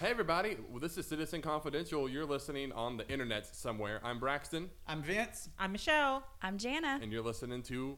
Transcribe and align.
Hey 0.00 0.10
everybody, 0.10 0.58
well, 0.70 0.78
this 0.78 0.98
is 0.98 1.06
Citizen 1.06 1.40
Confidential. 1.40 2.06
You're 2.08 2.26
listening 2.26 2.70
on 2.72 2.98
the 2.98 3.08
internet 3.08 3.46
somewhere. 3.46 4.00
I'm 4.04 4.18
Braxton, 4.18 4.68
I'm 4.86 5.02
Vince. 5.02 5.48
I'm 5.58 5.72
Michelle. 5.72 6.22
I'm 6.42 6.58
Jana. 6.58 6.98
and 7.02 7.10
you're 7.10 7.22
listening 7.22 7.62
to 7.64 7.96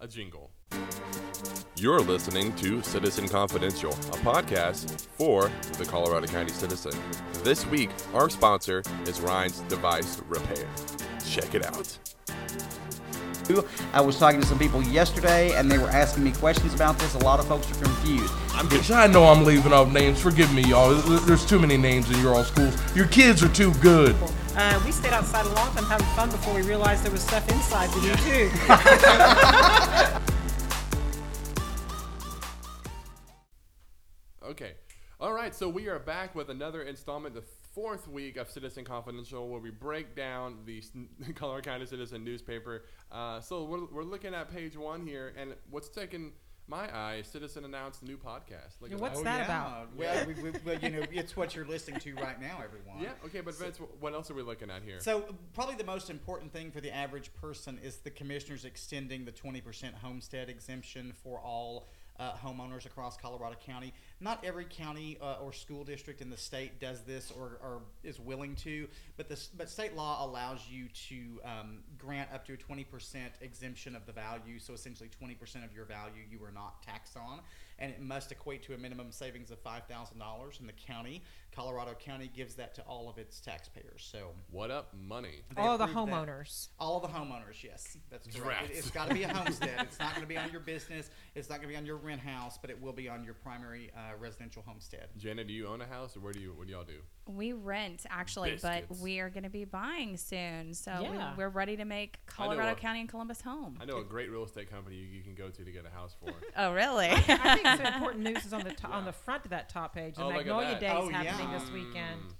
a 0.00 0.06
jingle. 0.06 0.50
You're 1.76 2.00
listening 2.00 2.54
to 2.56 2.82
Citizen 2.82 3.28
Confidential, 3.28 3.92
a 3.92 4.18
podcast 4.18 5.06
for 5.16 5.50
the 5.78 5.86
Colorado 5.86 6.26
County 6.26 6.52
Citizen. 6.52 6.92
This 7.44 7.64
week, 7.66 7.90
our 8.12 8.28
sponsor 8.28 8.82
is 9.06 9.20
Ryan's 9.20 9.60
Device 9.60 10.20
Repair. 10.28 10.66
Check 11.24 11.54
it 11.54 11.64
out. 11.64 11.98
I 13.92 14.00
was 14.00 14.18
talking 14.18 14.40
to 14.40 14.46
some 14.46 14.58
people 14.58 14.82
yesterday, 14.82 15.54
and 15.56 15.70
they 15.70 15.78
were 15.78 15.88
asking 15.90 16.24
me 16.24 16.32
questions 16.32 16.74
about 16.74 16.98
this. 16.98 17.14
A 17.14 17.18
lot 17.18 17.40
of 17.40 17.46
folks 17.46 17.70
are 17.70 17.84
confused. 17.84 18.32
Bitch, 18.68 18.94
I 18.94 19.06
know 19.06 19.24
I'm 19.24 19.44
leaving 19.44 19.72
off 19.72 19.92
names. 19.92 20.20
Forgive 20.20 20.52
me, 20.52 20.62
y'all. 20.62 20.94
There's 20.94 21.46
too 21.46 21.58
many 21.58 21.76
names 21.76 22.10
in 22.10 22.20
your 22.20 22.34
all 22.34 22.44
schools. 22.44 22.76
Your 22.94 23.06
kids 23.06 23.42
are 23.42 23.48
too 23.48 23.72
good. 23.74 24.16
Uh, 24.56 24.80
we 24.84 24.90
stayed 24.90 25.12
outside 25.12 25.46
a 25.46 25.52
long 25.54 25.72
time 25.74 25.84
having 25.84 26.06
fun 26.08 26.30
before 26.30 26.52
we 26.54 26.62
realized 26.62 27.04
there 27.04 27.12
was 27.12 27.22
stuff 27.22 27.48
inside 27.48 27.88
to 27.90 28.00
do 28.00 28.12
too. 28.16 28.50
All 35.20 35.32
right, 35.32 35.52
so 35.52 35.68
we 35.68 35.88
are 35.88 35.98
back 35.98 36.36
with 36.36 36.48
another 36.48 36.82
installment, 36.82 37.34
the 37.34 37.42
fourth 37.74 38.06
week 38.06 38.36
of 38.36 38.48
Citizen 38.48 38.84
Confidential, 38.84 39.48
where 39.48 39.60
we 39.60 39.70
break 39.70 40.14
down 40.14 40.58
the 40.64 40.80
Colorado 41.34 41.68
County 41.68 41.86
Citizen 41.86 42.22
newspaper. 42.22 42.84
Uh, 43.10 43.40
so 43.40 43.64
we're, 43.64 43.86
we're 43.86 44.04
looking 44.04 44.32
at 44.32 44.48
page 44.54 44.76
one 44.76 45.04
here, 45.04 45.32
and 45.36 45.54
what's 45.70 45.88
taking 45.88 46.32
my 46.68 46.84
eye, 46.96 47.22
Citizen 47.22 47.64
announced 47.64 48.02
a 48.02 48.04
new 48.04 48.16
podcast. 48.16 48.80
Look 48.80 48.90
Yeah, 48.90 48.96
at 48.96 49.00
what's 49.00 49.22
that. 49.22 49.38
that 49.38 49.44
about? 49.46 49.88
Well, 49.96 50.24
we, 50.26 50.34
we, 50.34 50.50
well, 50.64 50.78
you 50.78 50.90
know, 50.90 51.02
it's 51.10 51.36
what 51.36 51.56
you're 51.56 51.66
listening 51.66 51.98
to 52.00 52.14
right 52.14 52.40
now, 52.40 52.60
everyone. 52.62 53.02
Yeah, 53.02 53.08
okay, 53.24 53.40
but 53.40 53.56
Vince, 53.58 53.78
wh- 53.78 54.00
what 54.02 54.12
else 54.14 54.30
are 54.30 54.34
we 54.34 54.42
looking 54.42 54.70
at 54.70 54.82
here? 54.84 55.00
So 55.00 55.34
probably 55.52 55.74
the 55.74 55.84
most 55.84 56.10
important 56.10 56.52
thing 56.52 56.70
for 56.70 56.80
the 56.80 56.94
average 56.94 57.32
person 57.34 57.80
is 57.82 57.96
the 57.96 58.10
commissioners 58.10 58.64
extending 58.64 59.24
the 59.24 59.32
20% 59.32 59.94
homestead 59.94 60.48
exemption 60.48 61.12
for 61.24 61.40
all 61.40 61.88
uh, 62.18 62.32
homeowners 62.44 62.86
across 62.86 63.16
Colorado 63.16 63.56
County. 63.64 63.92
Not 64.20 64.44
every 64.44 64.64
county 64.64 65.18
uh, 65.20 65.36
or 65.42 65.52
school 65.52 65.84
district 65.84 66.20
in 66.20 66.30
the 66.30 66.36
state 66.36 66.80
does 66.80 67.02
this 67.02 67.30
or, 67.30 67.58
or 67.62 67.82
is 68.02 68.18
willing 68.18 68.56
to, 68.56 68.88
but 69.16 69.28
this 69.28 69.48
but 69.56 69.68
state 69.68 69.94
law 69.94 70.24
allows 70.24 70.60
you 70.68 70.86
to 71.08 71.40
um, 71.44 71.78
grant 71.96 72.30
up 72.32 72.44
to 72.46 72.54
a 72.54 72.56
20% 72.56 72.84
exemption 73.40 73.94
of 73.94 74.06
the 74.06 74.12
value. 74.12 74.58
So 74.58 74.74
essentially, 74.74 75.10
20% 75.22 75.64
of 75.64 75.72
your 75.72 75.84
value 75.84 76.22
you 76.30 76.44
are 76.44 76.52
not 76.52 76.82
taxed 76.82 77.16
on, 77.16 77.40
and 77.78 77.92
it 77.92 78.00
must 78.00 78.32
equate 78.32 78.62
to 78.64 78.74
a 78.74 78.78
minimum 78.78 79.12
savings 79.12 79.50
of 79.50 79.62
$5,000 79.62 80.60
in 80.60 80.66
the 80.66 80.72
county. 80.72 81.22
Colorado 81.58 81.92
County 81.98 82.30
gives 82.36 82.54
that 82.54 82.72
to 82.76 82.82
all 82.82 83.08
of 83.08 83.18
its 83.18 83.40
taxpayers. 83.40 84.08
So 84.12 84.28
what 84.52 84.70
up, 84.70 84.94
money? 84.94 85.42
All 85.56 85.76
the 85.76 85.84
approved 85.84 86.12
that. 86.12 86.14
homeowners. 86.28 86.68
All 86.78 86.96
of 86.96 87.02
the 87.02 87.18
homeowners, 87.18 87.64
yes, 87.64 87.96
that's 88.12 88.28
correct. 88.28 88.66
Drats. 88.66 88.70
It, 88.70 88.76
has 88.76 88.90
got 88.92 89.08
to 89.08 89.14
be 89.14 89.24
a 89.24 89.28
homestead. 89.34 89.74
it's 89.80 89.98
not 89.98 90.10
going 90.10 90.22
to 90.22 90.28
be 90.28 90.36
on 90.36 90.52
your 90.52 90.60
business. 90.60 91.10
It's 91.34 91.50
not 91.50 91.56
going 91.56 91.68
to 91.68 91.72
be 91.72 91.76
on 91.76 91.84
your 91.84 91.96
rent 91.96 92.20
house, 92.20 92.58
but 92.60 92.70
it 92.70 92.80
will 92.80 92.92
be 92.92 93.08
on 93.08 93.24
your 93.24 93.34
primary 93.34 93.90
uh, 93.96 94.16
residential 94.20 94.62
homestead. 94.64 95.08
Jenna, 95.16 95.42
do 95.42 95.52
you 95.52 95.66
own 95.66 95.80
a 95.80 95.86
house, 95.86 96.16
or 96.16 96.20
where 96.20 96.32
do 96.32 96.38
you 96.38 96.52
what 96.56 96.68
do 96.68 96.72
y'all 96.74 96.84
do? 96.84 97.00
We 97.26 97.52
rent 97.52 98.06
actually, 98.08 98.52
Biscuits. 98.52 98.86
but 98.88 98.98
we 98.98 99.18
are 99.20 99.28
going 99.28 99.42
to 99.42 99.50
be 99.50 99.64
buying 99.64 100.16
soon. 100.16 100.72
So 100.72 100.92
Yeah. 101.02 101.32
we, 101.32 101.38
we're 101.38 101.48
ready 101.50 101.76
to 101.76 101.84
make 101.84 102.24
Colorado 102.26 102.72
a- 102.72 102.74
County 102.74 103.00
and 103.00 103.08
Columbus 103.08 103.42
home. 103.42 103.76
I 103.82 103.84
know 103.84 103.98
a 103.98 104.04
great 104.04 104.30
real 104.30 104.44
estate 104.44 104.70
company 104.70 104.96
you, 104.96 105.06
you 105.06 105.22
can 105.22 105.34
go 105.34 105.48
to 105.50 105.64
to 105.64 105.70
get 105.72 105.84
a 105.84 105.90
house 105.90 106.14
for. 106.24 106.32
Oh, 106.56 106.72
really? 106.72 107.08
I 107.10 107.16
think 107.54 107.66
some 107.66 107.80
important 107.94 108.24
news 108.24 108.46
is 108.46 108.52
on 108.54 108.62
the 108.64 108.72
to- 108.72 108.86
on 108.86 109.04
the 109.04 109.12
front 109.12 109.44
of 109.44 109.50
that 109.50 109.68
top 109.68 109.94
page. 109.94 110.14
The 110.14 110.22
Oh, 110.22 110.28
look 110.28 110.36
at 110.36 110.46
Magnolia 110.46 110.68
that. 110.70 110.80
Day 110.80 110.88
Oh, 110.90 111.08
happening 111.10 111.47
yeah. 111.47 111.47
This 111.52 111.70
weekend. 111.70 112.20
Mm. 112.20 112.32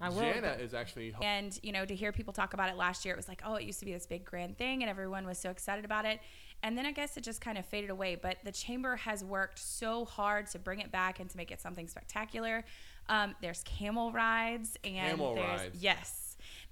I 0.00 0.08
will. 0.08 0.20
Jana 0.20 0.56
is 0.60 0.74
actually 0.74 1.14
and 1.22 1.58
you 1.62 1.72
know 1.72 1.84
to 1.84 1.94
hear 1.94 2.12
people 2.12 2.32
talk 2.32 2.52
about 2.52 2.68
it 2.68 2.76
last 2.76 3.04
year 3.04 3.14
it 3.14 3.16
was 3.16 3.28
like 3.28 3.40
oh 3.46 3.54
it 3.54 3.62
used 3.64 3.78
to 3.78 3.84
be 3.86 3.92
this 3.92 4.06
big 4.06 4.24
grand 4.24 4.58
thing 4.58 4.82
and 4.82 4.90
everyone 4.90 5.26
was 5.26 5.38
so 5.38 5.50
excited 5.50 5.84
about 5.84 6.04
it 6.04 6.20
and 6.62 6.76
then 6.76 6.84
i 6.84 6.92
guess 6.92 7.16
it 7.16 7.22
just 7.22 7.40
kind 7.40 7.56
of 7.56 7.64
faded 7.64 7.90
away 7.90 8.16
but 8.20 8.36
the 8.44 8.52
chamber 8.52 8.96
has 8.96 9.24
worked 9.24 9.58
so 9.58 10.04
hard 10.04 10.46
to 10.48 10.58
bring 10.58 10.80
it 10.80 10.90
back 10.90 11.20
and 11.20 11.30
to 11.30 11.36
make 11.36 11.50
it 11.50 11.60
something 11.60 11.86
spectacular 11.88 12.64
um, 13.08 13.34
there's 13.40 13.62
camel 13.64 14.12
rides 14.12 14.76
and 14.82 15.10
Camel 15.10 15.34
there's 15.36 15.60
rides. 15.60 15.76
yes 15.80 16.23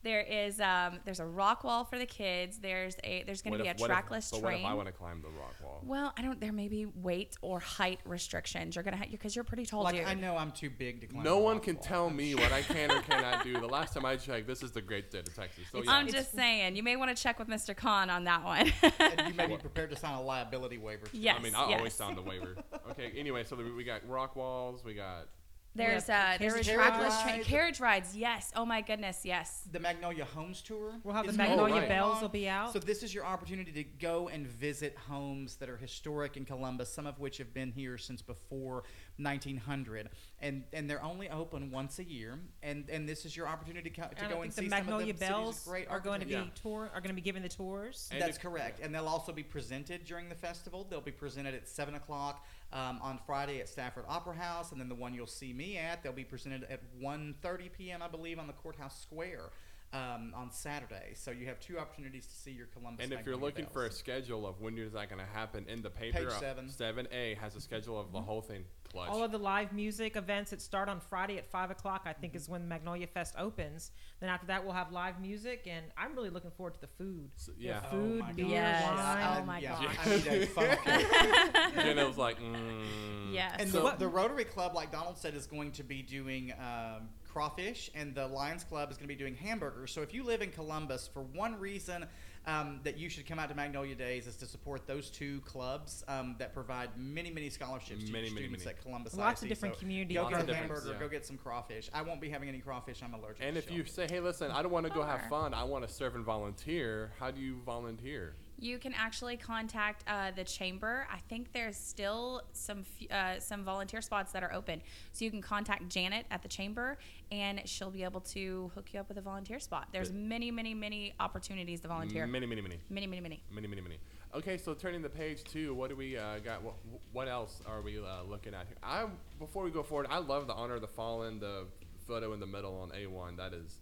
there 0.03 0.21
is 0.21 0.61
um, 0.61 0.99
there's 1.05 1.21
a 1.21 1.27
rock 1.27 1.65
wall 1.65 1.85
for 1.85 1.99
the 1.99 2.07
kids 2.07 2.59
there's 2.59 2.97
a 3.05 3.23
there's 3.25 3.43
going 3.43 3.57
to 3.57 3.63
be 3.63 3.69
if- 3.69 3.79
a 3.79 3.81
what 3.81 3.91
if- 3.91 3.95
trackless 3.95 4.31
but 4.31 4.43
what 4.43 4.53
if 4.55 4.59
train 4.61 4.71
I 4.71 4.75
want 4.75 4.87
to 4.89 4.93
climb 4.93 5.23
the 5.23 5.29
rock 5.29 5.55
wall? 5.63 5.81
well 5.85 6.13
i 6.17 6.23
don't 6.23 6.41
there 6.41 6.53
may 6.53 6.69
be 6.69 6.87
weight 6.87 7.37
or 7.43 7.61
height 7.61 8.01
restrictions 8.05 8.75
you're 8.77 8.83
gonna 8.83 8.97
have 8.97 9.11
because 9.11 9.35
you're 9.35 9.45
pretty 9.45 9.65
tall 9.67 9.83
Like 9.85 9.95
dude 9.97 10.05
I 10.05 10.15
know 10.15 10.37
I'm 10.37 10.51
too 10.53 10.71
big 10.71 11.01
to 11.03 11.07
climb. 11.07 11.23
No 11.25 11.37
the 11.37 11.43
one 11.43 11.55
rock 11.57 11.65
can 11.65 11.75
wall. 11.77 11.85
tell 11.85 12.11
me 12.11 12.35
what 12.35 12.53
I 12.53 12.63
can 12.63 12.91
or 12.91 13.01
cannot 13.09 13.45
do. 13.45 13.55
The 13.61 13.67
last 13.67 13.95
time 13.95 14.05
I 14.05 14.17
checked, 14.17 14.47
this 14.47 14.63
is 14.63 14.73
the 14.73 14.81
great 14.83 15.09
state 15.11 15.29
of 15.29 15.35
Texas. 15.35 15.65
So 15.73 15.83
yeah, 15.83 15.93
i'm 15.93 16.09
just 16.09 16.35
saying 16.35 16.77
you 16.77 16.83
may 16.83 16.97
want 16.97 17.15
to 17.17 17.21
check 17.23 17.39
with 17.39 17.49
mr 17.49 17.75
khan 17.77 18.11
on 18.11 18.25
that 18.25 18.45
one 18.45 18.73
And 18.99 19.29
you 19.29 19.35
may 19.35 19.47
be 19.47 19.57
prepared 19.57 19.91
to 19.91 19.97
sign 19.97 20.15
a 20.15 20.23
liability 20.23 20.79
waiver. 20.79 21.07
too. 21.07 21.19
yes 21.19 21.37
I 21.39 21.43
mean, 21.43 21.55
I 21.55 21.63
always 21.75 21.93
sign 21.95 22.15
the 22.15 22.23
waiver. 22.23 22.57
Okay, 22.91 23.13
anyway, 23.17 23.45
so 23.45 23.57
we 23.57 23.85
got 23.85 24.07
rock 24.09 24.37
walls, 24.37 24.85
we 24.85 24.95
got 24.95 25.29
There's 25.75 26.07
have 26.07 26.35
uh, 26.35 26.39
there's 26.39 26.55
a 26.55 26.63
carriage 26.63 26.75
trackless 26.75 27.15
rides. 27.15 27.23
train, 27.23 27.45
carriage 27.45 27.81
rides. 27.81 28.17
Yes. 28.17 28.53
Oh 28.55 28.67
my 28.67 28.83
goodness. 28.83 29.21
Yes. 29.25 29.63
The 29.71 29.81
Magnolia 29.81 30.25
Homes 30.25 30.61
Tour. 30.61 30.95
We'll 31.03 31.15
have 31.15 31.25
the 31.25 31.33
is 31.33 31.39
Magnolia 31.39 31.77
right. 31.77 31.89
Belles 31.89 32.21
will 32.21 32.29
be 32.29 32.49
out. 32.49 32.73
So 32.73 32.79
this 32.79 33.03
is 33.03 33.15
your 33.15 33.25
opportunity 33.25 33.73
to 33.73 33.85
go 33.85 34.29
and 34.29 34.47
visit 34.47 34.97
homes 35.09 35.57
that 35.57 35.71
are 35.71 35.79
historic 35.79 36.37
in 36.37 36.45
Columbus, 36.45 36.93
some 36.93 37.07
of 37.07 37.19
which 37.19 37.39
have 37.39 37.55
been 37.55 37.73
here 37.73 37.97
since 37.97 38.21
before 38.21 38.85
1900, 39.19 40.09
and 40.41 40.65
and 40.73 40.89
they're 40.89 41.03
only 41.03 41.29
open 41.31 41.71
once 41.71 41.99
a 41.99 42.05
year. 42.05 42.39
And 42.63 42.89
and 42.91 43.09
this 43.09 43.25
is 43.25 43.37
your 43.37 43.47
opportunity 43.47 43.91
to, 43.91 44.01
to 44.01 44.29
go 44.29 44.43
and 44.43 44.53
see 44.53 44.65
the 44.65 44.71
some 44.71 44.79
of 44.81 44.87
Magnolia 44.87 45.13
the 45.13 45.19
city's 45.19 45.29
Belles 45.29 45.65
great 45.67 45.89
are 45.89 46.01
going 46.01 46.21
to 46.21 46.27
be 46.27 46.35
architecture. 46.37 46.63
tour 46.63 46.91
are 46.95 47.01
going 47.01 47.11
to 47.11 47.15
be 47.15 47.21
giving 47.21 47.43
the 47.43 47.49
tours. 47.49 48.09
And 48.13 48.21
That's 48.21 48.37
if- 48.37 48.43
correct, 48.43 48.81
and 48.81 48.95
they'll 48.95 49.09
also 49.09 49.33
be 49.33 49.43
presented 49.43 50.05
during 50.05 50.29
the 50.29 50.35
festival. 50.35 50.87
They'll 50.89 51.01
be 51.01 51.11
presented 51.11 51.55
at 51.55 51.69
seven 51.69 51.95
o'clock 51.95 52.45
um, 52.73 52.99
on 53.03 53.19
Friday 53.27 53.61
at 53.61 53.69
Stafford 53.69 54.05
Opera 54.09 54.35
House, 54.35 54.73
and 54.73 54.81
then 54.81 54.89
the 54.89 54.95
one 54.95 55.15
you'll 55.15 55.27
see 55.27 55.53
me 55.53 55.77
at, 55.77 56.03
they'll 56.03 56.13
be 56.13 56.25
presented 56.25 56.65
at 56.65 56.81
1.30 57.01 57.73
p.m. 57.73 58.03
I 58.03 58.09
believe 58.09 58.39
on 58.39 58.47
the 58.47 58.53
courthouse 58.55 59.01
square 59.01 59.51
um, 59.93 60.33
on 60.35 60.51
Saturday. 60.51 61.13
So 61.15 61.31
you 61.31 61.47
have 61.47 61.61
two 61.61 61.79
opportunities 61.79 62.27
to 62.27 62.35
see 62.35 62.51
your 62.53 62.67
Columbus. 62.67 63.05
And 63.05 63.13
if 63.13 63.27
you're 63.27 63.35
Magnolia 63.37 63.45
looking 63.45 63.67
for 63.73 63.87
a 63.87 63.91
schedule 63.93 64.47
of 64.47 64.61
when 64.61 64.77
is 64.79 64.93
that 64.93 65.09
going 65.11 65.21
to 65.21 65.31
happen 65.33 65.67
in 65.69 65.83
the 65.83 65.91
paper, 65.91 66.19
Page 66.19 66.27
uh, 66.29 66.41
seven. 66.41 66.67
7A 66.67 67.37
has 67.39 67.55
a 67.57 67.61
schedule 67.61 68.01
of 68.01 68.13
the 68.13 68.21
whole 68.21 68.41
thing. 68.41 68.65
Clutch. 68.91 69.09
All 69.09 69.23
of 69.23 69.33
the 69.33 69.39
live 69.39 69.73
music 69.73 70.17
events 70.17 70.51
that 70.51 70.61
start 70.61 70.89
on 70.89 71.01
Friday 71.01 71.39
at 71.39 71.47
five 71.47 71.71
o'clock, 71.71 72.03
I 72.05 72.13
think, 72.13 72.35
is 72.35 72.49
when 72.49 72.69
Magnolia 72.69 73.07
Fest 73.07 73.35
opens. 73.39 73.91
Then 74.21 74.29
after 74.29 74.47
that, 74.49 74.65
we'll 74.65 74.75
have 74.75 74.93
live 74.93 75.19
music, 75.21 75.67
and 75.67 75.87
I'm 75.97 76.15
really 76.15 76.29
looking 76.31 76.51
forward 76.51 76.75
to 76.75 76.81
the 76.81 76.87
food. 76.99 77.31
So- 77.37 77.53
The 77.53 77.65
yeah. 77.65 77.81
Oh 77.87 77.91
food, 77.91 78.21
my 78.21 78.33
beer, 78.33 78.45
gosh. 78.47 78.51
Yes. 78.53 78.85
wine. 78.85 78.99
I- 78.99 79.39
Oh 79.41 79.45
my 79.45 79.59
yeah, 79.61 79.83
gosh. 79.83 79.97
I 80.05 80.09
need 80.11 80.27
a 80.43 80.47
phone 80.47 80.77
call. 80.77 81.83
Jenna 81.85 82.07
was 82.07 82.19
like, 82.19 82.39
mm. 82.41 83.33
Yes. 83.33 83.57
And 83.59 83.71
So- 83.71 83.91
the, 83.91 83.97
the 83.97 84.09
Rotary 84.09 84.45
Club, 84.45 84.75
like 84.75 84.93
Donald 84.93 85.17
said, 85.17 85.35
is 85.35 85.47
going 85.47 85.73
to 85.73 85.83
be 85.85 86.03
doing 86.03 86.53
um, 86.59 87.09
crawfish, 87.33 87.91
and 87.95 88.15
the 88.15 88.27
Lions 88.27 88.65
Club 88.65 88.91
is 88.91 88.97
going 88.97 89.09
to 89.09 89.15
be 89.15 89.19
doing 89.19 89.35
hamburgers. 89.35 89.91
So 89.93 90.03
if 90.03 90.13
you 90.13 90.23
live 90.25 90.43
in 90.43 90.51
Columbus, 90.51 91.09
for 91.13 91.23
one 91.23 91.59
reason 91.59 92.07
um, 92.47 92.81
that 92.85 92.99
you 92.99 93.09
should 93.09 93.27
come 93.27 93.39
out 93.39 93.49
to 93.49 93.55
Magnolia 93.55 93.95
Days 93.95 94.27
is 94.27 94.37
to 94.37 94.47
support 94.47 94.87
those 94.87 95.11
two 95.11 95.41
clubs 95.43 96.05
um, 96.09 96.35
that 96.39 96.53
provide 96.53 96.91
many, 96.97 97.31
many 97.31 97.49
scholarships 97.49 98.05
to 98.05 98.13
Many, 98.13 98.27
your 98.27 98.35
many, 98.35 98.47
students 98.47 98.65
many. 98.65 98.77
at 98.77 98.83
Columbus. 98.83 99.15
Lots 99.15 99.43
of 99.43 99.49
different 99.49 99.77
So 99.77 99.81
community 99.81 100.15
Go 100.15 100.29
get 100.29 100.41
of 100.43 100.49
a 100.49 100.55
hamburger. 100.55 100.91
yeah. 100.93 100.99
Go 100.99 101.09
get 101.09 101.25
some 101.25 101.39
crawfish. 101.39 101.89
I 101.95 102.03
won't 102.03 102.21
be 102.21 102.29
having 102.29 102.49
any 102.49 102.59
crawfish. 102.59 103.01
I'm 103.03 103.15
allergic. 103.15 103.43
And 103.43 103.55
to 103.55 103.59
if 103.59 103.71
you 103.71 103.85
say, 103.85 104.07
hey, 104.11 104.21
listen, 104.21 104.51
I 104.51 104.63
don't 104.63 104.73
want 104.73 104.87
to 104.87 104.93
go 104.93 105.03
have 105.03 105.23
fun, 105.29 105.55
I 105.55 105.65
want 105.65 105.87
to 105.87 105.93
serve 105.93 106.17
and 106.17 106.25
volunteer, 106.25 107.13
how 107.19 107.31
do 107.31 107.41
you 107.41 107.61
volunteer? 107.65 108.35
You 108.63 108.79
can 108.79 108.95
actually 108.95 109.37
contact 109.37 110.05
uh, 110.07 110.31
the 110.31 110.45
chamber. 110.45 111.09
I 111.13 111.19
think 111.29 111.53
there's 111.53 111.77
still 111.77 112.43
some 112.53 112.85
f- 113.01 113.11
uh, 113.11 113.41
some 113.41 113.65
volunteer 113.65 114.01
spots 114.01 114.31
that 114.31 114.45
are 114.45 114.53
open, 114.53 114.81
so 115.13 115.25
you 115.25 115.33
can 115.33 115.43
contact 115.43 115.89
Janet 115.89 116.27
at 116.31 116.43
the 116.43 116.49
chamber, 116.49 116.97
and 117.33 117.61
she'll 117.65 117.91
be 117.91 118.05
able 118.05 118.21
to 118.21 118.71
hook 118.77 118.91
you 118.93 119.01
up 119.01 119.09
with 119.09 119.19
a 119.19 119.21
volunteer 119.21 119.59
spot. 119.59 119.89
There's 119.91 120.11
Good. 120.11 120.17
many, 120.17 120.53
many, 120.53 120.75
many 120.75 121.13
opportunities 121.19 121.81
to 121.81 121.89
volunteer. 121.89 122.25
Many, 122.25 122.47
many, 122.47 122.61
many. 122.61 122.79
Many, 122.89 123.09
many, 123.09 123.21
many. 123.21 123.43
Many, 123.51 123.67
many, 123.67 123.83
many. 123.83 123.99
Okay, 124.33 124.57
so 124.57 124.75
turning 124.75 125.03
the 125.03 125.11
page 125.11 125.43
two, 125.43 125.75
what 125.75 125.91
do 125.91 125.97
we 125.97 126.17
uh, 126.17 126.39
got? 126.39 126.63
What, 126.63 126.75
what 127.13 127.27
else 127.27 127.63
are 127.67 127.83
we 127.83 127.99
uh, 127.99 128.23
looking 128.31 128.55
at 128.55 128.69
here? 128.69 128.77
I 128.81 129.07
before 129.41 129.65
we 129.65 129.73
go 129.73 129.83
forward, 129.83 130.07
I 130.09 130.19
love 130.19 130.47
the 130.47 130.55
honor 130.55 130.77
of 130.77 130.83
the 130.83 130.87
fallen, 130.87 131.41
the 131.41 131.67
photo 132.07 132.33
in 132.33 132.39
the 132.39 132.47
middle 132.47 132.81
on 132.81 132.93
A 132.97 133.09
one. 133.09 133.35
That 133.39 133.55
is 133.55 133.79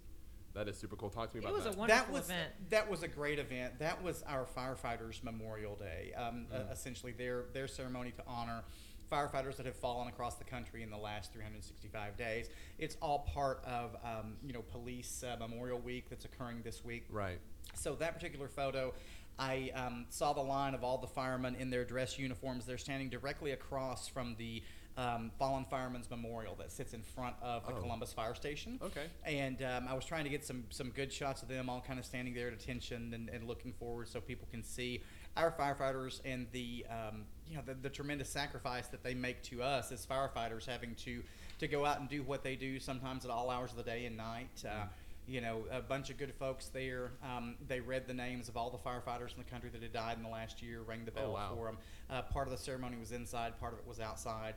that 0.55 0.69
is 0.69 0.76
super 0.79 0.97
cool. 0.97 1.11
Talk 1.11 1.31
to 1.31 1.37
me 1.37 1.43
It 1.44 1.49
about 1.49 1.56
was 1.56 1.67
a 1.67 1.70
that. 1.70 1.79
wonderful 1.79 2.05
that 2.06 2.12
was 2.12 2.25
event. 2.26 2.50
that 2.70 2.91
was 2.91 3.02
a 3.02 3.08
great 3.08 3.38
event. 3.38 3.79
That 3.79 4.02
was 4.02 4.23
our 4.29 4.44
firefighters' 4.47 5.23
Memorial 5.23 5.76
Day. 5.76 6.12
Um, 6.17 6.47
uh, 6.52 6.73
essentially, 6.73 7.12
their 7.12 7.44
their 7.52 7.69
ceremony 7.69 8.11
to 8.12 8.23
honor 8.26 8.62
firefighters 9.11 9.56
that 9.56 9.67
have 9.67 9.75
fallen 9.75 10.06
across 10.06 10.37
the 10.37 10.44
country 10.44 10.85
in 10.85 10.91
the 10.91 10.97
last 10.97 11.32
365 11.32 12.17
days. 12.17 12.49
It's 12.79 12.97
all 13.02 13.29
part 13.35 13.61
of 13.64 13.97
um, 14.05 14.35
you 14.44 14.52
know 14.52 14.62
Police 14.62 15.25
uh, 15.25 15.37
Memorial 15.38 15.79
Week 15.81 16.08
that's 16.08 16.25
occurring 16.25 16.62
this 16.62 16.85
week. 16.85 17.05
right. 17.11 17.38
So 17.75 17.94
that 17.97 18.14
particular 18.14 18.49
photo, 18.49 18.93
I 19.38 19.70
um, 19.76 20.06
saw 20.11 20.32
the 20.32 20.41
line 20.43 20.75
of 20.75 20.82
all 20.82 20.99
the 20.99 21.06
firemen 21.06 21.55
in 21.55 21.70
their 21.70 21.85
dress 21.85 22.19
uniforms. 22.19 22.67
They're 22.67 22.79
standing 22.79 23.08
directly 23.08 23.52
across 23.52 24.08
from 24.08 24.35
the 24.38 24.62
um, 24.97 25.31
Fallen 25.39 25.65
Firemen's 25.71 26.11
Memorial 26.11 26.55
that 26.57 26.71
sits 26.73 26.93
in 26.95 27.03
front 27.03 27.35
of 27.43 27.65
the 27.67 27.73
Oh. 27.73 27.81
Columbus 27.81 28.13
Fire 28.13 28.35
Station. 28.35 28.79
Okay. 28.83 29.07
And 29.25 29.63
um, 29.63 29.87
I 29.89 29.95
was 29.95 30.05
trying 30.05 30.25
to 30.25 30.31
get 30.31 30.45
some 30.45 30.65
some 30.71 30.91
good 30.91 31.13
shots 31.13 31.43
of 31.43 31.49
them 31.49 31.69
all 31.71 31.81
kind 31.81 31.99
of 31.99 32.05
standing 32.05 32.35
there 32.35 32.49
at 32.49 32.53
attention 32.55 33.13
and, 33.15 33.29
and 33.29 33.47
looking 33.47 33.73
forward 33.73 34.09
so 34.09 34.21
people 34.21 34.49
can 34.51 34.63
see 34.65 35.03
our 35.37 35.53
firefighters 35.53 36.21
and 36.25 36.47
the 36.53 36.85
um, 36.91 37.23
you 37.49 37.57
know 37.57 37.63
the, 37.65 37.75
the 37.75 37.89
tremendous 37.91 38.29
sacrifice 38.29 38.89
that 38.89 39.03
they 39.03 39.15
make 39.15 39.43
to 39.45 39.63
us 39.63 39.93
as 39.93 40.05
firefighters 40.05 40.67
having 40.67 40.95
to 40.97 41.23
to 41.61 41.69
go 41.69 41.85
out 41.85 42.01
and 42.01 42.09
do 42.09 42.23
what 42.23 42.43
they 42.43 42.57
do 42.57 42.81
sometimes 42.81 43.25
at 43.25 43.31
all 43.31 43.49
hours 43.51 43.71
of 43.71 43.77
the 43.77 43.83
day 43.83 44.07
and 44.07 44.17
night. 44.17 44.65
Uh, 44.67 44.87
you 45.31 45.41
know, 45.41 45.62
a 45.71 45.81
bunch 45.81 46.11
of 46.11 46.19
good 46.19 46.35
folks 46.35 46.67
there. 46.67 47.12
Um, 47.23 47.55
they 47.69 47.79
read 47.79 48.09
the 48.09 48.15
names 48.15 48.49
of 48.49 48.56
all 48.56 48.69
the 48.69 48.79
firefighters 48.79 49.32
in 49.32 49.38
the 49.38 49.49
country 49.49 49.71
that 49.71 49.81
had 49.81 49.93
died 49.93 50.17
in 50.17 50.25
the 50.25 50.29
last 50.29 50.61
year, 50.61 50.81
rang 50.82 51.05
the 51.05 51.12
Oh, 51.12 51.15
bell 51.15 51.32
wow. 51.35 51.53
for 51.55 51.67
them. 51.67 51.79
Uh, 52.11 52.23
part 52.23 52.49
of 52.49 52.50
the 52.50 52.59
ceremony 52.59 52.97
was 52.99 53.12
inside, 53.12 53.59
part 53.61 53.73
of 53.73 53.79
it 53.79 53.87
was 53.87 54.00
outside. 54.00 54.55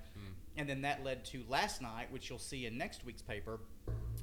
And 0.58 0.68
then 0.68 0.82
that 0.82 1.04
led 1.04 1.26
to 1.26 1.44
last 1.48 1.82
night, 1.82 2.12
which 2.12 2.30
you'll 2.30 2.40
see 2.40 2.66
in 2.66 2.76
next 2.78 3.06
week's 3.06 3.22
paper, 3.22 3.60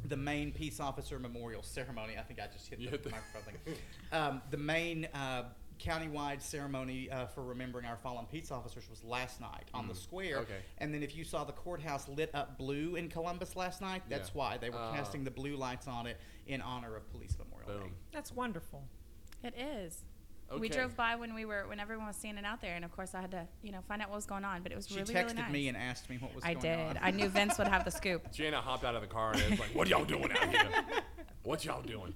the 0.07 0.17
main 0.17 0.51
peace 0.51 0.81
officer 0.81 1.19
memorial 1.21 1.63
ceremony. 1.63 2.15
I 2.19 2.23
think 2.23 2.41
I 2.41 2.49
just 2.53 2.69
hit 2.69 2.81
the 2.81 2.87
hit 2.89 3.03
the- 3.05 3.11
microphone 3.11 3.43
thing. 3.65 3.75
Um, 4.13 4.43
the 4.51 4.57
main 4.57 5.05
uh, 5.15 5.45
countywide 5.81 6.43
ceremony 6.43 7.11
uh, 7.11 7.27
for 7.27 7.43
remembering 7.43 7.87
our 7.87 7.97
fallen 7.97 8.27
peace 8.27 8.51
officers 8.51 8.85
was 8.91 9.03
last 9.03 9.41
night 9.41 9.69
on 9.75 9.89
the 9.89 9.95
square. 9.95 10.39
Mm. 10.39 10.43
Okay. 10.43 10.59
And 10.79 10.93
then 10.93 11.03
if 11.03 11.17
you 11.17 11.25
saw 11.25 11.45
the 11.45 11.53
courthouse 11.53 12.09
lit 12.09 12.31
up 12.35 12.59
blue 12.59 12.97
in 12.97 13.09
Columbus 13.09 13.57
last 13.57 13.81
night, 13.81 14.03
that's 14.09 14.29
Yeah. 14.31 14.35
why 14.39 14.59
they 14.59 14.71
were 14.71 14.79
Ah. 14.79 14.93
casting 14.95 15.25
the 15.25 15.31
blue 15.31 15.57
lights 15.57 15.89
on 15.89 16.07
it 16.07 16.19
in 16.47 16.61
honor 16.61 16.97
of 16.97 17.11
Police 17.11 17.37
Memorial 17.39 17.71
Day. 17.79 17.85
Boom. 17.85 17.97
That's 18.13 18.33
wonderful. 18.33 18.85
It 19.43 19.55
is. 19.59 20.05
Okay. 20.51 20.61
We 20.61 20.69
drove 20.69 20.97
by 20.97 21.15
when 21.15 21.33
we 21.35 21.45
were 21.45 21.69
when 21.69 21.79
everyone 21.79 22.09
was 22.09 22.17
standing 22.17 22.45
out 22.45 22.61
there, 22.61 22.75
and 22.75 22.85
of 22.85 22.91
course 22.91 23.15
I 23.15 23.21
had 23.21 23.31
to 23.31 23.47
you 23.63 23.71
know 23.71 23.83
find 23.87 24.03
out 24.03 24.09
what 24.11 24.17
was 24.17 24.27
going 24.27 24.45
on. 24.45 24.65
But 24.65 24.73
it 24.73 24.75
was 24.75 24.89
She 24.89 24.97
really 24.97 25.15
texted 25.15 25.23
really 25.27 25.35
nice. 25.43 25.53
me 25.53 25.69
and 25.69 25.77
asked 25.77 26.11
me 26.11 26.19
what 26.19 26.35
was 26.35 26.43
I 26.45 26.55
going 26.55 26.63
did. 26.89 26.97
on. 26.97 26.99
I 27.01 27.13
knew 27.13 27.29
Vince 27.29 27.57
would 27.57 27.69
have 27.69 27.85
the 27.85 27.91
scoop. 27.93 28.33
Jana 28.33 28.61
hopped 28.61 28.85
out 28.85 28.97
of 28.97 29.01
the 29.01 29.07
car 29.07 29.33
and 29.33 29.51
was 29.51 29.61
like, 29.61 29.73
"What 29.77 29.87
y'all 29.89 30.05
doing 30.05 30.31
out 30.33 30.49
here? 30.49 30.69
What 31.45 31.65
y'all 31.65 31.81
doing?" 31.83 32.13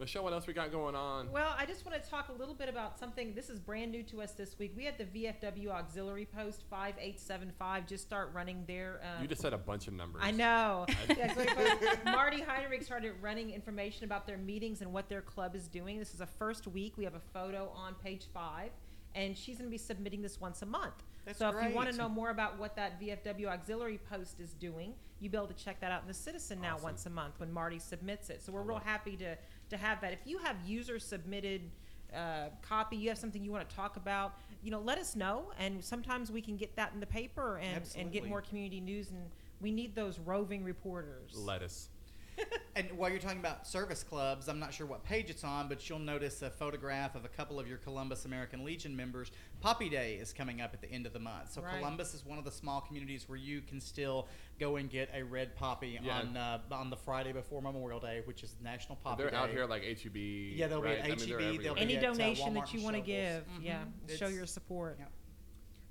Michelle, 0.00 0.24
what 0.24 0.32
else 0.32 0.46
we 0.46 0.54
got 0.54 0.72
going 0.72 0.94
on? 0.94 1.30
Well, 1.30 1.54
I 1.58 1.66
just 1.66 1.84
want 1.84 2.02
to 2.02 2.08
talk 2.10 2.30
a 2.30 2.32
little 2.32 2.54
bit 2.54 2.70
about 2.70 2.98
something. 2.98 3.34
This 3.34 3.50
is 3.50 3.60
brand 3.60 3.92
new 3.92 4.02
to 4.04 4.22
us 4.22 4.32
this 4.32 4.58
week. 4.58 4.72
We 4.74 4.86
had 4.86 4.96
the 4.96 5.04
VFW 5.04 5.68
Auxiliary 5.68 6.24
Post 6.24 6.64
5875 6.70 7.86
just 7.86 8.02
start 8.04 8.30
running 8.32 8.64
their. 8.66 9.02
Um, 9.04 9.20
You 9.20 9.28
just 9.28 9.42
said 9.42 9.52
a 9.52 9.58
bunch 9.58 9.88
of 9.88 9.92
numbers. 9.92 10.22
I 10.24 10.30
know. 10.30 10.86
Yeah, 11.16 11.34
so 11.34 11.40
it- 11.46 12.04
Marty 12.06 12.40
Heinrich 12.40 12.82
started 12.82 13.12
running 13.20 13.50
information 13.50 14.04
about 14.04 14.26
their 14.26 14.38
meetings 14.38 14.80
and 14.80 14.90
what 14.90 15.10
their 15.10 15.20
club 15.20 15.54
is 15.54 15.68
doing. 15.68 15.98
This 15.98 16.14
is 16.14 16.22
a 16.22 16.26
first 16.26 16.66
week. 16.66 16.94
We 16.96 17.04
have 17.04 17.14
a 17.14 17.20
photo 17.34 17.70
on 17.76 17.94
page 18.02 18.26
five, 18.32 18.70
and 19.14 19.36
she's 19.36 19.58
going 19.58 19.68
to 19.68 19.70
be 19.70 19.76
submitting 19.78 20.22
this 20.22 20.40
once 20.40 20.62
a 20.62 20.66
month. 20.66 20.94
That's 21.26 21.38
so 21.38 21.50
if 21.50 21.68
you 21.68 21.74
want 21.74 21.90
to 21.90 21.96
know 21.96 22.08
more 22.08 22.30
about 22.30 22.58
what 22.58 22.74
that 22.76 22.98
VFW 22.98 23.48
Auxiliary 23.48 23.98
Post 24.08 24.40
is 24.40 24.54
doing, 24.54 24.94
you'll 25.20 25.32
be 25.32 25.36
able 25.36 25.48
to 25.48 25.54
check 25.54 25.78
that 25.80 25.92
out 25.92 26.00
in 26.00 26.08
the 26.08 26.14
Citizen 26.14 26.58
now 26.62 26.78
once 26.82 27.04
a 27.04 27.10
month 27.10 27.34
when 27.38 27.52
Marty 27.52 27.78
submits 27.78 28.30
it. 28.30 28.42
So 28.42 28.52
we're 28.52 28.62
real 28.62 28.78
happy 28.78 29.16
to 29.18 29.36
to 29.70 29.76
have 29.76 30.00
that. 30.00 30.12
If 30.12 30.20
you 30.24 30.38
have 30.38 30.56
user 30.66 30.98
submitted 30.98 31.62
uh, 32.14 32.48
copy, 32.62 32.96
you 32.96 33.08
have 33.08 33.18
something 33.18 33.42
you 33.44 33.52
want 33.52 33.68
to 33.68 33.74
talk 33.74 33.96
about, 33.96 34.34
you 34.62 34.70
know, 34.70 34.80
let 34.80 34.98
us 34.98 35.16
know, 35.16 35.52
and 35.58 35.82
sometimes 35.82 36.30
we 36.30 36.42
can 36.42 36.56
get 36.56 36.76
that 36.76 36.92
in 36.92 37.00
the 37.00 37.06
paper 37.06 37.58
and 37.58 37.82
and 37.96 38.12
get 38.12 38.26
more 38.28 38.42
community 38.42 38.80
news. 38.80 39.10
And 39.10 39.30
we 39.60 39.70
need 39.70 39.94
those 39.94 40.18
roving 40.18 40.64
reporters. 40.64 41.34
Lettuce. 41.34 41.88
And 42.76 42.96
while 42.96 43.10
you're 43.10 43.18
talking 43.18 43.40
about 43.40 43.66
service 43.66 44.02
clubs, 44.02 44.48
I'm 44.48 44.58
not 44.60 44.72
sure 44.72 44.86
what 44.86 45.04
page 45.04 45.28
it's 45.28 45.42
on, 45.44 45.68
but 45.68 45.86
you'll 45.90 45.98
notice 45.98 46.40
a 46.40 46.48
photograph 46.48 47.14
of 47.14 47.24
a 47.24 47.28
couple 47.28 47.58
of 47.60 47.68
your 47.68 47.76
Columbus 47.78 48.24
American 48.24 48.64
Legion 48.64 48.96
members. 48.96 49.32
Poppy 49.60 49.90
Day 49.90 50.14
is 50.14 50.32
coming 50.32 50.60
up 50.62 50.72
at 50.72 50.80
the 50.80 50.90
end 50.90 51.04
of 51.04 51.12
the 51.12 51.18
month. 51.18 51.52
So 51.52 51.60
Right. 51.62 51.76
Columbus 51.78 52.14
is 52.14 52.24
one 52.24 52.38
of 52.38 52.44
the 52.44 52.50
small 52.50 52.80
communities 52.80 53.28
where 53.28 53.36
you 53.36 53.60
can 53.60 53.80
still 53.80 54.28
go 54.58 54.76
and 54.76 54.88
get 54.88 55.10
a 55.12 55.22
red 55.24 55.54
poppy 55.56 55.98
Yeah. 56.00 56.20
on 56.20 56.36
uh, 56.36 56.60
on 56.70 56.88
the 56.90 56.96
Friday 56.96 57.32
before 57.32 57.60
Memorial 57.60 58.00
Day, 58.00 58.22
which 58.24 58.42
is 58.44 58.54
National 58.62 58.96
Poppy 58.96 59.24
Day. 59.24 59.30
They're 59.30 59.38
out 59.38 59.50
here 59.50 59.66
like 59.66 59.82
HEB. 59.82 60.16
Yeah, 60.16 60.68
they'll 60.68 60.80
be 60.80 60.88
right? 60.88 60.98
at 61.00 61.04
I 61.04 61.08
mean, 61.16 61.28
they're 61.28 61.40
HEB, 61.40 61.62
they'll 61.62 61.74
be 61.74 61.80
Any 61.80 61.96
at, 61.96 62.04
uh, 62.04 62.12
donation 62.12 62.54
Walmart 62.54 62.54
that 62.54 62.72
you 62.72 62.82
want 62.82 62.96
to 62.96 63.02
Shovels. 63.02 63.06
give, 63.06 63.60
Mhm. 63.60 63.64
yeah, 64.08 64.16
show 64.16 64.28
your 64.28 64.46
support. 64.46 64.96
yeah. 65.00 65.06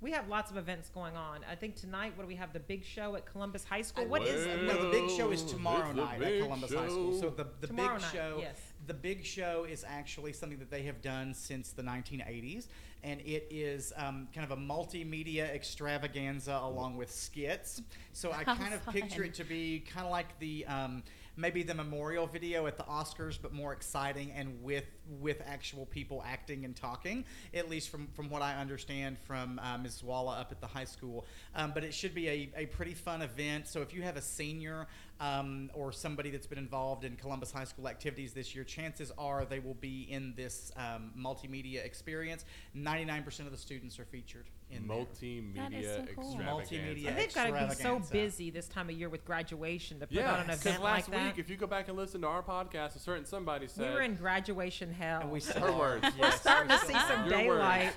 We 0.01 0.11
have 0.11 0.29
lots 0.29 0.49
of 0.49 0.55
events 0.55 0.89
going 0.89 1.17
on. 1.17 1.41
I 1.49 1.55
think 1.55 1.75
tonight, 1.75 2.13
what 2.15 2.23
do 2.23 2.27
we 2.27 2.35
have? 2.35 2.53
The 2.53 2.59
big 2.61 2.85
show 2.85 3.15
at 3.15 3.25
Columbus 3.25 3.65
High 3.65 3.81
School. 3.81 4.05
I- 4.05 4.07
What 4.07 4.21
is 4.21 4.45
Well, 4.47 4.57
no, 4.63 4.83
the 4.85 4.91
big 4.91 5.09
show 5.09 5.31
is 5.31 5.43
tomorrow 5.43 5.91
night 5.91 6.13
at 6.15 6.19
big 6.19 6.43
Columbus 6.43 6.73
High 6.73 6.87
School. 6.87 7.19
So 7.19 7.29
the 7.29 7.47
the 7.59 7.67
Tomorrow 7.67 7.95
big 7.95 8.01
night, 8.03 8.11
show, 8.13 8.37
yes. 8.39 8.59
the 8.87 8.93
big 8.93 9.25
show 9.25 9.65
is 9.65 9.83
actually 9.85 10.31
something 10.31 10.59
that 10.59 10.71
they 10.71 10.83
have 10.83 11.01
done 11.01 11.33
since 11.33 11.71
the 11.71 11.83
1980s, 11.83 12.67
and 13.03 13.19
it 13.21 13.47
is 13.49 13.91
um, 13.97 14.29
kind 14.33 14.49
of 14.49 14.57
a 14.57 14.61
multimedia 14.61 15.53
extravaganza 15.53 16.57
along 16.63 16.95
with 16.95 17.11
skits. 17.11 17.81
So 18.13 18.31
I 18.31 18.43
How 18.45 18.55
kind 18.55 18.73
of 18.73 18.85
picture 18.87 19.23
it 19.23 19.33
to 19.35 19.43
be 19.43 19.81
kind 19.81 20.05
of 20.05 20.11
like 20.11 20.37
the. 20.39 20.65
Um, 20.65 21.03
Maybe 21.39 21.63
the 21.63 21.73
memorial 21.73 22.27
video 22.27 22.67
at 22.67 22.77
the 22.77 22.83
Oscars, 22.83 23.39
but 23.41 23.53
more 23.53 23.71
exciting 23.71 24.33
and 24.33 24.61
with 24.61 24.83
with 25.21 25.41
actual 25.45 25.85
people 25.85 26.21
acting 26.27 26.65
and 26.65 26.75
talking. 26.75 27.23
At 27.53 27.69
least 27.69 27.89
from 27.89 28.07
from 28.07 28.29
what 28.29 28.41
I 28.41 28.55
understand 28.55 29.17
from 29.17 29.57
uh, 29.63 29.77
Ms. 29.77 30.03
Walla 30.03 30.37
up 30.37 30.51
at 30.51 30.59
the 30.59 30.67
high 30.67 30.83
school. 30.83 31.25
Um, 31.55 31.71
but 31.73 31.85
it 31.85 31.93
should 31.93 32.13
be 32.13 32.27
a, 32.27 32.51
a 32.57 32.65
pretty 32.65 32.93
fun 32.93 33.21
event. 33.21 33.69
So 33.69 33.81
if 33.81 33.93
you 33.93 34.01
have 34.01 34.17
a 34.17 34.21
senior 34.21 34.87
um, 35.21 35.71
or 35.73 35.93
somebody 35.93 36.29
that's 36.29 36.47
been 36.47 36.57
involved 36.57 37.05
in 37.05 37.15
Columbus 37.15 37.53
High 37.53 37.63
School 37.63 37.87
activities 37.87 38.33
this 38.33 38.53
year, 38.53 38.65
chances 38.65 39.09
are 39.17 39.45
they 39.45 39.59
will 39.59 39.75
be 39.75 40.07
in 40.11 40.33
this 40.35 40.73
um, 40.75 41.11
multimedia 41.17 41.85
experience. 41.85 42.43
Ninety 42.73 43.05
nine 43.05 43.23
percent 43.23 43.47
of 43.47 43.53
the 43.53 43.59
students 43.59 43.97
are 43.97 44.05
featured 44.05 44.47
in. 44.71 44.83
Multimedia 44.87 45.55
That 45.55 45.73
is 45.73 45.87
so 45.87 46.05
cool. 46.15 46.25
extravaganza. 46.33 46.75
Multimedia 46.75 47.07
and 47.07 47.17
they've 47.17 47.33
got 47.33 47.45
to 47.47 47.67
be 47.67 47.73
so 47.75 47.99
busy 48.11 48.49
this 48.49 48.67
time 48.67 48.89
of 48.89 48.95
year 48.95 49.09
with 49.09 49.25
graduation 49.25 49.99
to 49.99 50.07
put 50.07 50.15
Yeah, 50.15 50.33
on 50.33 50.39
an 50.41 50.49
event 50.51 50.81
like 50.83 51.05
that. 51.07 51.25
week, 51.25 51.39
if 51.39 51.49
you 51.49 51.57
go 51.57 51.67
back 51.67 51.87
and 51.87 51.97
listen 51.97 52.21
to 52.21 52.27
our 52.27 52.43
podcast, 52.43 52.95
a 52.95 52.99
certain 52.99 53.25
somebody 53.25 53.67
said 53.67 53.79
we 53.79 53.85
said, 53.87 53.93
were 53.95 54.01
in 54.01 54.15
graduation 54.15 54.93
hell. 54.93 55.21
And 55.21 55.31
we 55.31 55.39
still 55.39 55.61
Her 55.61 55.69
are. 55.69 55.77
words. 55.79 56.03
We're 56.17 56.25
Yes, 56.27 56.41
starting 56.41 56.69
we 56.71 56.77
to 56.77 56.85
see 56.85 56.93
some 56.93 57.21
are. 57.23 57.29
Your 57.29 57.47
words. 57.47 57.61
daylight. 57.61 57.93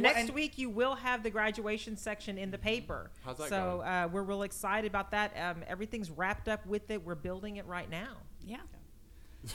Next 0.00 0.18
and- 0.20 0.30
week, 0.30 0.58
you 0.58 0.70
will 0.70 0.94
have 0.94 1.22
the 1.22 1.30
graduation 1.30 1.96
section 1.96 2.38
in 2.38 2.50
the 2.50 2.58
paper. 2.58 3.10
How's 3.24 3.36
that 3.38 3.48
so 3.50 3.78
going? 3.78 3.88
uh, 3.88 4.08
we're 4.10 4.22
real 4.22 4.42
excited 4.42 4.88
about 4.88 5.10
that. 5.10 5.32
Um, 5.38 5.62
everything's 5.66 6.10
wrapped 6.10 6.48
up 6.48 6.64
with 6.66 6.90
it. 6.90 7.04
We're 7.04 7.14
building 7.14 7.56
it 7.56 7.66
right 7.66 7.90
now. 7.90 8.16
Yeah. 8.46 8.56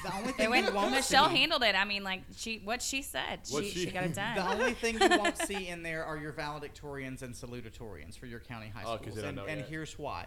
The 0.02 0.14
only 0.16 0.32
They 0.32 0.38
thing 0.38 0.50
went, 0.50 0.68
you 0.68 0.74
won't 0.74 0.92
Michelle 0.92 1.30
see- 1.30 1.38
handled 1.38 1.64
it. 1.64 1.76
I 1.76 1.86
mean, 1.86 2.04
like 2.04 2.22
she, 2.36 2.62
what 2.64 2.82
she 2.82 3.02
said, 3.02 3.40
What 3.50 3.64
she, 3.64 3.70
she- 3.72 3.86
she 3.86 3.92
got 3.92 4.06
it 4.06 4.16
done. 4.16 4.36
The 4.36 4.48
only 4.52 4.74
thing 4.74 5.00
you 5.00 5.08
won't 5.10 5.38
see 5.48 5.68
in 5.68 5.84
there 5.84 6.04
are 6.06 6.18
your 6.18 6.34
valedictorians 6.34 7.22
and 7.22 7.34
salutatorians 7.34 8.18
for 8.18 8.26
your 8.26 8.40
county 8.40 8.70
high 8.70 8.84
Oh, 8.86 8.96
schools. 8.98 9.16
'cause 9.16 9.24
and 9.24 9.40
and 9.40 9.62
here's 9.62 9.98
why. 10.00 10.26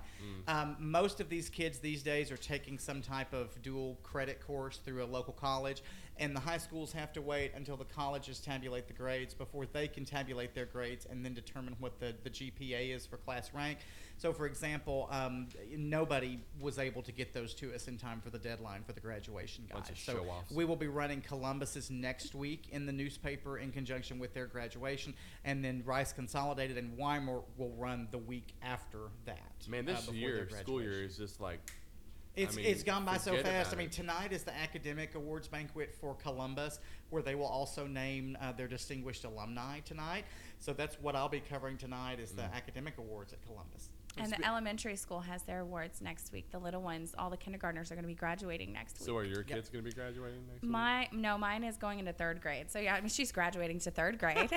Um, 0.48 0.76
most 0.78 1.20
of 1.20 1.28
these 1.28 1.48
kids 1.48 1.78
these 1.78 2.02
days 2.02 2.30
are 2.30 2.36
taking 2.36 2.78
some 2.78 3.02
type 3.02 3.32
of 3.32 3.60
dual 3.62 3.98
credit 4.02 4.40
course 4.46 4.78
through 4.84 5.02
a 5.02 5.06
local 5.06 5.32
college, 5.32 5.82
and 6.18 6.34
the 6.34 6.40
high 6.40 6.58
schools 6.58 6.92
have 6.92 7.12
to 7.14 7.22
wait 7.22 7.52
until 7.54 7.76
the 7.76 7.84
colleges 7.84 8.38
tabulate 8.40 8.86
the 8.86 8.92
grades 8.94 9.34
before 9.34 9.66
they 9.66 9.88
can 9.88 10.04
tabulate 10.04 10.54
their 10.54 10.66
grades 10.66 11.06
and 11.10 11.24
then 11.24 11.34
determine 11.34 11.76
what 11.80 11.98
the, 12.00 12.14
the 12.24 12.30
GPA 12.30 12.94
is 12.94 13.04
for 13.06 13.16
class 13.18 13.50
rank. 13.52 13.78
So, 14.18 14.32
for 14.32 14.46
example, 14.46 15.08
um, 15.10 15.48
nobody 15.76 16.38
was 16.58 16.78
able 16.78 17.02
to 17.02 17.12
get 17.12 17.34
those 17.34 17.52
to 17.54 17.74
us 17.74 17.86
in 17.86 17.98
time 17.98 18.20
for 18.22 18.30
the 18.30 18.38
deadline 18.38 18.82
for 18.82 18.92
the 18.92 19.00
graduation 19.00 19.64
guide. 19.70 19.82
So 19.94 20.24
we 20.54 20.64
will 20.64 20.76
be 20.76 20.86
running 20.88 21.20
Columbus's 21.20 21.90
next 21.90 22.34
week 22.34 22.68
in 22.72 22.86
the 22.86 22.92
newspaper 22.92 23.58
in 23.58 23.72
conjunction 23.72 24.18
with 24.18 24.32
their 24.32 24.46
graduation, 24.46 25.12
and 25.44 25.62
then 25.62 25.82
Rice 25.84 26.12
Consolidated 26.14 26.78
and 26.78 26.96
Weimar 26.96 27.42
will 27.58 27.72
run 27.76 28.08
the 28.10 28.18
week 28.18 28.54
after 28.62 29.00
that. 29.26 29.68
man, 29.68 29.86
uh, 29.86 29.92
this 29.92 30.00
before 30.06 30.14
year, 30.14 30.48
school 30.50 30.80
year 30.80 31.04
is 31.04 31.18
just 31.18 31.40
like, 31.40 31.60
It's, 32.36 32.54
I 32.54 32.56
mean, 32.56 32.66
it's 32.66 32.82
gone 32.82 33.04
by 33.04 33.18
so 33.18 33.36
fast. 33.36 33.74
I 33.74 33.76
mean, 33.76 33.90
tonight 33.90 34.32
is 34.32 34.44
the 34.44 34.56
academic 34.56 35.14
awards 35.14 35.48
banquet 35.48 35.94
for 36.00 36.14
Columbus, 36.14 36.80
where 37.10 37.22
they 37.22 37.34
will 37.34 37.46
also 37.46 37.86
name 37.86 38.36
uh, 38.40 38.52
their 38.52 38.68
distinguished 38.68 39.24
alumni 39.24 39.80
tonight. 39.80 40.24
So 40.58 40.72
that's 40.72 40.96
what 41.00 41.14
I'll 41.16 41.28
be 41.28 41.40
covering 41.40 41.76
tonight 41.76 42.18
is 42.18 42.32
the 42.32 42.42
Mm. 42.42 42.54
academic 42.54 42.98
awards 42.98 43.32
at 43.34 43.42
Columbus. 43.46 43.90
And 44.18 44.32
the 44.32 44.46
elementary 44.46 44.96
school 44.96 45.20
has 45.20 45.42
their 45.42 45.60
awards 45.60 46.00
next 46.00 46.32
week. 46.32 46.50
The 46.50 46.58
little 46.58 46.80
ones, 46.82 47.14
all 47.18 47.30
the 47.30 47.36
kindergartners 47.36 47.90
are 47.90 47.94
going 47.94 48.04
to 48.04 48.08
be 48.08 48.14
graduating 48.14 48.72
next 48.72 48.98
week. 48.98 49.06
so 49.06 49.16
are 49.16 49.24
your 49.24 49.38
Yep. 49.38 49.46
kids 49.46 49.68
going 49.68 49.84
to 49.84 49.90
be 49.90 49.94
graduating 49.94 50.40
next 50.48 50.62
week? 50.62 50.70
My 50.70 51.08
no, 51.12 51.36
mine 51.38 51.64
is 51.64 51.76
going 51.76 51.98
into 51.98 52.12
third 52.12 52.40
grade. 52.40 52.70
So 52.70 52.78
yeah, 52.78 52.94
I 52.94 53.00
mean 53.00 53.08
she's 53.10 53.32
graduating 53.32 53.80
to 53.80 53.90
third 53.90 54.18
grade. 54.20 54.50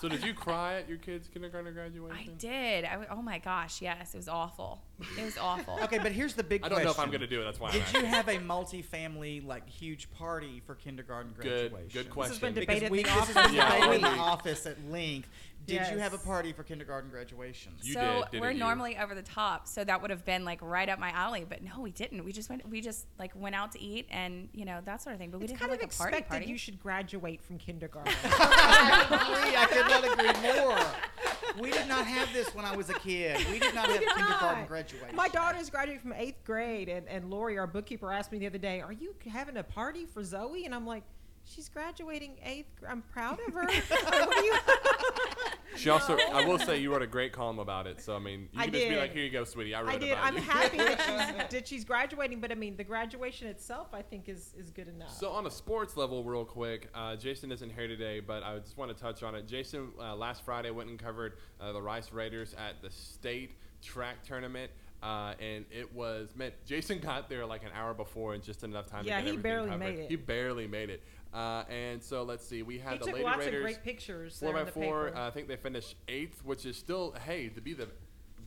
So 0.00 0.08
did 0.08 0.24
you 0.24 0.34
cry 0.34 0.74
at 0.78 0.88
your 0.88 0.98
kids' 0.98 1.28
kindergarten 1.28 1.72
graduation? 1.72 2.16
I 2.16 2.32
did. 2.38 2.84
I 2.84 2.90
w- 2.92 3.08
oh 3.10 3.22
my 3.22 3.38
gosh, 3.38 3.80
yes, 3.82 4.14
it 4.14 4.16
was 4.16 4.28
awful. 4.28 4.80
It 5.18 5.24
was 5.24 5.38
awful. 5.38 5.78
Okay, 5.88 5.98
but 5.98 6.12
here's 6.12 6.34
the 6.34 6.42
big 6.42 6.64
I 6.64 6.68
don't 6.68 6.82
know 6.84 6.90
if 6.90 6.98
I'm 6.98 7.08
question. 7.08 7.10
going 7.12 7.20
to 7.22 7.26
do 7.28 7.40
it. 7.40 7.44
That's 7.44 7.60
why. 7.60 7.70
Did 7.70 7.82
I'm 7.94 8.00
you 8.02 8.06
have 8.08 8.28
a 8.28 8.38
multi-family, 8.40 9.40
like, 9.40 9.68
huge 9.68 10.10
party 10.10 10.60
for 10.66 10.74
kindergarten 10.74 11.32
graduation? 11.34 11.88
good 11.92 12.06
This 12.06 12.12
question. 12.12 12.30
has 12.32 12.38
been 12.40 12.54
Because 12.54 12.80
debated 12.80 12.90
we, 12.92 12.98
in 12.98 13.04
the 13.06 13.10
this 13.14 13.26
has 13.28 13.36
office. 13.36 13.46
been 13.46 13.54
Yeah, 13.56 13.68
debated 13.68 13.86
all 13.86 13.92
in 13.94 14.02
the 14.02 14.08
week. 14.10 14.18
office 14.20 14.66
at 14.66 14.90
length. 14.90 15.28
Did 15.68 15.92
you 15.92 15.98
have 15.98 16.14
a 16.14 16.18
party 16.18 16.52
for 16.52 16.62
kindergarten 16.62 17.10
graduation? 17.10 17.72
You 17.82 17.92
so 17.94 18.00
did, 18.00 18.30
didn't 18.32 18.40
we're 18.42 18.50
you? 18.52 18.58
normally 18.58 18.96
over 18.96 19.14
the 19.14 19.22
top, 19.22 19.66
so 19.68 19.84
that 19.84 20.00
would 20.02 20.10
have 20.10 20.24
been 20.24 20.44
like 20.44 20.60
right 20.62 20.88
up 20.88 20.98
my 20.98 21.10
alley. 21.10 21.44
But 21.48 21.62
no, 21.62 21.80
we 21.80 21.90
didn't. 21.90 22.24
We 22.24 22.32
just 22.32 22.48
went. 22.50 22.68
We 22.68 22.80
just 22.80 23.06
like 23.18 23.32
went 23.34 23.54
out 23.54 23.72
to 23.72 23.80
eat 23.80 24.06
and 24.10 24.48
you 24.52 24.64
know 24.64 24.80
that 24.84 25.02
sort 25.02 25.14
of 25.14 25.20
thing. 25.20 25.30
But 25.30 25.38
we 25.40 25.44
It's 25.44 25.52
didn't 25.52 25.60
kind 25.60 25.72
have 25.72 25.80
of 25.80 25.84
like 25.84 25.92
a 25.94 25.96
party 25.96 26.16
expected 26.16 26.30
party. 26.40 26.46
you 26.50 26.58
should 26.58 26.80
graduate 26.80 27.42
from 27.42 27.58
kindergarten. 27.58 28.12
I 28.24 29.04
agree. 29.04 29.56
I 29.56 29.66
could 29.66 29.88
not 29.88 30.04
agree 30.34 30.52
more. 30.52 31.62
we 31.62 31.70
did 31.70 31.88
not 31.88 32.06
have 32.06 32.32
this 32.32 32.54
when 32.54 32.64
I 32.64 32.74
was 32.76 32.90
a 32.90 32.94
kid. 32.94 33.38
We 33.52 33.58
did 33.58 33.74
not 33.74 33.86
We 33.88 33.94
have 33.94 34.00
did 34.02 34.08
kindergarten 34.14 34.58
not. 34.60 34.68
graduation. 34.68 35.16
My 35.16 35.28
daughter's 35.28 35.70
graduating 35.70 36.00
from 36.02 36.12
eighth 36.14 36.44
grade, 36.44 36.88
and, 36.88 37.06
and 37.08 37.30
Lori, 37.30 37.58
our 37.58 37.66
bookkeeper, 37.66 38.12
asked 38.12 38.32
me 38.32 38.38
the 38.38 38.46
other 38.46 38.58
day, 38.58 38.80
"Are 38.80 38.92
you 38.92 39.14
having 39.30 39.56
a 39.56 39.62
party 39.64 40.06
for 40.06 40.22
Zoe?" 40.24 40.64
And 40.64 40.74
I'm 40.74 40.86
like, 40.86 41.04
"She's 41.44 41.68
graduating 41.68 42.36
eighth. 42.44 42.68
I'm 42.88 43.02
proud 43.02 43.38
of 43.46 43.52
her." 43.54 43.64
Like, 43.90 44.26
what 44.26 44.36
do 44.36 44.44
you? 44.44 44.54
She 45.78 45.90
also, 45.90 46.16
I 46.32 46.44
will 46.44 46.58
say, 46.58 46.78
you 46.80 46.92
wrote 46.92 47.02
a 47.02 47.06
great 47.06 47.32
column 47.32 47.58
about 47.58 47.86
it. 47.86 48.00
So 48.00 48.16
I 48.16 48.18
mean, 48.18 48.48
you 48.52 48.60
I 48.60 48.64
can 48.64 48.72
just 48.74 48.84
be 48.84 48.90
did. 48.90 48.98
like, 48.98 49.12
"Here 49.12 49.24
you 49.24 49.30
go, 49.30 49.44
sweetie. 49.44 49.74
I 49.74 49.82
wrote 49.82 49.94
I 49.94 49.98
did. 49.98 50.12
about 50.12 50.24
I'm 50.24 50.34
you." 50.34 50.40
happy 50.42 50.76
that 50.78 51.00
she's, 51.48 51.50
that 51.50 51.68
she's 51.68 51.84
graduating, 51.84 52.40
but 52.40 52.50
I 52.50 52.54
mean, 52.54 52.76
the 52.76 52.84
graduation 52.84 53.48
itself, 53.48 53.88
I 53.92 54.02
think, 54.02 54.28
is 54.28 54.54
is 54.58 54.70
good 54.70 54.88
enough. 54.88 55.16
So 55.16 55.30
on 55.30 55.46
a 55.46 55.50
sports 55.50 55.96
level, 55.96 56.24
real 56.24 56.44
quick, 56.44 56.88
uh, 56.94 57.16
Jason 57.16 57.52
isn't 57.52 57.70
here 57.70 57.86
today, 57.88 58.20
but 58.20 58.42
I 58.42 58.58
just 58.58 58.76
want 58.76 58.94
to 58.94 59.00
touch 59.00 59.22
on 59.22 59.34
it. 59.34 59.46
Jason 59.46 59.88
uh, 60.00 60.16
last 60.16 60.44
Friday 60.44 60.70
went 60.70 60.90
and 60.90 60.98
covered 60.98 61.34
uh, 61.60 61.72
the 61.72 61.80
Rice 61.80 62.12
Raiders 62.12 62.54
at 62.58 62.82
the 62.82 62.90
state 62.90 63.52
track 63.82 64.22
tournament. 64.24 64.70
Uh, 65.00 65.32
and 65.38 65.64
it 65.70 65.94
was 65.94 66.30
man. 66.34 66.50
Jason 66.66 66.98
got 66.98 67.28
there 67.28 67.46
like 67.46 67.62
an 67.62 67.70
hour 67.72 67.94
before, 67.94 68.34
and 68.34 68.42
just 68.42 68.64
enough 68.64 68.86
time. 68.86 69.04
Yeah, 69.04 69.18
to 69.18 69.24
get 69.24 69.30
he 69.30 69.36
barely 69.36 69.68
covered. 69.70 69.78
made 69.78 69.98
it. 70.00 70.08
He 70.08 70.16
barely 70.16 70.66
made 70.66 70.90
it. 70.90 71.04
Uh, 71.32 71.64
and 71.68 72.02
so 72.02 72.22
let's 72.22 72.46
see. 72.46 72.62
We 72.62 72.78
had 72.78 72.94
he 72.94 72.98
the 72.98 73.04
took 73.06 73.14
Lady 73.14 73.24
lots 73.24 73.38
Raiders 73.38 73.54
of 73.56 73.62
great 73.62 73.82
pictures. 73.82 74.38
Four 74.38 74.52
by 74.52 74.64
four. 74.64 75.14
Uh, 75.14 75.28
I 75.28 75.30
think 75.30 75.48
they 75.48 75.56
finished 75.56 75.96
eighth, 76.08 76.44
which 76.44 76.64
is 76.64 76.76
still 76.76 77.14
hey 77.26 77.48
to 77.48 77.60
be 77.60 77.74
the 77.74 77.88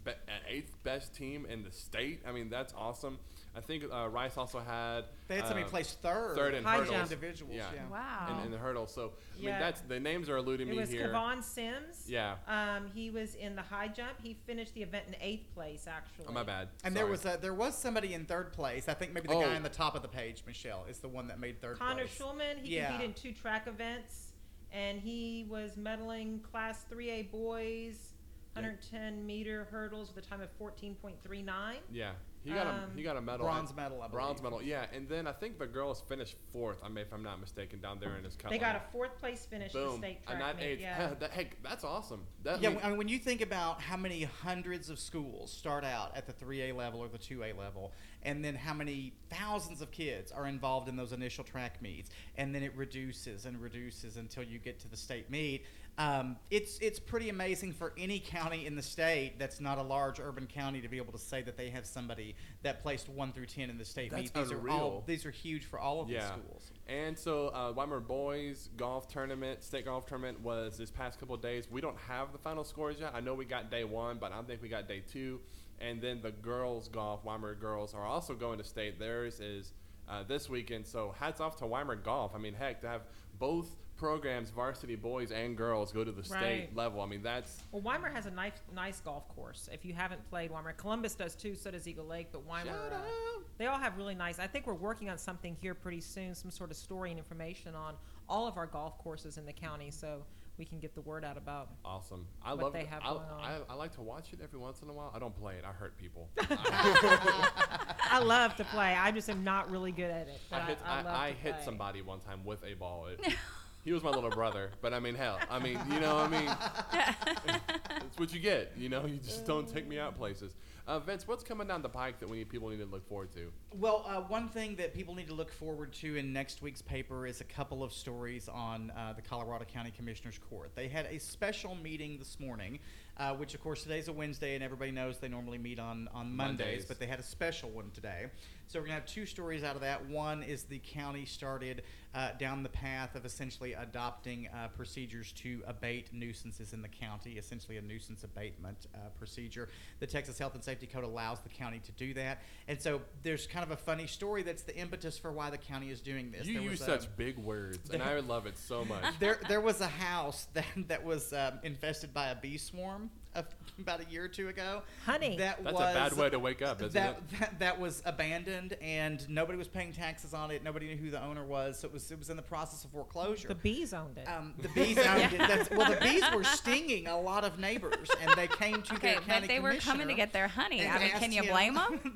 be- 0.03 0.11
uh, 0.11 0.31
eighth 0.49 0.75
best 0.83 1.13
team 1.15 1.45
in 1.45 1.63
the 1.63 1.71
state. 1.71 2.21
I 2.27 2.31
mean 2.31 2.49
that's 2.49 2.73
awesome. 2.75 3.19
I 3.53 3.59
think 3.59 3.83
uh, 3.91 4.07
Rice 4.07 4.37
also 4.37 4.59
had 4.59 5.01
they 5.27 5.35
had 5.35 5.45
somebody 5.45 5.65
uh, 5.65 5.69
place 5.69 5.91
third. 6.01 6.35
third 6.37 6.53
in 6.53 6.63
High 6.63 6.77
hurdles. 6.77 6.89
jump. 6.91 7.03
individuals. 7.11 7.53
Yeah. 7.53 7.65
Yeah. 7.75 7.81
Wow. 7.91 8.37
in, 8.39 8.45
in 8.45 8.51
the 8.51 8.57
hurdle. 8.57 8.87
So 8.87 9.11
I 9.33 9.35
mean 9.37 9.45
Yeah. 9.47 9.59
that's 9.59 9.81
the 9.81 9.99
names 9.99 10.29
are 10.29 10.37
eluding 10.37 10.69
it 10.69 10.71
me 10.71 10.77
was 10.79 10.89
here. 10.89 11.09
Kavon 11.09 11.43
Sims. 11.43 12.05
Yeah. 12.07 12.35
Um, 12.47 12.87
he 12.93 13.09
was 13.09 13.35
in 13.35 13.57
the 13.57 13.61
high 13.61 13.89
jump. 13.89 14.21
He 14.23 14.37
finished 14.45 14.73
the 14.73 14.83
event 14.83 15.05
in 15.09 15.15
eighth 15.19 15.53
place, 15.53 15.85
actually. 15.85 16.27
Oh 16.29 16.31
my 16.31 16.43
bad. 16.43 16.69
And 16.85 16.95
there 16.95 17.03
Sorry. 17.03 17.11
was 17.11 17.25
a, 17.25 17.37
there 17.41 17.53
was 17.53 17.77
somebody 17.77 18.13
in 18.13 18.23
third 18.25 18.53
place. 18.53 18.87
I 18.87 18.93
think 18.93 19.11
maybe 19.13 19.27
the 19.27 19.33
Oh. 19.33 19.41
guy 19.41 19.55
on 19.55 19.63
the 19.63 19.69
top 19.69 19.95
of 19.95 20.01
the 20.01 20.07
page, 20.07 20.43
Michelle, 20.47 20.85
is 20.89 20.99
the 20.99 21.09
one 21.09 21.27
that 21.27 21.39
made 21.39 21.59
third 21.59 21.77
Connor 21.77 22.03
place. 22.05 22.17
Schulman. 22.17 22.59
He 22.61 22.75
Yeah. 22.75 22.87
competed 22.91 23.09
in 23.09 23.13
two 23.21 23.33
track 23.33 23.67
events, 23.67 24.31
and 24.71 25.01
he 25.01 25.45
was 25.49 25.75
medaling 25.75 26.41
Class 26.41 26.85
3A 26.89 27.23
boys, 27.31 28.13
110 28.53 29.25
meter 29.25 29.67
hurdles 29.71 30.13
with 30.15 30.25
a 30.25 30.27
time 30.29 30.39
of 30.41 30.49
14.39. 30.57 31.75
yeah. 31.91 32.11
He 32.43 32.51
got 32.51 32.65
a 32.65 32.69
um, 32.71 32.79
he 32.95 33.03
got 33.03 33.17
a 33.17 33.21
medal. 33.21 33.45
Bronze 33.45 33.75
medal, 33.75 34.01
I 34.01 34.07
Bronze 34.07 34.41
believe. 34.41 34.53
medal. 34.53 34.67
Yeah. 34.67 34.85
And 34.93 35.07
then 35.07 35.27
I 35.27 35.31
think 35.31 35.59
the 35.59 35.67
girls 35.67 36.01
finished 36.07 36.35
fourth. 36.51 36.79
I 36.83 36.87
mean, 36.89 36.99
if 36.99 37.13
I'm 37.13 37.21
not 37.23 37.39
mistaken, 37.39 37.79
down 37.79 37.99
there 37.99 38.15
in 38.17 38.23
his 38.23 38.35
cup. 38.35 38.51
They 38.51 38.57
got 38.57 38.75
a 38.75 38.81
fourth 38.91 39.17
place 39.19 39.45
finish 39.45 39.73
in 39.75 39.81
the 39.81 39.87
boom. 39.87 39.97
state 39.99 40.17
And 40.27 40.37
track 40.37 40.39
not 40.39 40.57
meet. 40.57 40.63
eighth. 40.65 40.81
Yeah. 40.81 40.95
Hell, 40.95 41.15
that, 41.19 41.31
heck, 41.31 41.61
that's 41.63 41.83
awesome. 41.83 42.21
That, 42.43 42.61
Yeah, 42.61 42.69
I 42.69 42.73
mean, 42.73 42.81
I 42.83 42.89
mean, 42.89 42.97
when 42.97 43.07
you 43.07 43.19
think 43.19 43.41
about 43.41 43.79
how 43.81 43.97
many 43.97 44.23
hundreds 44.23 44.89
of 44.89 44.97
schools 44.99 45.51
start 45.51 45.83
out 45.83 46.15
at 46.17 46.25
the 46.25 46.33
3A 46.33 46.75
level 46.75 46.99
or 46.99 47.07
the 47.07 47.19
2A 47.19 47.57
level, 47.57 47.91
and 48.23 48.43
then 48.43 48.55
how 48.55 48.73
many 48.73 49.13
thousands 49.29 49.81
of 49.81 49.91
kids 49.91 50.31
are 50.31 50.47
involved 50.47 50.87
in 50.89 50.95
those 50.95 51.11
initial 51.13 51.43
track 51.43 51.81
meets, 51.81 52.09
and 52.37 52.53
then 52.53 52.63
it 52.63 52.75
reduces 52.75 53.45
and 53.45 53.61
reduces 53.61 54.17
until 54.17 54.43
you 54.43 54.57
get 54.59 54.79
to 54.79 54.87
the 54.87 54.97
state 54.97 55.29
meet, 55.29 55.65
um, 55.97 56.37
it's 56.49 56.79
it's 56.79 56.99
pretty 56.99 57.29
amazing 57.29 57.73
for 57.73 57.93
any 57.97 58.19
county 58.19 58.65
in 58.65 58.75
the 58.75 58.81
state 58.81 59.37
that's 59.37 59.59
not 59.59 59.77
a 59.77 59.83
large 59.83 60.19
urban 60.19 60.47
county 60.47 60.81
to 60.81 60.87
be 60.87 60.97
able 60.97 61.11
to 61.11 61.19
say 61.19 61.41
that 61.41 61.57
they 61.57 61.69
have 61.69 61.85
somebody 61.85 62.35
that 62.63 62.81
placed 62.81 63.09
one 63.09 63.31
through 63.33 63.45
ten 63.45 63.69
in 63.69 63.77
the 63.77 63.85
state 63.85 64.09
That's 64.09 64.23
meet. 64.23 64.33
These 64.33 64.51
are 64.51 64.57
unreal. 64.57 64.75
all 64.75 65.03
these 65.05 65.25
are 65.25 65.31
huge 65.31 65.65
for 65.65 65.79
all 65.79 66.01
of 66.01 66.07
the 66.07 66.13
Yeah. 66.15 66.27
schools. 66.31 66.71
And 66.87 67.17
so, 67.17 67.49
uh, 67.49 67.73
Weimar 67.75 67.99
boys 67.99 68.69
golf 68.77 69.07
tournament, 69.07 69.63
state 69.63 69.85
golf 69.85 70.05
tournament 70.05 70.39
was 70.41 70.77
this 70.77 70.91
past 70.91 71.19
couple 71.19 71.35
of 71.35 71.41
days. 71.41 71.69
We 71.69 71.81
don't 71.81 71.97
have 72.07 72.31
the 72.31 72.39
final 72.39 72.63
scores 72.63 72.99
yet. 72.99 73.11
I 73.13 73.19
know 73.19 73.33
we 73.33 73.45
got 73.45 73.69
day 73.69 73.83
one, 73.83 74.17
but 74.17 74.31
I 74.31 74.35
don't 74.35 74.47
think 74.47 74.61
we 74.61 74.69
got 74.69 74.87
day 74.87 75.01
two. 75.01 75.39
And 75.79 76.01
then 76.01 76.21
the 76.21 76.31
girls 76.31 76.87
golf, 76.87 77.23
Weimar 77.25 77.55
girls 77.55 77.93
are 77.93 78.05
also 78.05 78.33
going 78.33 78.57
to 78.59 78.63
state. 78.63 78.97
Theirs 78.99 79.39
is 79.39 79.73
uh, 80.07 80.23
this 80.23 80.49
weekend. 80.49 80.85
So 80.85 81.13
hats 81.17 81.39
off 81.39 81.55
to 81.57 81.65
Weimar 81.65 81.95
golf. 81.95 82.33
I 82.35 82.37
mean, 82.37 82.53
heck, 82.53 82.81
to 82.81 82.87
have 82.87 83.01
both 83.39 83.75
programs, 84.05 84.49
varsity 84.49 84.95
boys 84.95 85.31
and 85.31 85.55
girls, 85.55 85.91
go 85.91 86.03
to 86.03 86.11
the 86.11 86.23
state 86.23 86.35
Right. 86.35 86.75
level. 86.75 87.01
I 87.01 87.05
mean, 87.05 87.21
that's 87.21 87.61
Well, 87.71 87.83
Weimar 87.83 88.09
has 88.09 88.25
a 88.25 88.31
nice, 88.31 88.53
nice 88.73 88.99
golf 88.99 89.29
course. 89.29 89.69
If 89.71 89.85
you 89.85 89.93
haven't 89.93 90.27
played 90.31 90.49
Weimar, 90.49 90.73
Columbus 90.73 91.13
does 91.13 91.35
too. 91.35 91.53
So 91.53 91.69
does 91.69 91.87
Eagle 91.87 92.05
Lake. 92.07 92.29
But 92.31 92.43
Weimar, 92.43 92.65
Shout 92.73 92.91
uh, 92.91 92.95
out. 92.95 93.43
they 93.59 93.67
all 93.67 93.77
have 93.77 93.97
really 93.97 94.15
nice. 94.15 94.39
I 94.39 94.47
think 94.47 94.65
we're 94.65 94.73
working 94.73 95.07
on 95.11 95.19
something 95.19 95.55
here 95.61 95.75
pretty 95.75 96.01
soon. 96.01 96.33
Some 96.33 96.49
sort 96.49 96.71
of 96.71 96.77
story 96.77 97.11
and 97.11 97.19
information 97.19 97.75
on 97.75 97.93
all 98.27 98.47
of 98.47 98.57
our 98.57 98.65
golf 98.65 98.97
courses 98.97 99.37
in 99.37 99.45
the 99.45 99.53
county, 99.53 99.91
so 99.91 100.23
we 100.57 100.65
can 100.65 100.79
get 100.79 100.95
the 100.95 101.01
word 101.01 101.23
out 101.23 101.37
about. 101.37 101.69
awesome. 101.85 102.25
I 102.43 102.53
What 102.55 102.63
love 102.63 102.73
they 102.73 102.81
it. 102.81 102.87
have 102.87 103.03
I, 103.03 103.09
going 103.09 103.19
on. 103.29 103.39
I, 103.43 103.59
I 103.69 103.73
like 103.75 103.93
to 103.95 104.01
watch 104.01 104.33
it 104.33 104.39
every 104.43 104.57
once 104.59 104.81
in 104.81 104.89
a 104.89 104.93
while. 104.93 105.11
I 105.15 105.19
don't 105.19 105.35
play 105.35 105.55
it. 105.57 105.63
I 105.63 105.71
hurt 105.71 105.95
people. 105.97 106.27
I 106.39 108.19
love 108.23 108.55
to 108.55 108.63
play. 108.65 108.95
I 108.99 109.11
just 109.11 109.29
am 109.29 109.43
not 109.43 109.69
really 109.71 109.91
good 109.91 110.09
at 110.11 110.27
it. 110.27 110.39
I 110.51 110.55
But 110.55 110.61
I, 110.61 110.65
hit, 110.65 110.77
I, 110.85 110.89
I, 110.91 111.01
love 111.01 111.15
I 111.15 111.29
to 111.31 111.37
hit 111.37 111.55
play. 111.55 111.65
somebody 111.65 112.01
one 112.01 112.19
time 112.19 112.43
with 112.43 112.63
a 112.63 112.73
ball. 112.73 113.07
It, 113.07 113.19
he 113.83 113.91
was 113.91 114.03
my 114.03 114.09
little 114.11 114.29
brother, 114.29 114.71
but 114.81 114.93
I 114.93 114.99
mean, 114.99 115.15
hell, 115.15 115.39
I 115.49 115.59
mean, 115.59 115.79
you 115.91 115.99
know, 115.99 116.15
what 116.15 116.33
I 116.33 116.39
mean, 116.39 117.61
what 118.21 118.33
you 118.33 118.39
get. 118.39 118.71
You 118.77 118.87
know, 118.87 119.05
you 119.05 119.17
just 119.17 119.45
don't 119.45 119.67
take 119.67 119.87
me 119.87 119.99
out 119.99 120.15
places. 120.15 120.53
Uh, 120.87 120.99
Vince, 120.99 121.27
what's 121.27 121.43
coming 121.43 121.67
down 121.67 121.81
the 121.81 121.89
pike 121.89 122.19
that 122.19 122.29
we 122.29 122.37
need, 122.37 122.49
people 122.49 122.69
need 122.69 122.79
to 122.79 122.85
look 122.85 123.07
forward 123.07 123.31
to? 123.33 123.51
Well, 123.79 124.05
uh, 124.07 124.21
one 124.21 124.49
thing 124.49 124.75
that 124.75 124.93
people 124.93 125.15
need 125.15 125.27
to 125.27 125.33
look 125.33 125.51
forward 125.51 125.93
to 125.93 126.15
in 126.15 126.33
next 126.33 126.61
week's 126.61 126.81
paper 126.81 127.25
is 127.25 127.41
a 127.41 127.43
couple 127.43 127.83
of 127.83 127.93
stories 127.93 128.47
on 128.47 128.91
uh, 128.91 129.13
the 129.13 129.21
Colorado 129.21 129.65
County 129.65 129.91
Commissioners 129.95 130.39
Court. 130.49 130.71
They 130.75 130.87
had 130.87 131.05
a 131.07 131.19
special 131.19 131.75
meeting 131.75 132.17
this 132.17 132.39
morning, 132.39 132.79
uh, 133.17 133.33
which, 133.35 133.53
of 133.53 133.61
course, 133.61 133.83
today's 133.83 134.07
a 134.07 134.13
Wednesday, 134.13 134.53
and 134.55 134.63
everybody 134.63 134.91
knows 134.91 135.17
they 135.17 135.29
normally 135.29 135.57
meet 135.57 135.79
on, 135.79 136.09
on 136.13 136.35
Mondays, 136.35 136.65
Mondays. 136.65 136.85
but 136.85 136.99
they 136.99 137.07
had 137.07 137.19
a 137.19 137.23
special 137.23 137.69
one 137.69 137.91
today. 137.93 138.25
So 138.67 138.79
we're 138.79 138.87
going 138.87 138.97
to 138.97 139.01
have 139.01 139.09
two 139.09 139.25
stories 139.25 139.63
out 139.63 139.75
of 139.75 139.81
that. 139.81 140.05
One 140.07 140.43
is 140.43 140.63
the 140.63 140.79
county 140.79 141.25
started 141.25 141.83
uh, 142.13 142.31
down 142.39 142.63
the 142.63 142.69
path 142.69 143.15
of 143.15 143.25
essentially 143.25 143.73
adopting 143.73 144.49
uh, 144.53 144.69
procedures 144.69 145.31
to 145.33 145.61
abate 145.67 146.11
nuisances 146.11 146.73
in 146.73 146.81
the 146.81 146.87
county, 146.87 147.37
essentially 147.37 147.77
a 147.77 147.81
nuisance 147.81 148.10
abatement 148.23 148.87
uh, 148.93 148.97
procedure. 149.17 149.69
The 149.99 150.07
Texas 150.07 150.37
Health 150.37 150.55
and 150.55 150.63
Safety 150.63 150.87
Code 150.87 151.03
allows 151.03 151.39
the 151.41 151.49
county 151.49 151.79
to 151.79 151.91
do 151.93 152.13
that. 152.15 152.41
And 152.67 152.81
so 152.81 153.01
there's 153.23 153.47
kind 153.47 153.63
of 153.63 153.71
a 153.71 153.77
funny 153.77 154.07
story 154.07 154.43
that's 154.43 154.63
the 154.63 154.75
impetus 154.75 155.17
for 155.17 155.31
why 155.31 155.49
the 155.49 155.57
county 155.57 155.89
is 155.89 156.01
doing 156.01 156.31
this. 156.31 156.45
You 156.45 156.55
There 156.55 156.63
use 156.63 156.79
was, 156.79 156.89
um, 156.89 156.99
such 156.99 157.17
big 157.17 157.37
words, 157.37 157.89
and 157.91 158.01
I 158.01 158.19
love 158.19 158.45
it 158.45 158.57
so 158.57 158.85
much. 158.85 159.03
there, 159.19 159.39
there 159.47 159.61
was 159.61 159.81
a 159.81 159.87
house 159.87 160.47
that, 160.53 160.65
that 160.87 161.03
was 161.03 161.33
um, 161.33 161.59
infested 161.63 162.13
by 162.13 162.29
a 162.29 162.35
bee 162.35 162.57
swarm 162.57 163.09
of, 163.35 163.45
about 163.79 164.01
a 164.01 164.05
year 164.11 164.25
or 164.25 164.27
two 164.27 164.49
ago. 164.49 164.81
Honey. 165.05 165.37
That 165.37 165.63
That's 165.63 165.73
was, 165.73 165.81
a 165.91 165.93
bad 165.93 166.13
way 166.13 166.29
to 166.29 166.39
wake 166.39 166.61
up, 166.61 166.81
isn't 166.81 166.93
that, 166.93 167.17
it? 167.31 167.39
that 167.39 167.59
that 167.59 167.79
was 167.79 168.01
abandoned 168.05 168.75
and 168.81 169.27
nobody 169.29 169.57
was 169.57 169.67
paying 169.67 169.93
taxes 169.93 170.33
on 170.33 170.51
it. 170.51 170.63
Nobody 170.63 170.87
knew 170.87 170.97
who 170.97 171.09
the 171.11 171.23
owner 171.23 171.43
was, 171.45 171.79
so 171.79 171.87
it 171.87 171.93
was 171.93 172.11
it 172.11 172.19
was 172.19 172.29
in 172.29 172.35
the 172.35 172.41
process 172.41 172.83
of 172.83 172.91
foreclosure. 172.91 173.47
The 173.47 173.55
bees 173.55 173.93
owned 173.93 174.17
it. 174.17 174.27
um, 174.27 174.53
the 174.61 174.67
bees 174.69 174.97
owned 174.97 175.33
it. 175.33 175.37
That's, 175.39 175.69
well, 175.71 175.89
the 175.89 175.99
bees 176.01 176.23
were 176.33 176.43
stinging 176.43 177.07
a 177.07 177.19
lot 177.19 177.43
of 177.43 177.57
neighbors, 177.59 178.09
and 178.21 178.31
they 178.35 178.47
came 178.47 178.81
to 178.81 178.93
Okay, 178.95 179.13
their 179.13 179.21
county 179.21 179.39
but 179.41 179.47
they 179.47 179.59
were 179.59 179.75
coming 179.75 180.07
to 180.07 180.13
get 180.13 180.33
their 180.33 180.47
honey. 180.47 180.85
I 180.87 180.99
mean, 180.99 181.11
can 181.11 181.31
you 181.31 181.43
blame 181.43 181.73
them? 181.75 182.13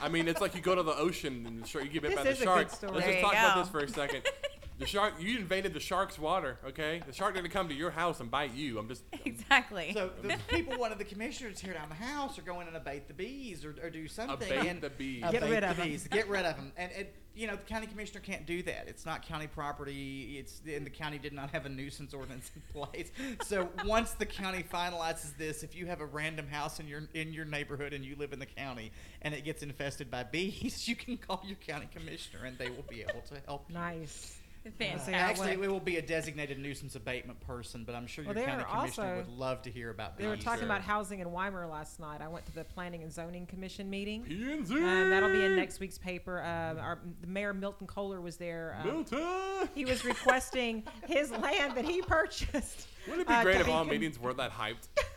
I 0.00 0.08
mean, 0.08 0.28
it's 0.28 0.40
like 0.40 0.54
you 0.54 0.60
go 0.60 0.74
to 0.74 0.82
the 0.82 0.96
ocean 0.96 1.46
and 1.46 1.62
the 1.62 1.66
shark, 1.68 1.84
you 1.84 1.90
get 1.90 2.02
bit 2.02 2.10
This 2.10 2.18
by 2.18 2.22
the 2.24 2.30
is 2.30 2.40
a 2.40 2.44
good 2.44 2.46
shark. 2.46 2.70
story. 2.70 2.92
Let's 2.94 3.06
There 3.06 3.14
just 3.14 3.22
you 3.22 3.24
talk 3.24 3.32
about 3.34 3.54
go. 3.54 3.60
this 3.62 3.70
for 3.70 3.78
a 3.80 3.88
second. 3.88 4.22
The 4.78 4.86
shark, 4.86 5.14
you 5.20 5.38
invaded 5.38 5.74
the 5.74 5.80
shark's 5.80 6.18
water, 6.18 6.58
okay? 6.66 7.02
The 7.06 7.12
shark 7.12 7.34
didn't 7.34 7.50
come 7.50 7.68
to 7.68 7.74
your 7.74 7.90
house 7.90 8.18
and 8.20 8.30
bite 8.30 8.54
you. 8.54 8.78
I'm 8.78 8.88
just, 8.88 9.04
exactly. 9.24 9.92
So 9.94 10.10
the 10.22 10.36
people 10.48 10.76
wanted 10.78 10.98
the 10.98 11.04
commissioner 11.04 11.50
to 11.50 11.56
tear 11.56 11.74
down 11.74 11.88
the 11.88 11.94
house 11.94 12.38
or 12.38 12.42
go 12.42 12.60
in 12.60 12.66
and 12.66 12.76
abate 12.76 13.06
the 13.06 13.14
bees 13.14 13.64
or, 13.64 13.74
or 13.82 13.90
do 13.90 14.08
something. 14.08 14.50
Abate 14.50 14.68
and 14.68 14.80
the 14.80 14.90
bees. 14.90 15.22
Get 15.30 15.34
abate 15.42 15.50
rid 15.50 15.62
the 15.62 15.70
of 15.70 15.78
'em. 15.78 15.88
bees. 15.88 16.08
Get 16.08 16.28
rid 16.28 16.44
of 16.44 16.56
them. 16.56 16.72
And, 16.76 16.90
and 16.92 17.06
you 17.34 17.46
know 17.46 17.56
the 17.56 17.62
county 17.62 17.86
commissioner 17.86 18.20
can't 18.20 18.44
do 18.44 18.62
that. 18.64 18.84
It's 18.88 19.06
not 19.06 19.22
county 19.26 19.46
property. 19.46 20.36
It's 20.38 20.60
and 20.66 20.84
the 20.84 20.90
county 20.90 21.18
did 21.18 21.32
not 21.32 21.50
have 21.50 21.64
a 21.64 21.68
nuisance 21.68 22.12
ordinance 22.12 22.50
in 22.54 22.62
place. 22.72 23.10
So 23.44 23.68
once 23.86 24.12
the 24.12 24.26
county 24.26 24.62
finalizes 24.62 25.36
this, 25.38 25.62
if 25.62 25.74
you 25.74 25.86
have 25.86 26.00
a 26.00 26.06
random 26.06 26.46
house 26.48 26.78
in 26.80 26.88
your 26.88 27.02
in 27.14 27.32
your 27.32 27.44
neighborhood 27.46 27.92
and 27.94 28.04
you 28.04 28.16
live 28.16 28.32
in 28.32 28.38
the 28.38 28.46
county 28.46 28.92
and 29.22 29.32
it 29.32 29.44
gets 29.44 29.62
infested 29.62 30.10
by 30.10 30.24
bees, 30.24 30.86
you 30.88 30.96
can 30.96 31.16
call 31.16 31.42
your 31.46 31.56
county 31.56 31.88
commissioner 31.94 32.44
and 32.44 32.58
they 32.58 32.68
will 32.68 32.84
be 32.88 33.00
able 33.02 33.22
to 33.28 33.36
help 33.46 33.64
you. 33.68 33.74
nice. 33.74 34.38
Fantastic. 34.78 35.14
Actually, 35.14 35.56
what- 35.56 35.64
it 35.66 35.70
will 35.70 35.80
be 35.80 35.96
a 35.96 36.02
designated 36.02 36.58
nuisance 36.58 36.94
abatement 36.94 37.40
person, 37.40 37.84
but 37.84 37.94
I'm 37.94 38.06
sure 38.06 38.24
Well, 38.24 38.34
your 38.34 38.44
they 38.44 38.50
county 38.50 38.64
are 38.64 38.76
commissioner 38.80 39.06
also- 39.06 39.16
would 39.16 39.38
love 39.38 39.62
to 39.62 39.70
hear 39.70 39.90
about 39.90 40.16
this. 40.16 40.24
They 40.24 40.28
were 40.30 40.36
talking 40.36 40.64
about 40.64 40.82
housing 40.82 41.20
in 41.20 41.30
Weimar 41.32 41.66
last 41.66 41.98
night. 41.98 42.20
I 42.20 42.28
went 42.28 42.46
to 42.46 42.52
the 42.54 42.64
Planning 42.64 43.02
and 43.02 43.12
Zoning 43.12 43.46
Commission 43.46 43.90
meeting. 43.90 44.24
PNZ. 44.24 44.70
Um, 44.74 45.10
that'll 45.10 45.30
be 45.30 45.44
in 45.44 45.56
next 45.56 45.80
week's 45.80 45.98
paper. 45.98 46.40
Um, 46.42 46.78
our 46.78 46.98
the 47.20 47.26
Mayor 47.26 47.52
Milton 47.54 47.86
Kohler 47.86 48.20
was 48.20 48.36
there. 48.36 48.76
Um, 48.80 48.86
Milton! 48.86 49.68
he 49.74 49.84
was 49.84 50.04
requesting 50.04 50.84
his 51.06 51.30
land 51.30 51.76
that 51.76 51.84
he 51.84 52.00
purchased. 52.02 52.86
Wouldn't 53.08 53.22
it 53.22 53.28
be 53.28 53.34
uh, 53.34 53.42
great 53.42 53.60
if 53.60 53.68
all 53.68 53.80
con- 53.80 53.88
meetings 53.88 54.18
were 54.18 54.32
that 54.34 54.52
hyped? 54.52 54.88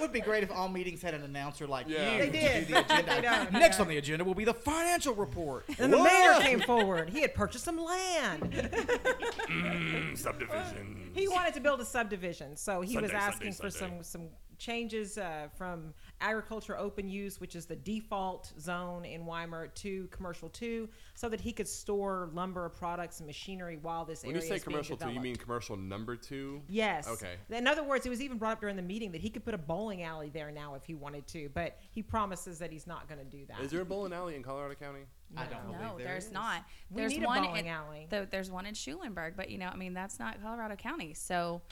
It 0.00 0.04
it 0.04 0.04
would 0.04 0.12
be 0.14 0.20
great 0.20 0.42
if 0.42 0.50
all 0.50 0.68
meetings 0.68 1.02
had 1.02 1.12
an 1.12 1.22
announcer 1.24 1.66
like 1.66 1.86
Yeah. 1.88 2.12
you 2.14 2.18
They 2.20 2.26
to 2.26 2.32
did. 2.32 2.68
do 2.68 2.74
the 2.74 2.80
agenda. 2.80 3.14
They 3.14 3.20
don't, 3.20 3.52
Next 3.52 3.76
yeah. 3.76 3.82
on 3.82 3.88
the 3.88 3.96
agenda 3.98 4.24
will 4.24 4.34
be 4.34 4.44
the 4.46 4.54
financial 4.54 5.14
report. 5.14 5.66
And 5.78 5.92
the 5.92 6.02
mayor 6.02 6.40
came 6.40 6.60
forward. 6.60 7.10
He 7.10 7.20
had 7.20 7.34
purchased 7.34 7.64
some 7.64 7.76
land. 7.78 8.42
Subdivision. 10.14 11.10
He 11.14 11.28
wanted 11.28 11.54
to 11.54 11.60
build 11.60 11.80
a 11.80 11.84
subdivision, 11.84 12.56
so 12.56 12.80
he 12.80 12.96
was 12.96 13.10
Sunday, 13.10 13.16
asking 13.26 13.52
Sunday, 13.52 13.70
for 13.72 13.78
Sunday. 13.78 13.96
some 14.02 14.22
some 14.22 14.28
changes 14.58 15.18
uh, 15.18 15.48
from 15.56 15.92
agriculture 16.20 16.76
open 16.78 17.08
use, 17.08 17.40
which 17.40 17.56
is 17.56 17.66
the 17.66 17.76
default 17.76 18.52
zone 18.60 19.04
in 19.04 19.24
Weimar, 19.24 19.68
to 19.68 20.06
commercial 20.10 20.48
two, 20.48 20.88
so 21.14 21.28
that 21.28 21.40
he 21.40 21.52
could 21.52 21.68
store 21.68 22.30
lumber 22.32 22.68
products 22.68 23.20
and 23.20 23.26
machinery 23.26 23.78
while 23.80 24.04
this 24.04 24.22
When 24.22 24.36
area 24.36 24.42
you 24.48 24.58
say 24.58 24.62
commercial 24.62 24.96
two, 24.96 25.10
you 25.10 25.20
mean 25.20 25.36
commercial 25.36 25.76
number 25.76 26.16
two? 26.16 26.62
Yes. 26.68 27.08
Okay. 27.08 27.34
In 27.50 27.66
other 27.66 27.82
words, 27.82 28.06
it 28.06 28.10
was 28.10 28.20
even 28.20 28.38
brought 28.38 28.52
up 28.52 28.60
during 28.60 28.76
the 28.76 28.82
meeting 28.82 29.12
that 29.12 29.20
he 29.20 29.30
could 29.30 29.44
put 29.44 29.54
a 29.54 29.58
bowling 29.58 30.02
alley 30.02 30.30
there 30.30 30.50
now 30.50 30.74
if 30.74 30.84
he 30.84 30.94
wanted 30.94 31.26
to, 31.28 31.48
but 31.54 31.78
he 31.90 32.02
promises 32.02 32.58
that 32.58 32.70
he's 32.70 32.86
not 32.86 33.08
going 33.08 33.18
to 33.18 33.24
do 33.24 33.44
that. 33.46 33.60
Is 33.60 33.70
there 33.70 33.80
a 33.80 33.84
bowling 33.84 34.12
alley 34.12 34.36
in 34.36 34.42
Colorado 34.42 34.74
County? 34.74 35.00
I 35.36 35.44
don't 35.44 35.64
believe 35.66 35.80
No, 35.80 35.96
there 35.96 36.08
there's 36.08 36.26
is. 36.26 36.32
not. 36.32 36.64
We 36.90 37.02
there's 37.02 37.12
need 37.12 37.22
a 37.22 37.26
bowling 37.26 37.56
in, 37.56 37.66
alley. 37.66 38.06
though 38.10 38.26
there's 38.28 38.50
one 38.50 38.66
in 38.66 38.74
Schulenburg, 38.74 39.34
but 39.36 39.48
you 39.50 39.58
know, 39.58 39.68
I 39.72 39.76
mean, 39.76 39.94
that's 39.94 40.18
not 40.18 40.42
Colorado 40.42 40.74
County, 40.74 41.14
so 41.14 41.62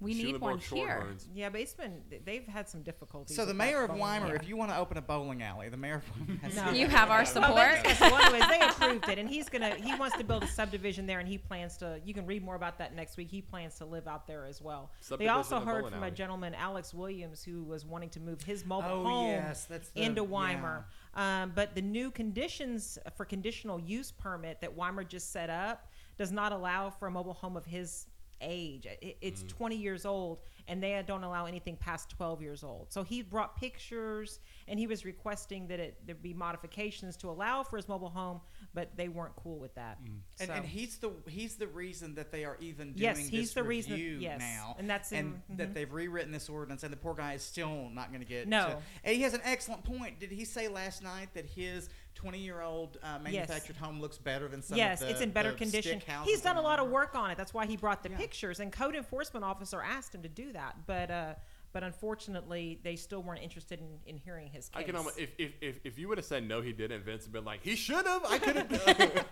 we 0.00 0.14
need 0.14 0.40
one 0.40 0.58
here. 0.58 1.04
Shorthorns. 1.06 1.26
Yeah, 1.34 1.50
but 1.50 1.60
it's 1.60 1.74
been 1.74 2.00
they've 2.24 2.46
had 2.46 2.68
some 2.68 2.82
difficulties. 2.82 3.36
So 3.36 3.44
the 3.44 3.50
with 3.50 3.56
mayor 3.58 3.82
of 3.82 3.88
bowling 3.88 4.00
Weimar, 4.02 4.28
alley. 4.28 4.36
if 4.36 4.48
you 4.48 4.56
want 4.56 4.70
to 4.70 4.76
open 4.78 4.96
a 4.96 5.02
bowling 5.02 5.42
alley, 5.42 5.68
the 5.68 5.76
mayor 5.76 5.96
of 5.96 6.04
Weimar 6.28 6.36
has 6.42 6.56
No. 6.56 6.70
You 6.70 6.86
have 6.88 7.10
our 7.10 7.18
Well, 7.18 7.26
support. 7.26 7.54
that's- 7.56 7.98
that's 7.98 8.12
one 8.12 8.32
way. 8.32 8.40
They 8.48 8.60
approved 8.66 9.08
it, 9.08 9.18
and 9.18 9.28
he's 9.28 9.48
gonna. 9.48 9.74
He 9.74 9.94
wants 9.96 10.16
to 10.16 10.24
build 10.24 10.42
a 10.42 10.46
subdivision 10.46 11.06
there, 11.06 11.18
and 11.18 11.28
he 11.28 11.38
plans 11.38 11.76
to. 11.78 12.00
You 12.04 12.14
can 12.14 12.24
read 12.26 12.42
more 12.42 12.54
about 12.54 12.78
that 12.78 12.94
next 12.94 13.16
week. 13.16 13.28
He 13.30 13.42
plans 13.42 13.76
to 13.76 13.84
live 13.84 14.08
out 14.08 14.26
there 14.26 14.46
as 14.46 14.60
well. 14.62 14.90
They 15.00 15.06
Subdivision 15.06 15.34
also 15.36 15.56
and 15.56 15.64
heard 15.66 15.78
bowling 15.82 15.92
from 15.94 16.02
a 16.02 16.06
alley. 16.06 16.14
gentleman, 16.16 16.54
Alex 16.54 16.94
Williams, 16.94 17.44
who 17.44 17.62
was 17.64 17.84
wanting 17.84 18.10
to 18.10 18.20
move 18.20 18.42
his 18.42 18.64
mobile 18.64 18.90
Oh, 18.90 19.04
home 19.04 19.26
yes, 19.30 19.66
that's 19.66 19.88
the- 19.90 20.02
into 20.02 20.24
Weimar. 20.24 20.86
Um, 21.14 21.52
but 21.54 21.74
the 21.74 21.82
new 21.82 22.10
conditions 22.10 22.98
for 23.16 23.24
conditional 23.24 23.78
use 23.80 24.10
permit 24.12 24.60
that 24.60 24.74
Weimar 24.76 25.04
just 25.04 25.30
set 25.32 25.50
up 25.50 25.88
does 26.16 26.30
not 26.32 26.52
allow 26.52 26.90
for 26.90 27.08
a 27.08 27.10
mobile 27.10 27.34
home 27.34 27.56
of 27.56 27.64
his 27.66 28.06
age. 28.40 28.86
It, 28.86 29.16
it's 29.20 29.42
mm. 29.42 29.48
20 29.48 29.76
years 29.76 30.04
old, 30.04 30.40
and 30.68 30.82
they 30.82 31.02
don't 31.06 31.24
allow 31.24 31.46
anything 31.46 31.76
past 31.76 32.10
12 32.10 32.42
years 32.42 32.62
old. 32.62 32.92
So 32.92 33.02
he 33.02 33.22
brought 33.22 33.56
pictures, 33.56 34.40
and 34.68 34.78
he 34.78 34.86
was 34.86 35.04
requesting 35.04 35.66
that 35.68 35.80
it 35.80 36.06
there 36.06 36.14
be 36.14 36.34
modifications 36.34 37.16
to 37.18 37.30
allow 37.30 37.62
for 37.62 37.76
his 37.76 37.88
mobile 37.88 38.10
home, 38.10 38.40
but 38.74 38.96
they 38.96 39.08
weren't 39.08 39.34
cool 39.36 39.58
with 39.58 39.74
that. 39.74 40.02
Mm. 40.02 40.20
And, 40.40 40.48
So- 40.48 40.54
and 40.54 40.64
he's 40.64 40.98
the 40.98 41.10
he's 41.28 41.56
the 41.56 41.66
reason 41.66 42.14
that 42.14 42.30
they 42.30 42.44
are 42.44 42.56
even 42.60 42.92
doing 42.92 43.02
Yes, 43.02 43.18
this 43.18 43.28
he's 43.28 43.54
the 43.54 43.62
reason- 43.62 43.92
review 43.92 44.18
yes, 44.20 44.38
now, 44.38 44.76
and 44.78 44.88
that's 44.88 45.12
and 45.12 45.40
in- 45.48 45.56
that 45.56 45.64
mm-hmm. 45.64 45.74
they've 45.74 45.92
rewritten 45.92 46.32
this 46.32 46.48
ordinance, 46.48 46.82
and 46.82 46.92
the 46.92 46.96
poor 46.96 47.14
guy 47.14 47.34
is 47.34 47.42
still 47.42 47.88
not 47.90 48.08
going 48.08 48.20
to 48.20 48.26
get. 48.26 48.48
No. 48.48 48.66
to- 48.68 48.78
and 49.04 49.16
he 49.16 49.22
has 49.22 49.34
an 49.34 49.42
excellent 49.44 49.84
point. 49.84 50.20
Did 50.20 50.30
he 50.30 50.44
say 50.44 50.68
last 50.68 51.02
night 51.02 51.34
that 51.34 51.46
his 51.46 51.88
twenty 52.20 52.38
year 52.38 52.60
old 52.60 52.98
uh, 53.02 53.18
manufactured 53.18 53.76
home 53.76 54.00
looks 54.00 54.18
better 54.18 54.46
than 54.46 54.62
some? 54.62 54.76
yes, 54.76 55.00
of 55.00 55.00
the, 55.00 55.06
city. 55.06 55.10
Yes, 55.12 55.20
it's 55.20 55.24
in 55.24 55.30
better 55.30 55.52
condition. 55.52 56.02
He's 56.24 56.42
done 56.42 56.56
a 56.56 56.60
lot 56.60 56.78
of 56.78 56.90
work 56.90 57.14
on 57.14 57.30
it. 57.30 57.38
That's 57.38 57.54
why 57.54 57.66
he 57.66 57.76
brought 57.76 58.02
the 58.02 58.10
Yeah. 58.10 58.18
pictures. 58.18 58.60
And 58.60 58.70
code 58.70 58.94
enforcement 58.94 59.44
officer 59.44 59.80
asked 59.80 60.14
him 60.14 60.22
to 60.22 60.28
do 60.28 60.52
that, 60.52 60.76
but 60.86 61.10
uh, 61.10 61.34
but 61.72 61.82
unfortunately, 61.82 62.80
they 62.82 62.96
still 62.96 63.22
weren't 63.22 63.42
interested 63.42 63.80
in, 63.80 63.98
in 64.06 64.16
hearing 64.16 64.48
his 64.48 64.68
case. 64.68 64.80
I 64.80 64.82
can 64.82 64.96
almost 64.96 65.18
if 65.18 65.30
if, 65.38 65.52
if, 65.60 65.80
if 65.84 65.98
you 65.98 66.08
would 66.08 66.18
have 66.18 66.24
said 66.26 66.46
no, 66.46 66.60
he 66.60 66.72
didn't. 66.72 67.04
Vince 67.04 67.24
would 67.24 67.32
been 67.32 67.44
like, 67.44 67.62
he 67.62 67.76
should 67.76 68.06
have. 68.06 68.24
I 68.26 68.38
could 68.38 68.56
have. 68.56 69.26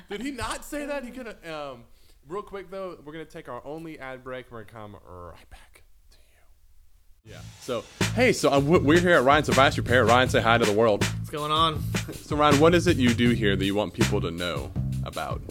Did 0.08 0.22
he 0.22 0.30
not 0.30 0.64
say 0.64 0.86
that? 0.86 1.04
He 1.04 1.10
could 1.10 1.26
have. 1.26 1.46
Um, 1.46 1.84
real 2.28 2.42
quick 2.42 2.70
though, 2.70 2.98
we're 3.04 3.12
gonna 3.12 3.24
take 3.24 3.48
our 3.48 3.60
only 3.66 3.98
ad 3.98 4.24
break. 4.24 4.50
We're 4.50 4.64
gonna 4.64 4.72
come 4.72 4.92
right 4.92 5.50
back 5.50 5.60
to 5.60 5.69
you. 5.69 5.69
Yeah. 7.30 7.38
So 7.60 7.84
hey, 8.14 8.32
so 8.32 8.50
uh, 8.50 8.60
w- 8.60 8.82
we're 8.82 8.98
here 9.00 9.14
at 9.14 9.22
Ryan's 9.22 9.46
Device 9.46 9.78
Repair. 9.78 10.04
Ryan, 10.04 10.28
say 10.28 10.40
hi 10.40 10.58
to 10.58 10.64
the 10.64 10.72
world. 10.72 11.04
What's 11.04 11.30
going 11.30 11.52
on? 11.52 11.82
So 12.12 12.36
Ryan, 12.36 12.60
what 12.60 12.74
is 12.74 12.86
it 12.86 12.96
you 12.96 13.12
do 13.14 13.30
here 13.30 13.56
that 13.56 13.64
you 13.64 13.74
want 13.74 13.92
people 13.92 14.20
to 14.20 14.30
know 14.30 14.70
about? 15.04 15.42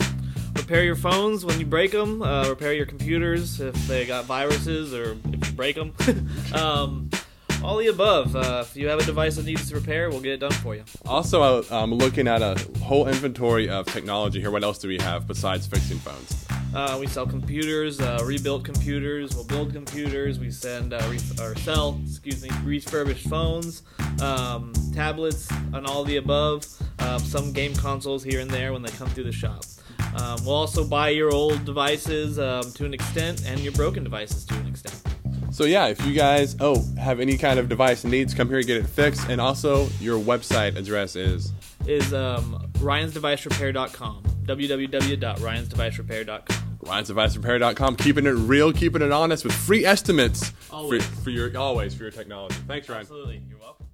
Repair 0.55 0.83
your 0.83 0.95
phones 0.95 1.45
when 1.45 1.59
you 1.59 1.65
break 1.65 1.91
them. 1.91 2.21
Uh, 2.21 2.47
repair 2.49 2.73
your 2.73 2.85
computers 2.85 3.59
if 3.59 3.75
they 3.87 4.05
got 4.05 4.25
viruses 4.25 4.93
or 4.93 5.17
if 5.33 5.47
you 5.47 5.53
break 5.55 5.75
them. 5.75 5.93
um, 6.53 7.09
all 7.63 7.77
the 7.77 7.87
above. 7.87 8.35
Uh, 8.35 8.63
if 8.65 8.75
you 8.77 8.87
have 8.87 8.99
a 8.99 9.05
device 9.05 9.35
that 9.35 9.45
needs 9.45 9.67
to 9.69 9.75
repair, 9.75 10.09
we'll 10.09 10.21
get 10.21 10.33
it 10.33 10.39
done 10.39 10.51
for 10.51 10.75
you. 10.75 10.83
Also, 11.05 11.41
uh, 11.41 11.63
I'm 11.69 11.93
looking 11.93 12.27
at 12.27 12.41
a 12.41 12.57
whole 12.81 13.07
inventory 13.07 13.69
of 13.69 13.85
technology 13.87 14.39
here. 14.39 14.51
What 14.51 14.63
else 14.63 14.79
do 14.79 14.87
we 14.87 14.99
have 14.99 15.27
besides 15.27 15.67
fixing 15.67 15.99
phones? 15.99 16.45
Uh, 16.73 16.97
we 16.99 17.07
sell 17.07 17.25
computers, 17.25 17.99
uh, 17.99 18.21
rebuilt 18.23 18.63
computers. 18.63 19.35
We'll 19.35 19.45
build 19.45 19.73
computers. 19.73 20.39
We 20.39 20.51
send 20.51 20.93
uh, 20.93 21.01
re- 21.09 21.19
or 21.41 21.55
sell, 21.57 21.99
excuse 22.05 22.43
me, 22.43 22.49
refurbished 22.63 23.27
phones, 23.27 23.81
um, 24.21 24.71
tablets, 24.93 25.49
and 25.73 25.87
all 25.87 26.03
the 26.03 26.17
above. 26.17 26.67
Um, 26.99 27.19
some 27.19 27.51
game 27.53 27.73
consoles 27.75 28.23
here 28.23 28.39
and 28.39 28.51
there 28.51 28.71
when 28.73 28.83
they 28.83 28.91
come 28.91 29.07
through 29.09 29.23
the 29.23 29.31
shop. 29.31 29.63
Um, 30.15 30.39
we'll 30.45 30.55
also 30.55 30.83
buy 30.83 31.09
your 31.09 31.31
old 31.31 31.65
devices 31.65 32.39
um, 32.39 32.71
to 32.73 32.85
an 32.85 32.93
extent 32.93 33.45
and 33.45 33.59
your 33.59 33.73
broken 33.73 34.03
devices 34.03 34.45
to 34.45 34.55
an 34.55 34.67
extent. 34.67 35.01
So 35.51 35.65
yeah, 35.65 35.87
if 35.87 36.05
you 36.05 36.13
guys 36.13 36.55
oh 36.59 36.83
have 36.97 37.19
any 37.19 37.37
kind 37.37 37.59
of 37.59 37.69
device 37.69 38.03
needs, 38.03 38.33
come 38.33 38.49
here 38.49 38.57
and 38.59 38.67
get 38.67 38.77
it 38.77 38.85
fixed. 38.85 39.29
And 39.29 39.41
also, 39.41 39.87
your 39.99 40.19
website 40.19 40.77
address 40.77 41.15
is 41.15 41.51
is 41.87 42.13
um, 42.13 42.69
ryans-device-repair.com. 42.79 44.23
www.ryans-device-repair.com. 44.45 46.58
Ryan'sDeviceRepair.com. 46.89 47.95
Keeping 47.97 48.25
it 48.25 48.31
real, 48.31 48.73
keeping 48.73 49.01
it 49.01 49.11
honest, 49.11 49.43
with 49.43 49.53
free 49.53 49.85
estimates 49.85 50.49
for, 50.49 50.99
for 50.99 51.29
your 51.29 51.55
always 51.57 51.93
for 51.95 52.03
your 52.03 52.11
technology. 52.11 52.55
Thanks, 52.67 52.89
Ryan. 52.89 53.01
Absolutely. 53.01 53.41
You're 53.49 53.59
welcome. 53.59 53.88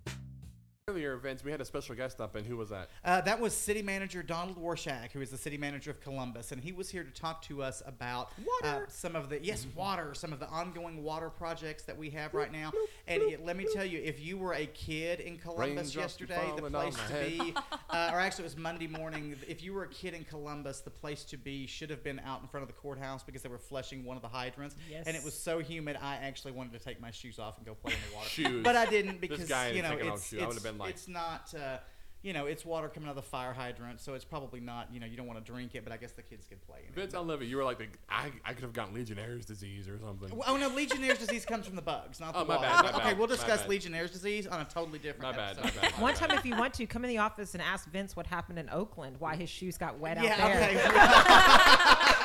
Earlier 1.06 1.18
events, 1.18 1.44
we 1.44 1.52
had 1.52 1.62
a 1.62 1.65
special 1.65 1.94
guest 1.94 2.20
up, 2.20 2.36
and 2.36 2.48
who 2.48 2.58
was 2.58 2.70
that? 2.70 2.89
Uh, 3.04 3.22
that 3.22 3.39
was 3.39 3.54
City 3.54 3.84
Manager 3.84 4.24
Donald 4.24 4.58
Warschak, 4.58 5.12
who 5.12 5.22
is 5.22 5.30
the 5.30 5.38
City 5.38 5.56
Manager 5.56 5.91
of 5.91 6.02
Columbus, 6.02 6.52
and 6.52 6.60
he 6.60 6.72
was 6.72 6.89
here 6.89 7.04
to 7.04 7.12
talk 7.12 7.44
to 7.44 7.62
us 7.62 7.84
about 7.86 8.32
uh, 8.63 8.80
some 8.88 9.15
of 9.15 9.30
the 9.30 9.44
yes, 9.44 9.68
water, 9.76 10.15
some 10.15 10.34
of 10.34 10.39
the 10.39 10.48
ongoing 10.48 11.04
water 11.04 11.30
projects 11.30 11.84
that 11.84 11.96
we 11.96 12.10
have 12.10 12.34
right 12.34 12.52
now. 12.52 12.72
And 13.08 13.22
it, 13.22 13.46
let 13.46 13.56
me 13.56 13.68
tell 13.72 13.86
you, 13.86 14.02
if 14.04 14.20
you 14.20 14.36
were 14.39 14.54
a 14.54 14.65
kid 14.65 15.20
in 15.20 15.38
Columbus 15.38 15.68
Raindrops 15.68 15.96
yesterday, 15.96 16.41
the 16.56 16.62
falling 16.72 16.76
on 16.76 16.82
place 16.82 16.96
to 16.96 17.02
head. 17.13 17.30
be, 17.39 17.54
uh, 17.91 18.10
or 18.12 18.20
actually 18.20 18.46
it 18.46 18.48
was 18.48 18.58
Monday 18.58 18.88
morning. 18.88 19.36
If 19.48 19.63
you 19.63 19.74
were 19.74 19.84
a 19.84 19.89
kid 19.89 20.15
in 20.15 20.24
Columbus, 20.24 20.80
the 20.80 20.89
place 20.89 21.24
to 21.26 21.38
be 21.38 21.68
should 21.68 21.91
have 21.91 22.04
been 22.04 22.20
out 22.26 22.41
in 22.41 22.48
front 22.48 22.63
of 22.63 22.68
the 22.68 22.74
courthouse 22.82 23.22
because 23.22 23.44
they 23.44 23.50
were 23.50 23.60
flushing 23.60 24.04
one 24.06 24.15
of 24.15 24.24
the 24.24 24.30
hydrants, 24.30 24.76
Yes. 24.89 25.06
and 25.06 25.15
it 25.15 25.24
was 25.24 25.36
so 25.38 25.60
humid. 25.60 25.98
I 26.02 26.15
actually 26.15 26.54
wanted 26.54 26.74
to 26.74 26.80
take 26.80 27.00
my 27.00 27.12
shoes 27.12 27.38
off 27.38 27.58
and 27.58 27.65
go 27.65 27.76
play 27.76 27.94
in 27.94 28.00
the 28.10 28.15
water, 28.15 28.30
Shoes. 28.36 28.63
but 28.63 28.76
I 28.76 28.88
didn't 28.88 29.22
because 29.22 29.48
guy 29.48 29.70
you 29.70 29.84
know 29.84 29.91
taking 29.91 30.10
off 30.10 30.18
it's, 30.18 30.30
shoes. 30.30 30.41
I 30.41 30.48
would've 30.48 30.63
been 30.63 30.80
like- 30.80 30.94
it's 30.95 31.08
not. 31.08 31.53
Uh, 31.53 31.77
you 32.23 32.34
know, 32.34 32.47
it's 32.47 32.65
water 32.65 32.89
coming 32.89 33.08
out 33.08 33.12
of 33.15 33.17
the 33.23 33.29
fire 33.29 33.53
hydrant, 33.53 33.99
so 34.01 34.15
it's 34.15 34.25
probably 34.25 34.60
not. 34.60 34.88
You 34.91 34.99
know, 34.99 35.05
you 35.05 35.15
don't 35.15 35.27
want 35.27 35.38
to 35.45 35.51
drink 35.51 35.75
it, 35.75 35.84
but 35.84 35.93
I 35.93 35.97
guess 35.97 36.12
the 36.13 36.23
kids 36.23 36.47
could 36.47 36.60
play 36.65 36.79
in 36.81 36.89
it. 36.91 36.95
Vince, 36.95 37.13
I 37.13 37.19
love 37.19 37.43
it. 37.43 37.45
You 37.45 37.58
were 37.58 37.63
like, 37.63 37.77
the, 37.77 37.86
I, 38.10 38.31
I 38.43 38.53
could 38.53 38.63
have 38.63 38.73
gotten 38.73 38.95
Legionnaire's 38.95 39.45
disease 39.45 39.88
or 39.88 39.99
something. 39.99 40.36
Well, 40.36 40.43
Oh 40.47 40.58
no, 40.58 40.69
Legionnaire's 40.69 41.19
disease 41.19 41.45
comes 41.45 41.67
from 41.67 41.75
the 41.75 41.84
bugs, 41.84 42.19
not 42.19 42.34
the 42.34 42.39
Oh, 42.39 42.45
my 42.45 42.55
water. 42.55 42.67
bad, 42.67 42.84
my 42.84 42.89
okay, 42.93 42.97
bad, 43.10 43.17
we'll 43.19 43.27
my 43.27 43.36
discuss 43.36 43.60
bad. 43.62 43.69
Legionnaire's 43.69 44.10
disease 44.10 44.47
on 44.47 44.60
a 44.60 44.65
totally 44.65 44.97
different. 44.97 45.36
My 45.36 45.38
bad, 45.38 45.60
episode. 45.60 45.75
my 45.75 45.81
bad. 45.84 45.91
my 45.97 46.01
One 46.01 46.13
bad. 46.15 46.29
time, 46.29 46.38
if 46.39 46.45
you 46.47 46.55
want 46.58 46.73
to, 46.73 46.88
come 46.88 47.03
in 47.05 47.10
the 47.10 47.19
office 47.19 47.53
and 47.53 47.62
ask 47.62 47.88
Vince 47.91 48.15
what 48.15 48.25
happened 48.25 48.58
in 48.58 48.71
Oakland, 48.71 49.17
why 49.19 49.36
his 49.36 49.49
shoes 49.51 49.77
got 49.77 49.99
wet 49.99 50.17
Yeah, 50.19 50.31
out 50.39 50.51
there. 50.51 50.69
okay. 50.71 52.21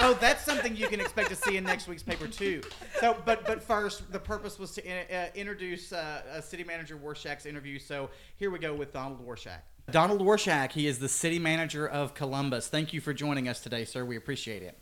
oh, 0.00 0.16
that's 0.20 0.44
something 0.44 0.76
you 0.76 0.88
can 0.88 1.00
expect 1.00 1.30
to 1.30 1.36
see 1.36 1.56
in 1.56 1.64
next 1.64 1.88
week's 1.88 2.02
paper 2.02 2.26
too. 2.26 2.62
So, 3.00 3.16
but 3.24 3.46
but 3.46 3.62
first, 3.62 4.10
the 4.12 4.18
purpose 4.18 4.58
was 4.58 4.72
to 4.72 4.82
uh, 4.82 5.26
introduce 5.34 5.92
uh, 5.92 6.22
uh, 6.36 6.40
City 6.40 6.64
Manager 6.64 6.96
Warschak's 6.96 7.46
interview. 7.46 7.78
So 7.78 8.10
here 8.36 8.50
we 8.50 8.58
go 8.58 8.74
with 8.74 8.92
Donald 8.92 9.26
Warschak. 9.26 9.60
Donald 9.90 10.20
Warschak, 10.20 10.72
he 10.72 10.86
is 10.86 10.98
the 10.98 11.08
City 11.08 11.38
Manager 11.38 11.88
of 11.88 12.12
Columbus. 12.12 12.68
Thank 12.68 12.92
you 12.92 13.00
for 13.00 13.14
joining 13.14 13.48
us 13.48 13.60
today, 13.60 13.86
sir. 13.86 14.04
We 14.04 14.16
appreciate 14.16 14.62
it. 14.62 14.78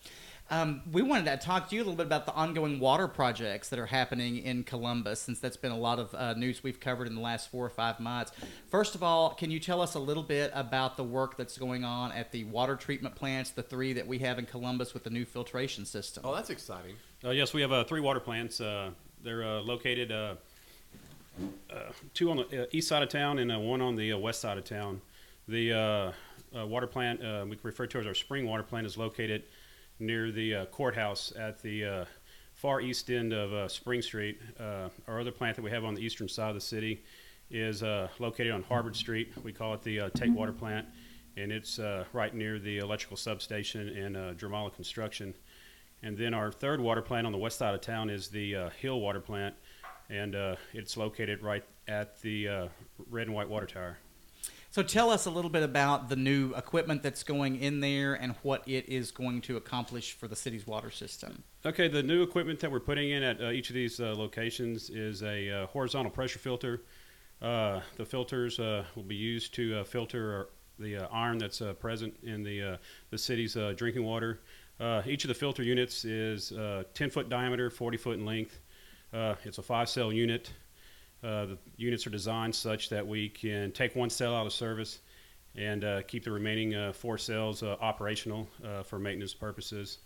Um, 0.49 0.83
we 0.93 1.03
wanted 1.03 1.25
to 1.25 1.45
talk 1.45 1.69
to 1.71 1.75
you 1.75 1.81
a 1.81 1.85
little 1.85 1.97
bit 1.97 2.07
about 2.07 2.25
the 2.25 2.33
ongoing 2.33 2.79
water 2.79 3.09
projects 3.09 3.69
that 3.71 3.81
are 3.81 3.87
happening 3.87 4.39
in 4.39 4.63
Columbus, 4.63 5.21
since 5.21 5.41
that's 5.41 5.57
been 5.57 5.73
a 5.73 5.77
lot 5.77 5.99
of 5.99 6.15
uh, 6.15 6.35
news 6.35 6.63
we've 6.63 6.79
covered 6.79 7.09
in 7.09 7.17
the 7.17 7.21
last 7.21 7.51
four 7.51 7.67
or 7.67 7.71
five 7.71 7.99
months. 7.99 8.31
First 8.69 8.95
of 8.95 9.03
all, 9.03 9.31
can 9.31 9.51
you 9.51 9.59
tell 9.59 9.81
us 9.81 9.95
a 9.95 9.99
little 9.99 10.23
bit 10.23 10.53
about 10.55 10.97
the 10.97 11.03
work 11.03 11.37
that's 11.37 11.59
going 11.59 11.83
on 11.83 12.13
at 12.13 12.31
the 12.31 12.45
water 12.45 12.77
treatment 12.77 13.17
plants, 13.17 13.51
the 13.51 13.63
three 13.63 13.93
that 13.95 14.07
we 14.07 14.19
have 14.21 14.39
in 14.39 14.47
Columbus 14.47 14.95
with 14.95 15.03
the 15.03 15.11
new 15.11 15.25
filtration 15.25 15.85
system? 15.85 16.23
Oh, 16.25 16.33
that's 16.33 16.51
exciting. 16.51 16.95
Uh, 17.25 17.31
yes, 17.31 17.53
we 17.53 17.61
have 17.61 17.73
uh, 17.73 17.83
three 17.83 18.01
water 18.01 18.21
plants. 18.21 18.61
Uh, 18.61 18.91
they're 19.25 19.43
uh, 19.43 19.61
located 19.63 20.13
uh, 20.13 20.37
uh, 21.73 21.75
two 22.15 22.31
on 22.31 22.37
the 22.37 22.63
uh, 22.63 22.67
east 22.71 22.87
side 22.87 23.03
of 23.03 23.09
town 23.09 23.41
and 23.41 23.51
uh, 23.51 23.59
one 23.59 23.83
on 23.83 23.97
the 23.97 24.13
uh, 24.13 24.17
west 24.17 24.43
side 24.43 24.59
of 24.59 24.65
town. 24.65 25.01
The 25.49 25.73
uh, 25.73 26.13
uh, 26.57 26.67
water 26.67 26.87
plant 26.87 27.21
uh, 27.21 27.45
we 27.49 27.59
refer 27.65 27.87
to 27.89 27.99
as 27.99 28.07
our 28.07 28.15
spring 28.15 28.47
water 28.47 28.63
plant 28.63 28.87
is 28.87 28.97
located 28.97 29.43
near 29.99 30.31
the 30.31 30.55
uh, 30.55 30.65
courthouse 30.67 31.33
at 31.39 31.63
the 31.63 31.85
uh, 31.85 32.05
far 32.55 32.81
east 32.81 33.11
end 33.11 33.33
of 33.33 33.53
uh, 33.53 33.69
Spring 33.69 34.03
Street. 34.03 34.41
Uh, 34.59 34.89
our 35.07 35.21
other 35.21 35.31
plant 35.31 35.57
that 35.57 35.63
we 35.63 35.71
have 35.71 35.85
on 35.85 35.95
the 35.95 36.01
eastern 36.01 36.29
side 36.29 36.49
of 36.49 36.55
the 36.55 36.61
city 36.61 37.03
is 37.51 37.83
uh, 37.83 38.09
located 38.19 38.53
on 38.53 38.63
Harvard 38.63 38.97
Street. 38.97 39.33
We 39.43 39.53
call 39.53 39.75
it 39.75 39.83
the 39.83 40.01
uh, 40.01 40.09
Tate 40.11 40.33
Water 40.33 40.53
Plant, 40.53 40.87
and 41.37 41.53
it's 41.53 41.79
uh, 41.79 42.05
right 42.13 42.35
near 42.35 42.59
the 42.59 42.79
electrical 42.79 43.17
substation 43.17 43.89
and 43.89 44.17
uh, 44.17 44.35
Dramala 44.35 44.75
Construction. 44.75 45.35
And 46.03 46.17
then 46.17 46.35
our 46.35 46.51
third 46.51 46.81
water 46.81 47.03
plant 47.03 47.27
on 47.27 47.33
the 47.33 47.39
west 47.39 47.59
side 47.59 47.75
of 47.75 47.81
town 47.81 48.11
is 48.11 48.29
the 48.29 48.55
uh, 48.57 48.71
Hill 48.71 49.01
Water 49.01 49.21
Plant, 49.21 49.55
and 50.11 50.35
uh, 50.35 50.57
it's 50.73 50.97
located 50.97 51.43
right 51.43 51.65
at 51.89 52.21
the 52.21 52.49
uh, 52.49 52.69
red 53.11 53.27
and 53.27 53.35
white 53.35 53.49
water 53.49 53.67
tower. 53.67 53.99
So 54.77 54.83
tell 54.83 55.09
us 55.09 55.25
a 55.25 55.31
little 55.31 55.49
bit 55.49 55.63
about 55.63 56.11
the 56.11 56.17
new 56.17 56.53
equipment 56.53 57.03
that's 57.03 57.23
going 57.23 57.63
in 57.63 57.81
there 57.81 58.13
and 58.13 58.35
what 58.43 58.63
it 58.69 58.87
is 58.91 59.11
going 59.11 59.41
to 59.41 59.57
accomplish 59.57 60.13
for 60.13 60.29
the 60.29 60.37
city's 60.37 60.67
water 60.67 60.91
system. 60.91 61.43
Okay, 61.65 61.89
the 61.89 62.03
new 62.03 62.23
equipment 62.23 62.61
that 62.61 62.71
we're 62.71 62.81
putting 62.81 63.11
in 63.11 63.23
at 63.23 63.41
uh, 63.41 63.49
each 63.53 63.71
of 63.71 63.75
these 63.75 63.99
uh, 64.01 64.15
locations 64.15 64.91
is 64.91 65.23
a 65.23 65.63
uh, 65.63 65.67
horizontal 65.69 66.11
pressure 66.11 66.39
filter. 66.39 66.83
Uh, 67.41 67.81
the 67.97 68.05
filters 68.05 68.61
uh, 68.61 68.85
will 68.95 69.03
be 69.03 69.15
used 69.15 69.55
to 69.55 69.79
uh, 69.79 69.85
filter 69.85 70.51
the 70.79 70.99
iron 71.11 71.39
that's 71.39 71.63
present 71.81 72.15
in 72.23 72.43
the 72.43 72.79
the 73.09 73.17
city's 73.17 73.57
drinking 73.77 74.05
water. 74.05 74.43
Each 75.07 75.25
of 75.25 75.29
the 75.29 75.35
filter 75.35 75.63
units 75.63 76.05
is 76.05 76.53
uh, 76.53 76.83
10 76.93 77.09
foot 77.09 77.31
diameter, 77.31 77.71
40 77.71 77.97
foot 77.97 78.19
in 78.19 78.27
length. 78.27 78.61
It's 79.15 79.57
a 79.57 79.63
five 79.63 79.89
cell 79.89 80.13
unit. 80.13 80.53
Uh, 81.27 81.47
the 81.47 81.59
units 81.77 82.07
are 82.07 82.11
designed 82.11 82.55
such 82.55 82.89
that 82.89 83.05
we 83.05 83.29
can 83.29 83.73
take 83.73 83.97
one 83.97 84.09
cell 84.09 84.33
out 84.33 84.47
of 84.47 84.53
service 84.53 85.01
and 85.57 85.83
uh, 85.83 86.03
keep 86.03 86.23
the 86.23 86.31
remaining 86.31 86.73
uh, 86.75 86.93
four 86.93 87.19
cells 87.19 87.65
uh, 87.65 87.77
operational 87.81 88.47
uh, 88.65 88.85
for 88.85 89.01
maintenance 89.01 89.35
purposes. 89.35 89.99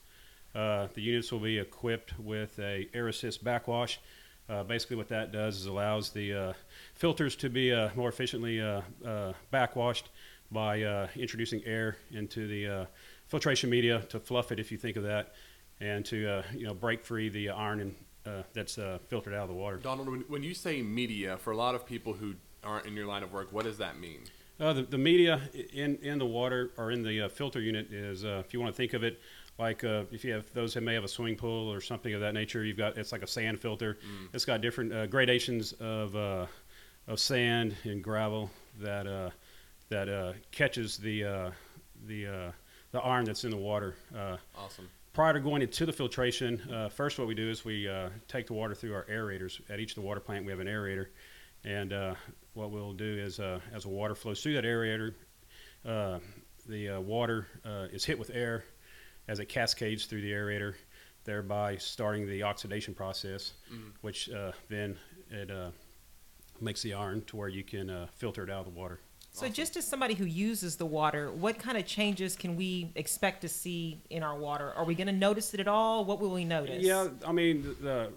The 0.54 0.88
units 0.96 1.30
will 1.30 1.40
be 1.40 1.59
equipped 1.59 2.18
with 2.18 2.59
a 2.59 2.88
air 2.94 3.09
assist 3.09 3.44
backwash. 3.44 4.00
Basically, 4.66 4.96
what 4.96 5.09
that 5.09 5.30
does 5.30 5.61
is 5.61 5.66
allows 5.66 6.11
the 6.11 6.54
filters 6.94 7.37
to 7.37 7.50
be 7.50 7.70
more 7.94 8.09
efficiently 8.09 8.61
backwashed 9.50 10.09
by 10.50 11.09
introducing 11.14 11.62
air 11.64 11.96
into 12.11 12.48
the 12.48 12.88
filtration 13.28 13.70
media 13.70 14.00
to 14.09 14.18
fluff 14.18 14.50
it, 14.50 14.59
if 14.59 14.72
you 14.72 14.78
think 14.78 14.96
of 14.96 15.04
that, 15.04 15.35
and 15.80 16.04
to 16.06 16.42
you 16.52 16.66
know 16.66 16.74
break 16.74 17.04
free 17.04 17.28
the 17.28 17.50
iron 17.50 17.80
and, 17.80 17.94
uh, 18.26 18.42
that's 18.52 18.78
uh, 18.78 18.98
filtered 19.09 19.35
out 19.35 19.42
of 19.42 19.48
the 19.48 19.54
water. 19.54 19.76
Donald, 19.76 20.09
when, 20.09 20.20
when 20.22 20.42
you 20.42 20.54
say 20.54 20.83
media, 20.83 21.37
for 21.38 21.52
a 21.52 21.56
lot 21.56 21.74
of 21.74 21.87
people 21.87 22.12
who 22.12 22.35
aren't 22.62 22.87
in 22.87 22.94
your 22.94 23.06
line 23.06 23.22
of 23.22 23.33
work, 23.33 23.52
what 23.52 23.64
does 23.64 23.78
that 23.78 23.98
mean? 23.98 24.20
Uh, 24.59 24.74
the, 24.74 24.83
the 24.83 24.98
media 24.98 25.40
in, 25.72 25.96
in 26.02 26.18
the 26.18 26.26
water 26.26 26.70
or 26.76 26.90
in 26.90 27.02
the 27.02 27.22
uh, 27.22 27.28
filter 27.28 27.61
unit 27.61 27.90
is, 27.92 28.24
uh, 28.24 28.42
if 28.44 28.52
you 28.52 28.61
want 28.61 28.72
to 28.72 28.76
think 28.76 28.92
of 28.92 29.02
it, 29.02 29.20
like 29.59 29.85
uh, 29.85 30.04
if 30.11 30.24
you 30.24 30.33
have 30.33 30.52
those 30.54 30.74
that 30.74 30.83
may 30.83 30.94
have 30.94 31.04
a 31.04 31.09
swimming 31.09 31.37
pool 31.37 31.70
or 31.72 31.80
something 31.80 32.14
of 32.14 32.20
that 32.20 32.35
nature, 32.35 32.64
you've 32.64 32.78
got 32.78 32.96
it's 32.96 33.12
like 33.12 33.22
a 33.22 33.26
sand 33.26 33.61
filter. 33.61 33.98
It's 34.33 34.46
got 34.46 34.62
different 34.62 34.92
uh, 34.92 35.06
gradations 35.06 35.72
of 35.72 36.16
uh, 36.16 36.46
of 37.06 37.20
sand 37.20 37.76
and 37.85 38.02
gravel 38.02 38.50
that 38.80 39.06
uh, 39.06 39.30
that 39.90 40.09
uh, 40.09 40.33
catches 40.50 40.96
the 40.96 41.24
uh, 41.24 41.50
the 42.06 42.26
uh, 42.26 42.52
the 42.92 43.00
iron 43.00 43.24
that's 43.26 43.44
in 43.44 43.50
the 43.50 43.56
water. 43.56 43.94
Uh, 44.16 44.37
Awesome. 44.56 44.88
Prior 45.12 45.32
to 45.32 45.40
going 45.40 45.62
into 45.62 45.86
the 45.86 45.92
filtration, 45.92 46.60
uh, 46.72 46.88
first 46.88 47.18
what 47.18 47.28
we 47.28 47.34
do 47.34 47.50
is 47.50 47.64
we 47.64 47.88
uh, 47.88 48.10
take 48.28 48.46
the 48.46 48.52
water 48.54 48.74
through 48.74 48.94
our 48.94 49.04
aerators. 49.04 49.60
At 49.70 49.80
each 49.80 49.92
of 49.92 49.96
the 49.96 50.02
water 50.02 50.20
plant, 50.20 50.44
we 50.44 50.52
have 50.52 50.60
an 50.60 50.66
aerator, 50.66 51.06
and 51.64 51.92
uh, 51.92 52.14
what 52.54 52.70
we'll 52.70 52.92
do 52.92 53.18
is, 53.18 53.40
uh, 53.40 53.60
as 53.72 53.82
the 53.84 53.88
water 53.88 54.14
flows 54.14 54.42
through 54.42 54.54
that 54.54 54.64
aerator, 54.64 55.14
uh, 55.84 56.18
the 56.68 56.90
uh, 56.96 57.00
water 57.00 57.46
uh, 57.64 57.86
is 57.92 58.04
hit 58.04 58.18
with 58.18 58.30
air 58.34 58.64
as 59.28 59.38
it 59.40 59.46
cascades 59.46 60.06
through 60.06 60.20
the 60.20 60.32
aerator, 60.32 60.74
thereby 61.24 61.76
starting 61.76 62.26
the 62.26 62.42
oxidation 62.42 62.94
process, 62.94 63.54
which 64.00 64.30
uh, 64.30 64.52
then 64.68 64.96
it 65.30 65.50
uh, 65.50 65.70
makes 66.60 66.82
the 66.82 66.94
iron 66.94 67.22
to 67.22 67.36
where 67.36 67.48
you 67.48 67.62
can 67.64 67.90
uh, 67.90 68.06
filter 68.16 68.42
it 68.44 68.50
out 68.50 68.66
of 68.66 68.72
the 68.72 68.78
water. 68.78 69.00
So, 69.32 69.48
just 69.48 69.76
as 69.76 69.86
somebody 69.86 70.14
who 70.14 70.24
uses 70.24 70.76
the 70.76 70.86
water, 70.86 71.30
what 71.30 71.58
kind 71.58 71.78
of 71.78 71.86
changes 71.86 72.34
can 72.34 72.56
we 72.56 72.90
expect 72.96 73.42
to 73.42 73.48
see 73.48 74.02
in 74.10 74.22
our 74.22 74.36
water? 74.36 74.72
Are 74.72 74.84
we 74.84 74.94
going 74.94 75.06
to 75.06 75.12
notice 75.12 75.54
it 75.54 75.60
at 75.60 75.68
all? 75.68 76.04
What 76.04 76.20
will 76.20 76.32
we 76.32 76.44
notice? 76.44 76.82
Yeah, 76.82 77.08
I 77.24 77.32
mean 77.32 77.62
the 77.80 78.10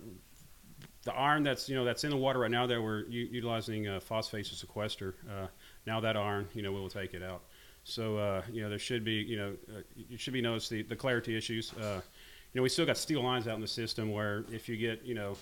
the 1.03 1.13
iron 1.13 1.43
that's 1.43 1.69
you 1.69 1.75
know 1.75 1.85
that's 1.85 2.03
in 2.03 2.09
the 2.09 2.17
water 2.17 2.39
right 2.39 2.51
now 2.51 2.65
that 2.65 2.81
we're 2.81 3.05
u- 3.05 3.29
utilizing 3.31 3.87
uh, 3.87 3.99
phosphate 3.99 4.45
to 4.45 4.55
sequester. 4.55 5.15
Uh, 5.29 5.47
now 5.85 5.99
that 5.99 6.17
iron, 6.17 6.47
you 6.53 6.61
know, 6.63 6.71
we 6.71 6.79
will 6.79 6.89
take 6.89 7.13
it 7.13 7.21
out. 7.21 7.43
So 7.83 8.17
uh, 8.17 8.41
you 8.51 8.63
know 8.63 8.69
there 8.69 8.79
should 8.79 9.03
be 9.03 9.13
you 9.13 9.37
know 9.37 9.53
uh, 9.69 9.81
you 9.95 10.17
should 10.17 10.33
be 10.33 10.41
noticed 10.41 10.69
the, 10.69 10.81
the 10.81 10.95
clarity 10.95 11.37
issues. 11.37 11.73
Uh, 11.73 12.01
you 12.53 12.59
know 12.59 12.63
we 12.63 12.69
still 12.69 12.85
got 12.85 12.97
steel 12.97 13.23
lines 13.23 13.47
out 13.47 13.55
in 13.55 13.61
the 13.61 13.67
system 13.67 14.11
where 14.11 14.45
if 14.51 14.67
you 14.67 14.77
get 14.77 15.03
you 15.05 15.13
know 15.13 15.37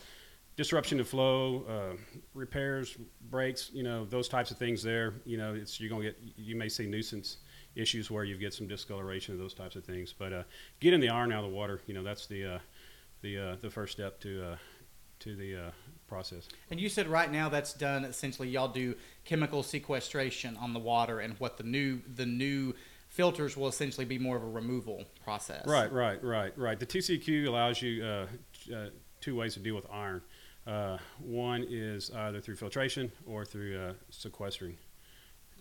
disruption 0.62 1.00
of 1.00 1.08
flow, 1.08 1.66
uh, 1.68 1.98
repairs, 2.36 2.96
breaks, 3.32 3.72
you 3.74 3.82
know 3.82 4.06
those 4.06 4.30
types 4.30 4.52
of 4.52 4.58
things 4.60 4.84
there. 4.84 5.16
You 5.26 5.38
know 5.38 5.56
it's 5.56 5.80
you're 5.80 5.90
gonna 5.90 6.04
get 6.04 6.20
you 6.38 6.56
may 6.56 6.70
see 6.70 6.86
nuisance 6.86 7.38
issues 7.74 8.12
where 8.12 8.24
you 8.24 8.38
get 8.38 8.54
some 8.54 8.68
discoloration 8.68 9.34
of 9.34 9.40
those 9.40 9.56
types 9.56 9.76
of 9.76 9.84
things. 9.84 10.14
But 10.14 10.34
uh, 10.34 10.44
getting 10.80 11.00
the 11.00 11.10
iron 11.10 11.32
out 11.32 11.44
of 11.44 11.50
the 11.50 11.56
water, 11.56 11.82
you 11.88 11.96
know 11.96 12.04
that's 12.04 12.28
the 12.28 12.46
uh, 12.46 12.60
the 13.24 13.38
uh, 13.40 13.56
the 13.60 13.72
first 13.72 13.94
step 13.94 14.20
to 14.22 14.52
uh, 14.52 14.56
to 15.22 15.36
the 15.36 15.56
uh, 15.56 15.72
process. 16.08 16.48
And 16.70 16.80
you 16.80 16.90
said 16.90 17.08
right 17.08 17.32
now 17.32 17.50
that's 17.50 17.74
done 17.74 18.06
essentially 18.06 18.48
y'all 18.48 18.68
do 18.68 18.94
chemical 19.26 19.64
sequestration 19.64 20.58
on 20.58 20.74
the 20.74 20.80
water 20.80 21.22
and 21.22 21.34
what 21.40 21.58
the 21.58 21.64
new 21.64 22.02
the 22.16 22.28
new 22.28 22.76
filters 23.08 23.58
will 23.58 23.68
essentially 23.68 24.06
be 24.06 24.20
more 24.20 24.38
of 24.38 24.44
a 24.44 24.48
removal 24.48 25.06
process. 25.24 25.66
Right, 25.66 25.92
right, 25.92 26.24
right, 26.24 26.56
right. 26.56 26.80
The 26.80 26.86
TCEQ 26.86 27.48
allows 27.48 27.82
you 27.82 28.06
uh, 28.06 28.28
uh, 28.74 28.90
two 29.22 29.36
ways 29.36 29.54
to 29.54 29.60
deal 29.60 29.76
with 29.76 29.86
iron. 29.92 30.22
Uh, 30.68 30.98
one 31.20 31.66
is 31.70 32.12
either 32.12 32.40
through 32.40 32.56
filtration 32.56 33.12
or 33.26 33.44
through 33.44 33.78
uh, 33.80 33.94
sequestering, 34.10 34.78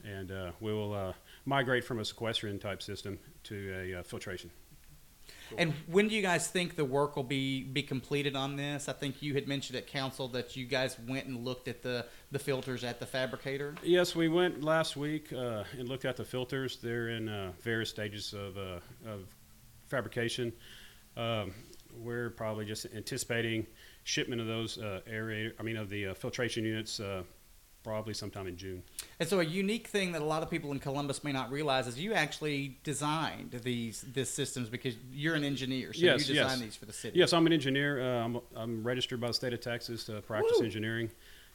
and 0.04 0.30
uh, 0.30 0.50
we 0.60 0.72
will 0.72 0.92
uh, 0.92 1.12
migrate 1.46 1.84
from 1.84 2.00
a 2.00 2.04
sequestering 2.04 2.58
type 2.58 2.82
system 2.82 3.18
to 3.44 3.74
a 3.74 4.00
uh, 4.00 4.02
filtration. 4.02 4.50
And 5.58 5.74
when 5.86 6.08
do 6.08 6.14
you 6.14 6.22
guys 6.22 6.48
think 6.48 6.76
the 6.76 6.84
work 6.84 7.16
will 7.16 7.24
be 7.24 7.62
be 7.64 7.82
completed 7.82 8.36
on 8.36 8.56
this? 8.56 8.88
I 8.88 8.92
think 8.92 9.22
you 9.22 9.34
had 9.34 9.48
mentioned 9.48 9.76
at 9.76 9.86
council 9.86 10.28
that 10.28 10.56
you 10.56 10.64
guys 10.64 10.96
went 11.08 11.26
and 11.26 11.44
looked 11.44 11.68
at 11.68 11.82
the 11.82 12.06
the 12.30 12.38
filters 12.38 12.84
at 12.84 13.00
the 13.00 13.06
fabricator. 13.06 13.74
Yes, 13.82 14.14
we 14.14 14.28
went 14.28 14.62
last 14.62 14.96
week 14.96 15.32
uh, 15.32 15.64
and 15.78 15.88
looked 15.88 16.04
at 16.04 16.16
the 16.16 16.24
filters. 16.24 16.76
They're 16.76 17.08
in 17.08 17.28
uh, 17.28 17.52
various 17.62 17.90
stages 17.90 18.32
of, 18.32 18.56
uh, 18.56 18.80
of 19.06 19.26
fabrication. 19.88 20.52
Um, 21.16 21.52
we're 21.96 22.30
probably 22.30 22.64
just 22.64 22.86
anticipating 22.94 23.66
shipment 24.04 24.40
of 24.40 24.46
those 24.46 24.78
uh, 24.78 25.00
aerator, 25.10 25.52
I 25.58 25.62
mean, 25.62 25.76
of 25.76 25.88
the 25.88 26.08
uh, 26.08 26.14
filtration 26.14 26.64
units, 26.64 27.00
uh, 27.00 27.22
probably 27.82 28.12
sometime 28.12 28.46
in 28.46 28.56
June. 28.56 28.82
And 29.20 29.28
so 29.28 29.40
a 29.40 29.44
unique 29.44 29.88
thing 29.88 30.12
that 30.12 30.20
a 30.20 30.24
lot 30.24 30.42
of 30.42 30.50
people 30.50 30.72
in 30.72 30.78
Columbus 30.78 31.24
may 31.24 31.32
not 31.32 31.50
realize 31.50 31.86
is 31.86 31.98
you 31.98 32.12
actually 32.12 32.78
designed 32.84 33.52
these 33.64 34.04
these 34.12 34.28
systems 34.28 34.68
because 34.68 34.94
you're 35.12 35.34
an 35.34 35.44
engineer, 35.44 35.92
so 35.92 36.04
Yes, 36.04 36.28
you 36.28 36.34
yes. 36.34 36.44
designed 36.44 36.62
these 36.62 36.76
for 36.76 36.86
the 36.86 36.92
city. 36.92 37.18
Yes, 37.18 37.32
I'm 37.32 37.46
an 37.46 37.52
engineer. 37.52 38.02
Uh, 38.02 38.24
I'm, 38.24 38.40
I'm 38.54 38.86
registered 38.86 39.20
by 39.20 39.28
the 39.28 39.34
state 39.34 39.52
of 39.52 39.60
Texas 39.60 40.04
to 40.04 40.20
practice 40.22 40.58
Woo! 40.58 40.64
engineering. 40.64 41.10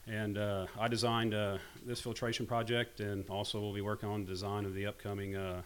And 0.08 0.38
uh, 0.38 0.66
I 0.78 0.86
designed 0.86 1.34
uh, 1.34 1.58
this 1.84 2.00
filtration 2.00 2.46
project, 2.46 3.00
and 3.00 3.28
also 3.28 3.60
we'll 3.60 3.74
be 3.74 3.80
working 3.80 4.08
on 4.08 4.24
the 4.24 4.28
design 4.28 4.64
of 4.64 4.72
the 4.72 4.86
upcoming 4.86 5.34
uh, 5.34 5.62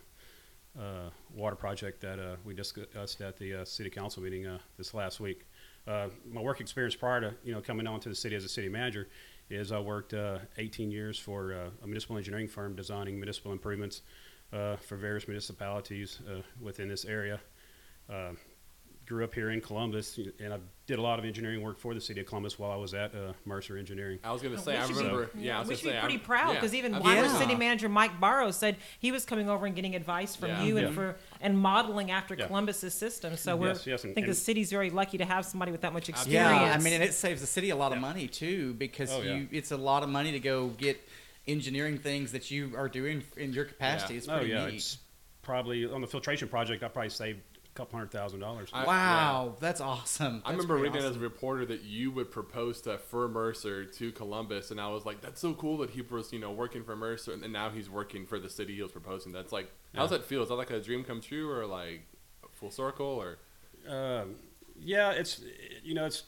uh, 0.79 1.11
water 1.35 1.57
project 1.57 2.01
that 2.01 2.19
uh, 2.19 2.37
we 2.45 2.55
discussed 2.55 3.21
at 3.21 3.37
the 3.37 3.55
uh, 3.55 3.65
city 3.65 3.91
council 3.91 4.23
meeting 4.23 4.47
uh, 4.47 4.59
this 4.79 4.95
last 4.95 5.21
week. 5.21 5.47
Uh, 5.87 6.09
my 6.31 6.41
work 6.41 6.61
experience 6.61 6.95
prior 6.95 7.21
to 7.21 7.35
you 7.45 7.53
know 7.53 7.61
coming 7.61 7.87
on 7.87 8.01
to 8.01 8.09
the 8.09 8.15
city 8.15 8.37
as 8.37 8.45
a 8.45 8.49
city 8.49 8.69
manager 8.69 9.09
is 9.49 9.73
I 9.73 9.81
worked 9.81 10.15
uh, 10.15 10.39
18 10.59 10.91
years 10.91 11.19
for 11.19 11.53
uh, 11.53 11.71
a 11.83 11.87
municipal 11.87 12.17
engineering 12.17 12.49
firm 12.49 12.77
designing 12.77 13.17
municipal 13.17 13.53
improvements 13.53 14.03
uh, 14.53 14.77
for 14.77 14.97
various 14.97 15.27
municipalities 15.27 16.21
uh, 16.29 16.43
within 16.61 16.89
this 16.89 17.05
area. 17.05 17.41
Grew 19.11 19.25
up 19.25 19.35
here 19.35 19.51
in 19.51 19.61
Columbus, 19.61 20.21
and 20.39 20.55
I 20.55 20.59
did 20.87 21.01
a 21.01 21.03
lot 21.03 21.19
of 21.19 21.25
engineering 21.25 21.63
work 21.63 21.81
for 21.81 21.95
the 21.95 22.01
city 22.01 22.21
of 22.21 22.27
Columbus 22.29 22.61
while 22.61 22.71
I 22.71 22.77
was 22.77 22.95
at 22.95 23.13
uh, 23.13 23.33
Mercer 23.45 23.77
Engineering. 23.77 24.21
I 24.23 24.31
was 24.31 24.41
gonna 24.41 24.55
Oh, 24.55 24.59
say, 24.61 24.77
I 24.77 24.87
should 24.87 24.95
be- 24.95 25.03
remember. 25.03 25.31
yeah, 25.37 25.57
I 25.57 25.59
was 25.59 25.67
we 25.69 25.75
gonna 25.75 25.79
should 25.81 25.85
be 25.89 25.91
say, 25.95 25.99
pretty 25.99 26.15
I'm- 26.15 26.25
proud 26.25 26.49
yeah, 26.51 26.55
because 26.55 26.75
even 26.77 26.95
absolutely. 26.95 27.21
Weimar 27.23 27.33
Yeah. 27.33 27.39
City 27.41 27.55
Manager 27.57 27.89
Mike 27.89 28.21
Barrow 28.21 28.53
said 28.53 28.77
he 29.01 29.11
was 29.11 29.25
coming 29.25 29.49
over 29.51 29.67
and 29.67 29.75
getting 29.75 29.97
advice 29.97 30.37
from 30.37 30.51
Yeah. 30.51 30.63
you 30.63 30.77
and 30.79 30.95
for 30.95 31.17
and 31.41 31.59
modeling 31.59 32.13
after 32.13 32.37
Yeah. 32.37 32.47
Columbus's 32.47 32.95
system. 32.95 33.37
So 33.37 33.57
we're 33.57 33.69
Yes, 33.71 33.85
yes, 33.85 34.05
and- 34.05 34.13
I 34.13 34.15
think 34.15 34.29
the 34.29 34.35
city's 34.35 34.71
very 34.71 34.91
lucky 34.91 35.19
to 35.19 35.25
have 35.25 35.45
somebody 35.45 35.73
with 35.73 35.81
that 35.81 35.93
much 35.93 36.09
experience. 36.09 36.49
Yeah, 36.61 36.73
I 36.73 36.79
mean, 36.79 36.93
and 36.93 37.03
it 37.03 37.13
saves 37.13 37.41
the 37.41 37.49
city 37.49 37.71
a 37.71 37.77
lot 37.77 37.91
of 37.91 37.97
Yeah. 37.99 38.03
money 38.03 38.29
too 38.29 38.75
because 38.75 39.11
Oh, 39.11 39.23
yeah. 39.23 39.35
you 39.35 39.49
it's 39.51 39.73
a 39.73 39.77
lot 39.77 40.05
of 40.05 40.09
money 40.09 40.31
to 40.31 40.39
go 40.39 40.69
get 40.69 41.01
engineering 41.49 41.99
things 41.99 42.31
that 42.31 42.53
you 42.53 42.75
are 42.77 42.89
doing 42.89 43.25
in 43.37 43.53
your 43.53 43.65
capacity. 43.65 44.15
Yeah. 44.15 44.19
It's 44.19 44.29
Oh 44.29 44.41
yeah, 44.43 44.67
neat. 44.67 44.75
it's 44.77 44.99
probably 45.43 45.85
on 45.85 46.01
the 46.01 46.07
filtration 46.07 46.47
project. 46.47 46.85
I 46.85 46.89
probably 46.89 47.11
saved 47.11 47.41
a 47.73 47.77
couple 47.77 47.99
hundred 47.99 48.11
thousand 48.11 48.41
dollars. 48.41 48.69
I- 48.73 48.85
wow, 48.85 49.57
that's 49.61 49.81
awesome. 49.81 50.43
I 50.45 50.51
That's 50.53 50.63
remember 50.65 50.75
pretty 50.75 50.83
reading 50.89 50.99
as 50.99 51.05
a 51.05 51.09
awesome. 51.11 51.23
reporter 51.23 51.65
that 51.67 51.83
you 51.85 52.11
would 52.11 52.31
propose 52.31 52.81
to 52.83 52.99
for 52.99 53.29
Mercer 53.29 53.85
to 53.85 54.13
Columbus, 54.13 54.71
and 54.71 54.81
I 54.81 54.89
was 54.89 55.05
like, 55.07 55.21
"That's 55.21 55.41
so 55.41 55.55
cool 55.55 55.79
that 55.79 55.91
he 55.91 56.03
was, 56.03 56.33
you 56.33 56.39
know, 56.41 56.51
working 56.53 56.83
for 56.85 56.97
Mercer, 56.97 57.33
and 57.33 57.53
now 57.53 57.71
he's 57.71 57.89
working 57.89 58.27
for 58.27 58.39
the 58.39 58.51
city 58.51 58.75
he 58.75 58.83
was 58.83 58.93
proposing." 58.93 59.33
That's 59.33 59.53
like, 59.53 59.71
how's 59.95 60.11
Yeah. 60.11 60.19
that 60.19 60.27
feel? 60.27 60.43
Is 60.43 60.49
that 60.49 60.57
like 60.57 60.71
a 60.71 60.81
dream 60.81 61.05
come 61.05 61.21
true, 61.21 61.51
or 61.51 61.65
like 61.67 62.03
full 62.53 62.71
circle, 62.71 63.07
or 63.07 63.39
Um, 63.89 64.37
yeah, 64.79 65.13
it's 65.13 65.41
you 65.83 65.95
know 65.95 66.07
it's 66.07 66.25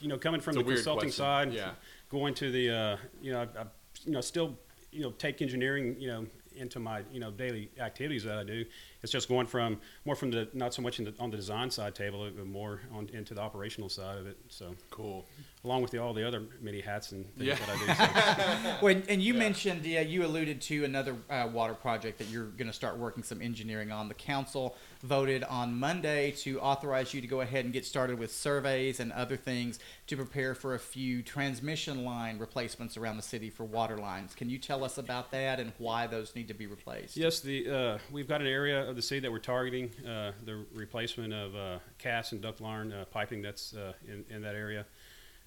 you 0.00 0.08
know 0.08 0.18
coming 0.18 0.40
from 0.40 0.52
It's 0.52 0.56
a 0.58 0.62
the 0.62 0.66
weird 0.66 0.76
consulting 0.78 1.08
question. 1.08 1.24
side, 1.24 1.52
Yeah. 1.54 1.72
going 2.10 2.34
to 2.34 2.50
the 2.50 2.70
uh, 2.70 2.96
you 3.22 3.32
know 3.32 3.40
I, 3.40 3.60
I, 3.62 3.66
you 4.04 4.12
know 4.12 4.20
still 4.20 4.58
you 4.92 5.00
know 5.02 5.10
take 5.12 5.40
engineering 5.42 5.96
you 5.98 6.08
know 6.08 6.26
into 6.54 6.78
my 6.78 7.02
you 7.10 7.18
know 7.18 7.30
daily 7.32 7.70
activities 7.80 8.24
that 8.24 8.38
I 8.38 8.44
do. 8.44 8.64
It's 9.04 9.12
just 9.12 9.28
going 9.28 9.46
from 9.46 9.78
more 10.06 10.16
from 10.16 10.30
the 10.30 10.48
not 10.54 10.72
so 10.72 10.80
much 10.80 10.98
in 10.98 11.04
the, 11.04 11.14
on 11.20 11.30
the 11.30 11.36
design 11.36 11.70
side 11.70 11.94
table, 11.94 12.26
but 12.34 12.46
more 12.46 12.80
on 12.90 13.10
into 13.12 13.34
the 13.34 13.42
operational 13.42 13.90
side 13.90 14.16
of 14.16 14.26
it. 14.26 14.38
So 14.48 14.74
Cool. 14.90 15.26
along 15.62 15.82
with 15.82 15.90
the, 15.90 15.98
all 15.98 16.14
the 16.14 16.26
other 16.26 16.42
many 16.62 16.80
hats 16.80 17.12
and 17.12 17.26
things 17.36 17.48
Yeah. 17.48 17.56
that 17.56 17.68
I 17.68 17.78
do. 17.78 18.72
So. 18.72 18.76
Well, 18.82 19.02
and 19.10 19.22
you 19.22 19.34
mentioned, 19.34 19.84
yeah, 19.84 20.00
you 20.00 20.24
alluded 20.24 20.62
to 20.62 20.84
another 20.84 21.16
uh, 21.28 21.48
water 21.52 21.74
project 21.74 22.16
that 22.18 22.28
you're 22.28 22.46
going 22.46 22.66
to 22.66 22.72
start 22.72 22.96
working 22.96 23.22
some 23.22 23.42
engineering 23.42 23.92
on. 23.92 24.08
The 24.08 24.14
council 24.14 24.74
voted 25.02 25.44
on 25.44 25.78
Monday 25.78 26.30
to 26.30 26.58
authorize 26.60 27.12
you 27.12 27.20
to 27.20 27.26
go 27.26 27.42
ahead 27.42 27.66
and 27.66 27.74
get 27.74 27.84
started 27.84 28.18
with 28.18 28.32
surveys 28.32 29.00
and 29.00 29.12
other 29.12 29.36
things 29.36 29.78
to 30.06 30.16
prepare 30.16 30.54
for 30.54 30.74
a 30.74 30.78
few 30.78 31.22
transmission 31.22 32.04
line 32.04 32.38
replacements 32.38 32.96
around 32.96 33.18
the 33.18 33.22
city 33.22 33.50
for 33.50 33.64
water 33.64 33.98
lines. 33.98 34.34
Can 34.34 34.48
you 34.48 34.58
tell 34.58 34.82
us 34.82 34.96
about 34.96 35.30
that 35.32 35.60
and 35.60 35.72
why 35.76 36.06
those 36.06 36.34
need 36.34 36.48
to 36.48 36.54
be 36.54 36.66
replaced? 36.66 37.18
Yes, 37.18 37.40
the 37.40 37.68
uh, 37.68 37.98
we've 38.10 38.28
got 38.28 38.40
an 38.40 38.46
area 38.46 38.88
of 38.88 38.93
the 38.94 39.02
city 39.02 39.20
that 39.20 39.30
we're 39.30 39.38
targeting 39.38 39.90
uh, 40.06 40.32
the 40.44 40.64
replacement 40.72 41.32
of 41.32 41.56
uh, 41.56 41.78
cast 41.98 42.32
and 42.32 42.40
ductile 42.40 42.66
iron 42.66 42.92
uh, 42.92 43.04
piping 43.10 43.42
that's 43.42 43.74
in, 44.06 44.24
in 44.30 44.42
that 44.42 44.54
area. 44.54 44.86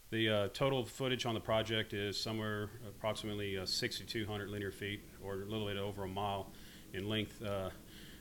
The 0.10 0.30
uh, 0.30 0.48
total 0.54 0.86
footage 0.86 1.26
on 1.26 1.34
the 1.34 1.40
project 1.40 1.94
is 1.94 2.18
somewhere 2.18 2.70
approximately 2.88 3.58
uh, 3.58 3.66
6,200 3.66 4.50
linear 4.50 4.72
feet, 4.72 5.02
or 5.22 5.34
a 5.34 5.46
little 5.46 5.68
bit 5.68 5.76
over 5.78 6.06
a 6.06 6.08
mile 6.08 6.48
in 6.94 7.10
length. 7.10 7.44
Uh, 7.44 7.70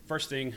first 0.05 0.29
thing, 0.29 0.53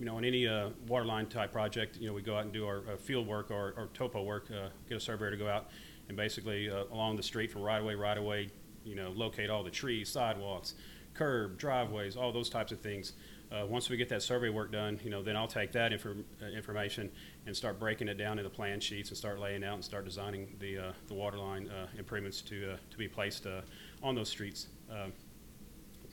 you 0.00 0.04
know, 0.04 0.16
on 0.16 0.24
any 0.24 0.48
uh, 0.48 0.70
water 0.88 1.04
line 1.04 1.26
type 1.26 1.52
project, 1.52 1.96
you 1.98 2.08
know, 2.08 2.12
we 2.12 2.22
go 2.22 2.36
out 2.36 2.42
and 2.42 2.52
do 2.52 2.66
our 2.66 2.82
field 2.98 3.28
work 3.28 3.52
or, 3.52 3.74
or 3.76 3.88
topo 3.94 4.22
work, 4.22 4.48
get 4.88 4.96
a 4.96 5.00
surveyor 5.00 5.30
to 5.30 5.36
go 5.36 5.48
out 5.48 5.68
and 6.08 6.16
basically 6.16 6.66
along 6.66 7.16
the 7.16 7.22
street 7.22 7.52
from 7.52 7.62
right 7.62 7.80
away, 7.80 7.94
right 7.94 8.18
away, 8.18 8.48
you 8.84 8.96
know, 8.96 9.10
locate 9.10 9.50
all 9.50 9.62
the 9.62 9.70
trees, 9.70 10.08
sidewalks, 10.08 10.74
curb, 11.14 11.56
driveways, 11.56 12.16
all 12.16 12.32
those 12.32 12.50
types 12.50 12.72
of 12.72 12.80
things. 12.80 13.12
Uh, 13.54 13.64
once 13.66 13.88
we 13.88 13.96
get 13.96 14.08
that 14.08 14.22
survey 14.22 14.48
work 14.48 14.72
done, 14.72 14.98
you 15.04 15.10
know, 15.10 15.22
then 15.22 15.36
I'll 15.36 15.46
take 15.46 15.70
that 15.72 15.92
inform- 15.92 16.24
uh, 16.42 16.46
information 16.46 17.10
and 17.46 17.56
start 17.56 17.78
breaking 17.78 18.08
it 18.08 18.14
down 18.14 18.38
into 18.38 18.50
plan 18.50 18.80
sheets 18.80 19.10
and 19.10 19.16
start 19.16 19.38
laying 19.38 19.62
out 19.62 19.74
and 19.74 19.84
start 19.84 20.04
designing 20.04 20.56
the, 20.58 20.78
uh, 20.78 20.92
the 21.06 21.14
water 21.14 21.38
line 21.38 21.68
uh, 21.68 21.86
improvements 21.96 22.40
to, 22.42 22.72
uh, 22.72 22.76
to 22.90 22.98
be 22.98 23.06
placed 23.06 23.46
uh, 23.46 23.60
on 24.02 24.16
those 24.16 24.28
streets. 24.28 24.66
Um, 24.90 25.12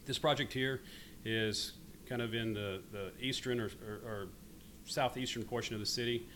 this 0.06 0.20
project 0.20 0.54
here 0.54 0.82
is 1.26 1.74
kind 2.06 2.22
of 2.22 2.36
in 2.36 2.54
the, 2.54 2.82
the 2.92 3.12
eastern 3.20 3.60
or, 3.60 3.72
or, 3.88 3.94
or 4.06 4.28
southeastern 4.86 5.44
portion 5.44 5.74
of 5.74 5.80
the 5.80 5.86
city 5.86 6.28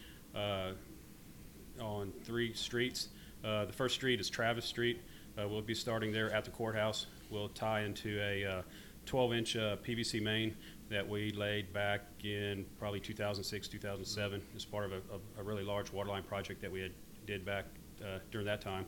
on 1.79 2.13
three 2.23 2.53
streets. 2.53 3.09
The 3.43 3.73
first 3.73 3.95
street 3.95 4.19
is 4.19 4.29
Travis 4.29 4.65
Street. 4.65 5.01
We'll 5.37 5.61
be 5.61 5.75
starting 5.75 6.11
there 6.11 6.33
at 6.33 6.45
the 6.45 6.51
courthouse. 6.51 7.05
We'll 7.29 7.49
tie 7.49 7.81
into 7.81 8.19
a 8.21 8.45
uh, 8.45 8.61
12 9.05 9.33
inch 9.33 9.53
PVC 9.55 10.21
main 10.21 10.55
that 10.89 11.07
we 11.07 11.31
laid 11.31 11.73
back 11.73 12.01
in 12.23 12.65
probably 12.77 12.99
2006, 12.99 13.67
2007 13.67 14.41
as 14.55 14.65
part 14.65 14.85
of 14.85 14.91
a, 14.91 14.95
a, 14.95 15.41
a 15.41 15.43
really 15.43 15.63
large 15.63 15.91
waterline 15.91 16.23
project 16.23 16.61
that 16.61 16.71
we 16.71 16.81
had 16.81 16.91
did 17.25 17.45
back 17.45 17.65
uh, 18.01 18.19
during 18.31 18.45
that 18.45 18.61
time. 18.61 18.85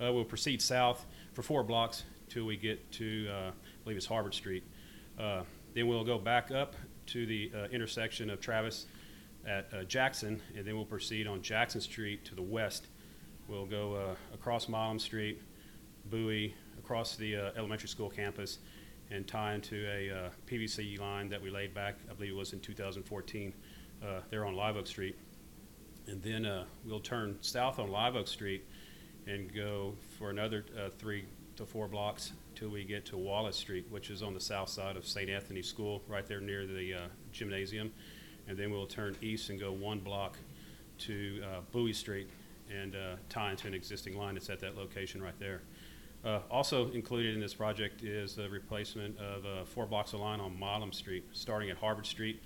Uh, 0.00 0.12
we'll 0.12 0.24
proceed 0.24 0.62
south 0.62 1.04
for 1.32 1.42
four 1.42 1.62
blocks 1.62 2.04
till 2.28 2.44
we 2.44 2.56
get 2.56 2.90
to, 2.92 3.28
uh, 3.28 3.50
I 3.50 3.52
believe 3.84 3.96
it's 3.96 4.06
Harvard 4.06 4.34
Street. 4.34 4.64
Uh, 5.18 5.42
then 5.74 5.86
we'll 5.86 6.04
go 6.04 6.18
back 6.18 6.50
up 6.50 6.74
to 7.06 7.26
the 7.26 7.50
uh, 7.54 7.64
intersection 7.66 8.30
of 8.30 8.40
Travis 8.40 8.86
at 9.46 9.68
uh, 9.72 9.84
Jackson, 9.84 10.40
and 10.56 10.64
then 10.64 10.76
we'll 10.76 10.84
proceed 10.84 11.26
on 11.26 11.42
Jackson 11.42 11.80
Street 11.80 12.24
to 12.24 12.34
the 12.34 12.42
west. 12.42 12.86
We'll 13.48 13.66
go 13.66 14.16
across 14.32 14.68
Milam 14.68 14.98
Street, 14.98 15.42
Bowie, 16.06 16.54
across 16.78 17.16
the 17.16 17.36
elementary 17.56 17.88
school 17.88 18.08
campus, 18.08 18.58
and 19.12 19.28
tie 19.28 19.54
into 19.54 19.86
a 19.86 20.10
uh, 20.10 20.30
PVC 20.46 20.98
line 20.98 21.28
that 21.28 21.42
we 21.42 21.50
laid 21.50 21.74
back, 21.74 21.96
I 22.10 22.14
believe 22.14 22.32
it 22.32 22.36
was 22.36 22.52
in 22.52 22.60
2014, 22.60 23.52
uh, 24.02 24.20
there 24.30 24.46
on 24.46 24.54
Live 24.54 24.76
Oak 24.76 24.86
Street. 24.86 25.16
And 26.08 26.22
then 26.22 26.46
uh, 26.46 26.64
we'll 26.84 27.00
turn 27.00 27.36
south 27.42 27.78
on 27.78 27.90
Live 27.90 28.16
Oak 28.16 28.26
Street 28.26 28.64
and 29.26 29.54
go 29.54 29.94
for 30.18 30.30
another 30.30 30.64
uh, 30.76 30.88
three 30.98 31.26
to 31.56 31.66
four 31.66 31.88
blocks 31.88 32.32
till 32.54 32.70
we 32.70 32.84
get 32.84 33.04
to 33.06 33.18
Wallace 33.18 33.56
Street, 33.56 33.86
which 33.90 34.10
is 34.10 34.22
on 34.22 34.34
the 34.34 34.40
south 34.40 34.68
side 34.68 34.96
of 34.96 35.06
St. 35.06 35.28
Anthony 35.28 35.62
School, 35.62 36.02
right 36.08 36.26
there 36.26 36.40
near 36.40 36.66
the 36.66 36.94
uh, 36.94 36.98
gymnasium. 37.32 37.92
And 38.48 38.56
then 38.56 38.70
we'll 38.72 38.86
turn 38.86 39.14
east 39.20 39.50
and 39.50 39.60
go 39.60 39.72
one 39.72 40.00
block 40.00 40.38
to 41.00 41.42
uh, 41.44 41.60
Bowie 41.70 41.92
Street 41.92 42.28
and 42.70 42.96
tie 43.28 43.50
into 43.50 43.66
an 43.66 43.74
existing 43.74 44.16
line 44.16 44.34
that's 44.34 44.48
at 44.48 44.58
that 44.60 44.76
location 44.76 45.22
right 45.22 45.38
there. 45.38 45.60
Uh, 46.24 46.38
also 46.50 46.88
included 46.92 47.34
in 47.34 47.40
this 47.40 47.54
project 47.54 48.04
is 48.04 48.36
the 48.36 48.48
replacement 48.48 49.18
of 49.18 49.44
uh, 49.44 49.64
four 49.64 49.86
blocks 49.86 50.12
of 50.12 50.20
line 50.20 50.38
on 50.38 50.56
Milam 50.56 50.92
Street, 50.92 51.24
starting 51.32 51.68
at 51.68 51.76
Harvard 51.76 52.06
Street, 52.06 52.40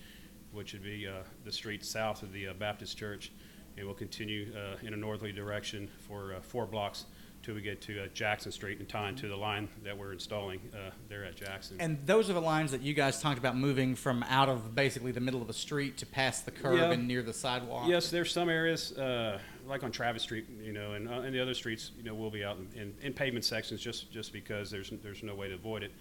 which 0.52 0.72
would 0.72 0.82
be 0.82 1.06
uh, 1.06 1.22
the 1.44 1.52
street 1.52 1.84
south 1.84 2.22
of 2.22 2.32
the 2.32 2.48
uh, 2.48 2.54
Baptist 2.54 2.96
Church, 2.96 3.32
and 3.76 3.84
we'll 3.84 3.94
continue 3.94 4.50
uh, 4.56 4.76
in 4.82 4.94
a 4.94 4.96
northerly 4.96 5.32
direction 5.32 5.90
for 6.08 6.32
uh, 6.34 6.40
four 6.40 6.64
blocks 6.64 7.04
till 7.46 7.54
we 7.54 7.60
get 7.62 7.80
to 7.80 8.02
uh, 8.02 8.06
Jackson 8.12 8.50
Street 8.50 8.80
and 8.80 8.88
tie 8.88 9.08
into 9.08 9.28
the 9.28 9.36
line 9.36 9.68
that 9.84 9.96
we're 9.96 10.12
installing 10.12 10.58
uh, 10.74 10.90
there 11.08 11.24
at 11.24 11.36
Jackson. 11.36 11.76
And 11.78 11.96
those 12.04 12.28
are 12.28 12.32
the 12.32 12.40
lines 12.40 12.72
that 12.72 12.82
you 12.82 12.92
guys 12.92 13.22
talked 13.22 13.38
about 13.38 13.56
moving 13.56 13.94
from 13.94 14.24
out 14.24 14.48
of 14.48 14.74
basically 14.74 15.12
the 15.12 15.20
middle 15.20 15.40
of 15.40 15.46
the 15.46 15.52
street 15.54 15.96
to 15.98 16.06
past 16.06 16.44
the 16.44 16.50
curb 16.50 16.76
Yeah. 16.76 16.90
and 16.90 17.06
near 17.06 17.22
the 17.22 17.32
sidewalk. 17.32 17.88
Yes, 17.88 18.10
there's 18.10 18.32
some 18.32 18.48
areas, 18.48 18.98
uh, 18.98 19.38
like 19.64 19.84
on 19.84 19.92
Travis 19.92 20.24
Street, 20.24 20.46
you 20.60 20.72
know, 20.72 20.94
and, 20.94 21.08
uh, 21.08 21.20
and 21.20 21.32
the 21.32 21.40
other 21.40 21.54
streets, 21.54 21.92
you 21.96 22.02
know, 22.02 22.16
we'll 22.16 22.30
be 22.32 22.42
out 22.44 22.56
in, 22.74 22.80
in, 22.80 22.94
in 23.00 23.12
pavement 23.12 23.44
sections 23.44 23.80
just, 23.80 24.10
just 24.10 24.32
because 24.32 24.68
there's, 24.68 24.90
there's 25.04 25.22
no 25.22 25.36
way 25.36 25.48
to 25.48 25.54
avoid 25.54 25.84
it. 25.84 25.92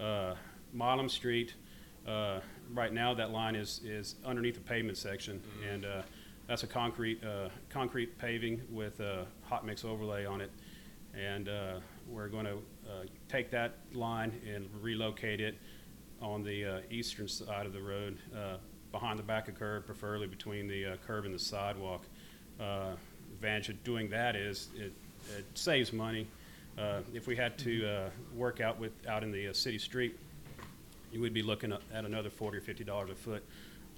Uh, 0.00 0.36
Street, 1.08 1.54
uh, 2.06 2.38
right 2.72 2.92
now, 2.92 3.12
that 3.12 3.30
line 3.30 3.56
is, 3.56 3.80
is 3.84 4.14
underneath 4.24 4.54
the 4.54 4.60
pavement 4.60 4.96
section, 4.96 5.42
and, 5.68 5.84
uh, 5.84 6.02
that's 6.46 6.62
a 6.64 6.66
concrete, 6.66 7.22
uh, 7.24 7.48
concrete 7.70 8.18
paving 8.18 8.60
with 8.70 9.00
a 9.00 9.26
hot 9.42 9.64
mix 9.66 9.84
overlay 9.84 10.26
on 10.26 10.40
it. 10.40 10.50
And, 11.14 11.48
uh, 11.48 11.80
we're 12.08 12.28
gonna, 12.28 12.56
uh, 12.56 13.04
take 13.28 13.50
that 13.50 13.74
line 13.92 14.32
and 14.46 14.68
relocate 14.80 15.40
it 15.40 15.56
on 16.20 16.42
the 16.42 16.64
uh, 16.64 16.80
eastern 16.90 17.28
side 17.28 17.66
of 17.66 17.72
the 17.72 17.80
road, 17.82 18.18
uh, 18.34 18.56
behind 18.90 19.18
the 19.18 19.22
back 19.22 19.48
of 19.48 19.54
curb, 19.54 19.86
preferably 19.86 20.26
between 20.26 20.68
the 20.68 20.86
uh, 20.86 20.96
curb 21.06 21.24
and 21.24 21.34
the 21.34 21.38
sidewalk. 21.38 22.04
Uh, 22.60 22.94
Advantage 23.34 23.70
of 23.70 23.82
doing 23.82 24.08
that 24.10 24.36
is 24.36 24.68
it 24.76 24.92
it 25.36 25.44
saves 25.54 25.92
money. 25.92 26.28
Uh, 26.78 27.00
If 27.12 27.26
we 27.26 27.34
had 27.34 27.58
to 27.58 27.86
uh, 27.88 28.10
work 28.36 28.60
out 28.60 28.78
with, 28.78 28.92
out 29.08 29.24
in 29.24 29.32
the 29.32 29.48
uh, 29.48 29.52
city 29.52 29.78
street, 29.78 30.16
you 31.12 31.20
would 31.20 31.34
be 31.34 31.42
looking 31.42 31.72
at 31.72 31.80
at 31.92 32.04
another 32.04 32.30
forty 32.30 32.58
or 32.58 32.60
fifty 32.60 32.84
dollars 32.84 33.10
a 33.10 33.14
foot 33.16 33.42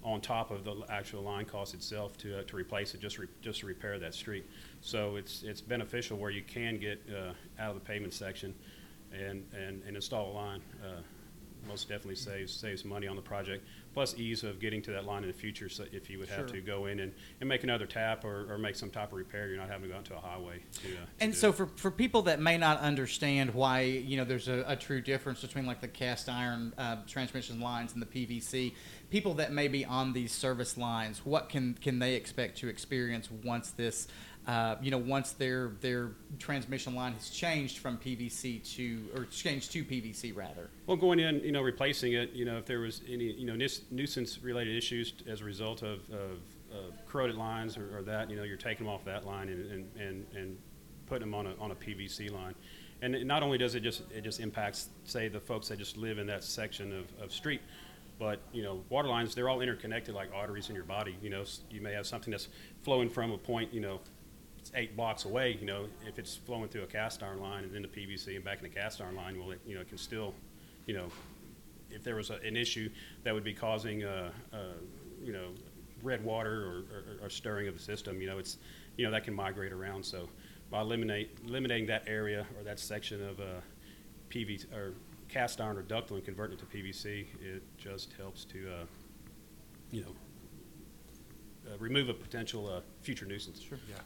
on 0.04 0.20
top 0.20 0.50
of 0.50 0.64
the 0.64 0.74
actual 0.90 1.22
line 1.22 1.46
cost 1.46 1.74
itself 1.74 2.16
to, 2.18 2.40
uh, 2.40 2.42
to 2.44 2.56
replace 2.56 2.94
it, 2.94 3.00
just, 3.00 3.18
re- 3.18 3.26
just 3.40 3.60
to 3.60 3.66
repair 3.66 3.98
that 3.98 4.14
street. 4.14 4.44
So 4.82 5.16
it's, 5.16 5.42
it's 5.42 5.60
beneficial 5.62 6.18
where 6.18 6.30
you 6.30 6.42
can 6.42 6.78
get, 6.78 7.00
uh, 7.10 7.32
out 7.58 7.70
of 7.70 7.74
the 7.74 7.80
pavement 7.80 8.12
section 8.12 8.54
and, 9.12 9.44
and, 9.56 9.82
and 9.86 9.96
install 9.96 10.30
a 10.30 10.34
line. 10.34 10.60
Uh, 10.84 11.00
Most 11.66 11.88
definitely 11.88 12.16
saves, 12.16 12.52
saves 12.52 12.84
money 12.84 13.06
on 13.06 13.16
the 13.16 13.22
project, 13.22 13.64
plus 13.94 14.14
ease 14.18 14.42
of 14.42 14.58
getting 14.60 14.82
to 14.82 14.90
that 14.90 15.04
line 15.06 15.22
in 15.22 15.28
the 15.28 15.32
future, 15.34 15.68
so 15.68 15.84
if 15.92 16.10
you 16.10 16.18
would 16.18 16.28
have 16.28 16.48
Sure. 16.48 16.56
to 16.56 16.60
go 16.60 16.86
in 16.86 16.98
and, 17.00 17.12
and 17.40 17.48
make 17.48 17.62
another 17.62 17.86
tap 17.86 18.24
or, 18.24 18.52
or 18.52 18.58
make 18.58 18.74
some 18.74 18.90
type 18.90 19.12
of 19.12 19.18
repair, 19.18 19.48
you're 19.48 19.56
not 19.56 19.68
having 19.68 19.84
to 19.84 19.88
go 19.88 19.96
out 19.98 20.04
to 20.06 20.16
a 20.16 20.20
highway 20.20 20.58
to, 20.82 20.88
uh, 20.88 21.06
And 21.20 21.34
so 21.34 21.50
it. 21.50 21.54
for, 21.54 21.66
for 21.76 21.90
people 21.92 22.22
that 22.22 22.40
may 22.40 22.58
not 22.58 22.80
understand 22.80 23.54
why 23.54 23.82
you 23.82 24.16
know 24.16 24.24
there's 24.24 24.48
a, 24.48 24.64
a 24.66 24.74
true 24.76 25.00
difference 25.00 25.40
between 25.40 25.64
like 25.64 25.80
the 25.80 25.88
cast 25.88 26.28
iron 26.28 26.72
uh, 26.76 26.96
transmission 27.06 27.60
lines 27.60 27.92
and 27.94 28.02
the 28.02 28.06
PVC, 28.06 28.74
people 29.10 29.34
that 29.34 29.52
may 29.52 29.68
be 29.68 29.84
on 29.84 30.12
these 30.12 30.32
service 30.32 30.76
lines, 30.76 31.24
what 31.24 31.48
can 31.48 31.74
can 31.80 32.00
they 32.00 32.14
expect 32.14 32.58
to 32.58 32.68
experience 32.68 33.30
once 33.30 33.70
this, 33.70 34.08
uh, 34.46 34.76
you 34.82 34.90
know, 34.90 34.98
once 34.98 35.32
their 35.32 35.72
their 35.80 36.10
transmission 36.38 36.94
line 36.94 37.14
has 37.14 37.30
changed 37.30 37.78
from 37.78 37.96
PVC 37.96 38.62
to 38.76 39.08
or 39.14 39.24
changed 39.26 39.72
to 39.72 39.84
PVC 39.84 40.36
rather? 40.36 40.68
Well, 40.86 40.96
going 40.96 41.18
in, 41.18 41.40
you 41.40 41.52
know, 41.52 41.62
replacing 41.62 42.12
it, 42.12 42.32
you 42.32 42.44
know, 42.44 42.58
if 42.58 42.66
there 42.66 42.80
was 42.80 43.00
any, 43.08 43.32
you 43.32 43.46
know, 43.46 43.56
nuisance-related 43.56 44.76
issues 44.76 45.14
as 45.26 45.40
a 45.40 45.44
result 45.44 45.82
of, 45.82 46.00
of, 46.10 46.40
of 46.72 47.06
corroded 47.06 47.36
lines 47.36 47.78
or, 47.78 47.96
or 47.96 48.02
that, 48.02 48.30
you 48.30 48.36
know, 48.36 48.42
you're 48.42 48.58
taking 48.58 48.84
them 48.84 48.94
off 48.94 49.04
that 49.04 49.24
line 49.24 49.48
and, 49.48 49.70
and, 49.70 49.88
and, 49.98 50.26
and 50.36 50.58
putting 51.06 51.30
them 51.30 51.34
on 51.34 51.46
a, 51.46 51.54
on 51.58 51.70
a 51.70 51.74
PVC 51.74 52.30
line. 52.30 52.54
And 53.00 53.26
not 53.26 53.42
only 53.42 53.58
does 53.58 53.74
it 53.74 53.80
just, 53.80 54.02
it 54.12 54.22
just 54.22 54.40
impacts, 54.40 54.88
say, 55.04 55.28
the 55.28 55.40
folks 55.40 55.68
that 55.68 55.78
just 55.78 55.96
live 55.96 56.18
in 56.18 56.26
that 56.26 56.44
section 56.44 56.92
of, 56.92 57.06
of 57.22 57.32
street, 57.32 57.60
but, 58.18 58.40
you 58.52 58.62
know, 58.62 58.82
water 58.88 59.08
lines, 59.08 59.34
they're 59.34 59.48
all 59.48 59.60
interconnected 59.60 60.14
like 60.14 60.30
arteries 60.34 60.68
in 60.68 60.74
your 60.74 60.84
body, 60.84 61.16
you 61.20 61.30
know, 61.30 61.44
you 61.70 61.80
may 61.80 61.92
have 61.92 62.06
something 62.06 62.30
that's 62.30 62.48
flowing 62.82 63.08
from 63.08 63.32
a 63.32 63.38
point, 63.38 63.74
you 63.74 63.80
know, 63.80 64.00
it's 64.64 64.72
eight 64.76 64.96
blocks 64.96 65.26
away, 65.26 65.58
you 65.60 65.66
know, 65.66 65.84
if 66.08 66.18
it's 66.18 66.36
flowing 66.36 66.70
through 66.70 66.84
a 66.84 66.86
cast 66.86 67.22
iron 67.22 67.38
line 67.38 67.64
and 67.64 67.74
then 67.74 67.82
the 67.82 67.88
PVC 67.88 68.34
and 68.34 68.42
back 68.42 68.56
in 68.56 68.62
the 68.62 68.74
cast 68.74 68.98
iron 68.98 69.14
line, 69.14 69.38
well, 69.38 69.50
it, 69.50 69.60
you 69.66 69.74
know, 69.74 69.82
it 69.82 69.88
can 69.90 69.98
still, 69.98 70.32
you 70.86 70.94
know, 70.94 71.08
if 71.90 72.02
there 72.02 72.16
was 72.16 72.30
a, 72.30 72.36
an 72.36 72.56
issue 72.56 72.88
that 73.24 73.34
would 73.34 73.44
be 73.44 73.52
causing, 73.52 74.04
uh, 74.04 74.30
uh, 74.54 74.56
you 75.22 75.34
know, 75.34 75.48
red 76.02 76.24
water 76.24 76.62
or, 76.62 76.76
or, 76.96 77.26
or 77.26 77.28
stirring 77.28 77.68
of 77.68 77.76
the 77.76 77.82
system, 77.82 78.22
you 78.22 78.26
know, 78.26 78.38
it's, 78.38 78.56
you 78.96 79.04
know, 79.04 79.10
that 79.10 79.22
can 79.22 79.34
migrate 79.34 79.70
around. 79.70 80.02
So 80.02 80.30
by 80.70 80.80
eliminate, 80.80 81.36
eliminating 81.46 81.86
that 81.88 82.04
area 82.06 82.46
or 82.56 82.64
that 82.64 82.80
section 82.80 83.22
of 83.22 83.40
uh, 83.40 83.60
PV 84.30 84.72
or 84.72 84.94
cast 85.28 85.60
iron 85.60 85.76
or 85.76 85.82
ductile 85.82 86.16
and 86.16 86.24
converting 86.24 86.58
it 86.58 86.60
to 86.60 86.74
PVC, 86.74 87.26
it 87.42 87.62
just 87.76 88.14
helps 88.14 88.46
to, 88.46 88.66
uh, 88.72 88.84
you 89.90 90.00
know, 90.00 90.14
uh, 91.70 91.76
remove 91.78 92.08
a 92.08 92.14
potential 92.14 92.66
uh, 92.66 92.80
future 93.02 93.26
nuisance. 93.26 93.60
Sure. 93.60 93.78
Yeah. 93.90 93.96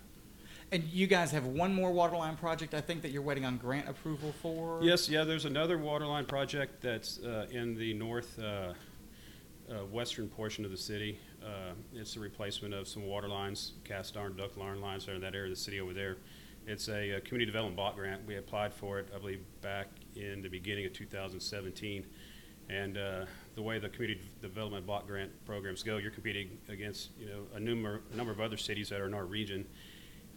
And 0.70 0.85
you 0.85 1.07
guys 1.07 1.31
have 1.31 1.46
one 1.46 1.72
more 1.72 1.90
water 1.90 2.16
line 2.16 2.37
project, 2.37 2.74
I 2.74 2.83
think, 2.83 3.00
that 3.02 3.11
you're 3.11 3.22
waiting 3.22 3.46
on 3.46 3.57
grant 3.57 3.88
approval 3.88 4.35
for? 4.42 4.81
Yes, 4.83 5.09
yeah, 5.09 5.24
there's 5.24 5.46
another 5.46 5.78
water 5.78 6.04
line 6.04 6.26
project 6.26 6.83
that's 6.83 7.18
uh, 7.20 7.46
in 7.50 7.74
the 7.74 7.94
north 7.94 8.38
uh, 8.38 8.74
uh, 9.70 9.74
western 9.87 10.28
portion 10.28 10.66
of 10.66 10.70
the 10.70 10.76
city. 10.76 11.18
Uh, 11.42 11.72
It's 11.94 12.16
a 12.16 12.20
replacement 12.20 12.74
of 12.74 12.87
some 12.87 13.07
water 13.07 13.28
lines, 13.28 13.72
cast 13.85 14.18
iron 14.18 14.37
duct 14.37 14.59
iron 14.61 14.83
lines 14.83 15.07
that 15.07 15.12
are 15.12 15.14
in 15.14 15.22
that 15.22 15.35
area 15.35 15.50
of 15.50 15.57
the 15.57 15.62
city 15.62 15.81
over 15.81 15.94
there. 15.94 16.18
It's 16.66 16.88
a 16.88 17.16
uh, 17.16 17.20
community 17.20 17.46
development 17.46 17.76
block 17.76 17.96
grant. 17.96 18.26
We 18.26 18.37
applied 18.37 18.74
for 18.74 18.98
it, 18.98 19.09
I 19.14 19.18
believe, 19.18 19.40
back 19.62 19.88
in 20.16 20.42
the 20.42 20.48
beginning 20.50 20.85
of 20.85 20.92
2017. 20.92 22.04
And 22.68 22.98
uh, 22.98 23.24
the 23.54 23.62
way 23.62 23.78
the 23.78 23.88
community 23.88 24.20
development 24.42 24.85
block 24.85 25.07
grant 25.07 25.31
programs 25.46 25.83
go, 25.83 25.96
you're 25.96 26.11
competing 26.11 26.59
against, 26.68 27.09
you 27.18 27.26
know, 27.26 27.46
a 27.54 27.61
number, 27.61 28.02
a 28.12 28.16
number 28.16 28.33
of 28.33 28.40
other 28.42 28.59
cities 28.59 28.90
that 28.90 29.00
are 29.00 29.07
in 29.07 29.14
our 29.14 29.24
region. 29.24 29.66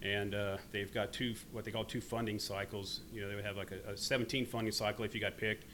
And 0.02 0.34
uh, 0.34 0.58
they've 0.72 0.92
got 0.92 1.14
two, 1.14 1.36
what 1.52 1.64
they 1.64 1.72
call 1.72 1.84
two 1.84 2.02
funding 2.02 2.40
cycles. 2.40 3.02
You 3.14 3.22
know, 3.22 3.30
they 3.30 3.36
would 3.36 3.46
have 3.46 3.58
like 3.58 3.72
a, 3.72 3.92
a 3.92 3.98
17 3.98 4.46
funding 4.46 4.72
cycle 4.72 5.06
if 5.06 5.14
you 5.14 5.22
got 5.22 5.38
picked, 5.38 5.66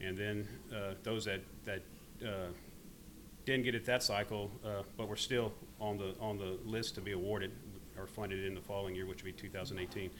and 0.00 0.16
then 0.16 0.48
uh, 0.74 0.94
those 1.02 1.26
that 1.26 1.40
that 1.64 1.82
uh, 2.24 2.48
didn't 3.44 3.64
get 3.64 3.74
it 3.74 3.84
that 3.84 4.02
cycle, 4.02 4.50
uh, 4.64 4.82
but 4.96 5.08
were 5.08 5.16
still 5.16 5.52
on 5.80 5.98
the 5.98 6.14
on 6.18 6.38
the 6.38 6.58
list 6.64 6.94
to 6.94 7.02
be 7.02 7.12
awarded, 7.12 7.52
or 7.98 8.06
funded 8.06 8.44
in 8.44 8.54
the 8.54 8.60
following 8.60 8.94
year, 8.94 9.06
which 9.06 9.22
would 9.22 9.36
be 9.36 9.42
2018. 9.42 10.10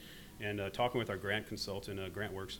And 0.40 0.60
uh, 0.60 0.68
talking 0.68 0.98
with 0.98 1.08
our 1.08 1.16
grant 1.16 1.46
consultant, 1.46 1.98
uh, 1.98 2.08
GrantWorks, 2.10 2.58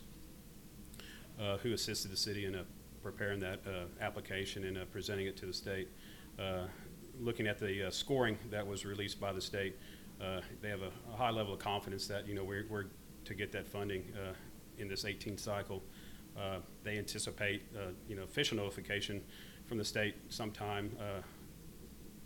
who 1.61 1.73
assisted 1.73 2.11
the 2.11 2.17
city 2.17 2.45
in 2.45 2.59
preparing 3.03 3.39
that 3.41 3.59
application 4.01 4.63
and 4.63 4.91
presenting 4.91 5.27
it 5.27 5.37
to 5.37 5.45
the 5.45 5.53
state. 5.53 5.89
Looking 7.19 7.47
at 7.47 7.59
the 7.59 7.87
scoring 7.91 8.37
that 8.49 8.65
was 8.65 8.85
released 8.85 9.19
by 9.19 9.31
the 9.31 9.41
state, 9.41 9.75
uh, 10.21 10.41
they 10.61 10.69
have 10.69 10.81
a, 10.81 10.91
a 11.13 11.17
high 11.17 11.29
level 11.29 11.53
of 11.53 11.59
confidence 11.59 12.07
that 12.07 12.27
you 12.27 12.35
know 12.35 12.43
we're, 12.43 12.65
we're 12.69 12.85
to 13.25 13.33
get 13.33 13.51
that 13.51 13.67
funding 13.67 14.03
uh, 14.15 14.33
in 14.77 14.87
this 14.87 15.05
18 15.05 15.37
cycle. 15.37 15.83
Uh, 16.37 16.57
they 16.83 16.97
anticipate 16.97 17.63
uh, 17.75 17.91
you 18.07 18.15
know 18.15 18.23
official 18.23 18.57
notification 18.57 19.21
from 19.65 19.77
the 19.77 19.85
state 19.85 20.15
sometime 20.29 20.95
uh, 20.99 21.21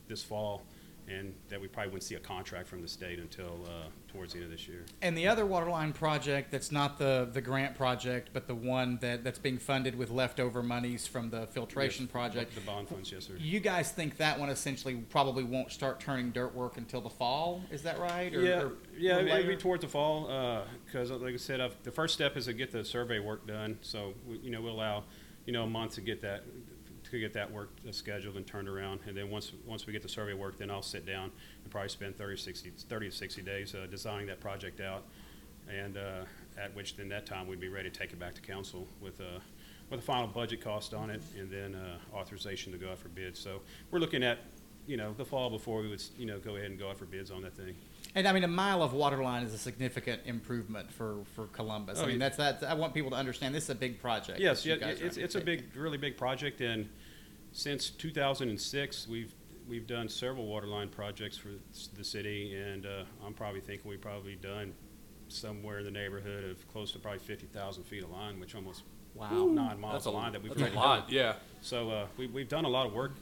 this 0.08 0.24
fall, 0.24 0.64
and 1.10 1.34
that 1.50 1.60
we 1.60 1.68
probably 1.68 1.90
wouldn't 1.90 2.04
see 2.04 2.16
a 2.16 2.20
contract 2.20 2.68
from 2.68 2.82
the 2.82 2.88
state 2.88 3.20
until 3.20 3.66
uh, 3.66 3.88
towards 4.08 4.34
the 4.34 4.40
end 4.40 4.46
of 4.46 4.52
this 4.52 4.68
year. 4.68 4.86
And 5.02 5.18
the 5.18 5.28
other 5.28 5.46
waterline 5.46 5.92
project 5.94 6.52
that's 6.52 6.72
not 6.72 6.98
the, 7.00 7.30
the 7.32 7.42
grant 7.42 7.76
project, 7.76 8.30
but 8.34 8.48
the 8.48 8.56
one 8.56 8.98
that, 9.02 9.24
that's 9.24 9.40
being 9.40 9.58
funded 9.58 9.98
with 9.98 10.12
leftover 10.12 10.62
monies 10.62 11.08
from 11.08 11.30
the 11.30 11.48
filtration 11.48 12.06
Yes, 12.06 12.12
project. 12.12 12.56
The 12.56 12.62
bond 12.62 12.90
funds, 12.90 13.12
yes, 13.12 13.26
sir. 13.28 13.34
You 13.38 13.60
guys 13.60 13.92
think 13.92 14.18
that 14.18 14.40
one 14.40 14.50
essentially 14.50 14.96
probably 14.96 15.44
won't 15.44 15.72
start 15.72 16.00
turning 16.00 16.32
dirt 16.32 16.54
work 16.54 16.78
until 16.78 17.02
the 17.02 17.10
fall? 17.10 17.64
Is 17.72 17.82
that 17.84 18.00
right? 18.00 18.34
Or, 18.34 18.42
Yeah, 18.42 18.62
or 18.62 18.72
yeah, 18.98 19.18
it'd 19.20 19.48
be 19.48 19.56
towards 19.56 19.82
the 19.82 19.90
fall, 19.90 20.66
because 20.86 21.12
like 21.12 21.34
I 21.34 21.38
said, 21.38 21.60
I've, 21.62 21.76
the 21.84 21.92
first 21.92 22.14
step 22.14 22.38
is 22.38 22.46
to 22.46 22.54
get 22.54 22.72
the 22.72 22.86
survey 22.86 23.20
work 23.20 23.48
done. 23.48 23.78
So, 23.82 24.14
we- 24.28 24.40
you 24.40 24.52
know, 24.52 24.62
we'll 24.62 24.74
allow, 24.74 25.04
you 25.46 25.54
know, 25.54 25.64
a 25.64 25.68
month 25.68 25.96
to 25.96 26.02
get 26.02 26.22
that, 26.22 26.44
to 27.12 27.20
get 27.20 27.34
that 27.34 27.52
work 27.52 27.70
uh, 27.88 27.92
scheduled 27.92 28.36
and 28.36 28.46
turned 28.46 28.68
around. 28.68 29.00
And 29.08 29.16
then 29.16 29.30
once, 29.30 29.52
once 29.66 29.86
we 29.86 29.94
get 29.94 30.02
the 30.02 30.10
survey 30.10 30.34
work, 30.34 30.58
then 30.58 30.70
I'll 30.70 30.82
sit 30.82 31.06
down 31.06 31.32
and 31.64 31.72
probably 31.72 31.90
spend 31.90 32.18
30, 32.18 32.38
60, 32.38 32.72
30 32.78 33.10
to 33.10 33.16
60 33.16 33.42
days 33.42 33.76
uh, 33.76 33.88
designing 33.90 34.28
that 34.28 34.40
project 34.40 34.82
out. 34.82 35.04
And 35.70 35.98
uh, 35.98 36.24
at 36.58 36.76
which 36.76 36.98
then 36.98 37.10
that 37.10 37.26
time 37.26 37.48
we'd 37.48 37.60
be 37.60 37.70
ready 37.70 37.90
to 37.90 38.00
take 38.00 38.12
it 38.12 38.20
back 38.20 38.34
to 38.36 38.42
council 38.42 38.88
with 39.02 39.20
a, 39.20 39.42
with 39.90 40.00
a 40.00 40.04
final 40.04 40.28
budget 40.28 40.62
cost 40.62 40.94
on 40.94 41.10
it 41.10 41.22
and 41.38 41.50
then 41.50 41.76
uh, 41.76 42.16
authorization 42.16 42.72
to 42.72 42.78
go 42.78 42.92
out 42.92 43.00
for 43.00 43.10
bids. 43.10 43.40
So 43.40 43.62
we're 43.92 44.00
looking 44.00 44.24
at, 44.24 44.40
you 44.88 44.98
know, 44.98 45.14
the 45.14 45.26
fall 45.26 45.50
before 45.50 45.82
we 45.82 45.90
would, 45.90 46.04
you 46.18 46.26
know, 46.26 46.40
go 46.40 46.56
ahead 46.56 46.72
and 46.72 46.80
go 46.80 46.90
out 46.90 46.98
for 46.98 47.06
bids 47.06 47.32
on 47.32 47.42
that 47.44 47.56
thing. 47.56 47.76
And 48.16 48.28
I 48.28 48.32
mean, 48.34 48.44
a 48.44 48.48
mile 48.48 48.82
of 48.82 48.94
water 48.94 49.22
line 49.24 49.44
is 49.44 49.54
a 49.54 49.58
significant 49.58 50.22
improvement 50.26 50.92
for, 50.92 51.20
for 51.36 51.46
Columbus. 51.48 52.00
Oh, 52.00 52.06
I 52.06 52.08
mean, 52.08 52.20
that's, 52.20 52.38
that. 52.38 52.64
I 52.64 52.74
want 52.74 52.94
people 52.94 53.12
to 53.12 53.16
understand 53.16 53.54
this 53.54 53.66
is 53.66 53.70
a 53.70 53.76
big 53.76 54.02
project. 54.02 54.40
Yes, 54.40 54.66
yeah, 54.66 54.76
you 54.76 54.80
guys 54.80 55.02
are 55.02 55.06
it's, 55.06 55.18
it's 55.18 55.36
a 55.36 55.42
big, 55.42 55.76
really 55.76 55.98
big 55.98 56.18
project, 56.18 56.62
and 56.62 56.90
since 57.52 57.90
2006, 57.92 59.08
we've, 59.08 59.34
we've 59.68 59.86
done 59.86 60.10
several 60.10 60.48
water 60.48 60.68
line 60.68 60.90
projects 60.90 61.38
for 61.38 61.50
the 61.96 62.04
city, 62.04 62.56
and 62.56 62.86
uh, 62.86 63.04
I'm 63.24 63.34
probably 63.34 63.62
thinking 63.62 63.90
we've 63.90 64.02
probably 64.02 64.36
done 64.36 64.74
somewhere 65.28 65.80
in 65.80 65.86
the 65.86 65.92
neighborhood 65.92 66.46
of 66.46 66.68
close 66.68 66.92
to 66.94 67.00
probably 67.00 67.20
50,000 67.20 67.84
feet 67.84 68.04
of 68.04 68.10
line, 68.10 68.40
which 68.40 68.56
almost 68.56 68.84
Wow. 69.16 69.48
nine 69.48 69.80
miles 69.80 69.94
That's 69.94 70.06
a 70.06 70.10
of 70.10 70.16
line 70.16 70.32
that 70.34 70.42
we've 70.44 70.56
That's 70.56 70.72
a 70.74 70.76
lot. 70.76 71.10
do. 71.10 71.16
Yeah. 71.16 71.34
So 71.62 71.90
uh, 71.90 72.06
we, 72.18 72.28
we've 72.28 72.48
done 72.48 72.66
a 72.66 72.70
lot 72.70 72.86
of 72.88 72.94
work 72.94 73.14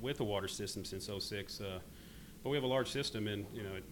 with 0.00 0.18
the 0.18 0.24
water 0.24 0.48
system 0.48 0.84
since 0.84 1.08
'06, 1.08 1.60
uh, 1.60 1.78
but 2.42 2.50
we 2.50 2.56
have 2.56 2.64
a 2.64 2.68
large 2.68 2.90
system, 2.90 3.26
and 3.28 3.46
you 3.54 3.62
know, 3.62 3.74
it, 3.76 3.84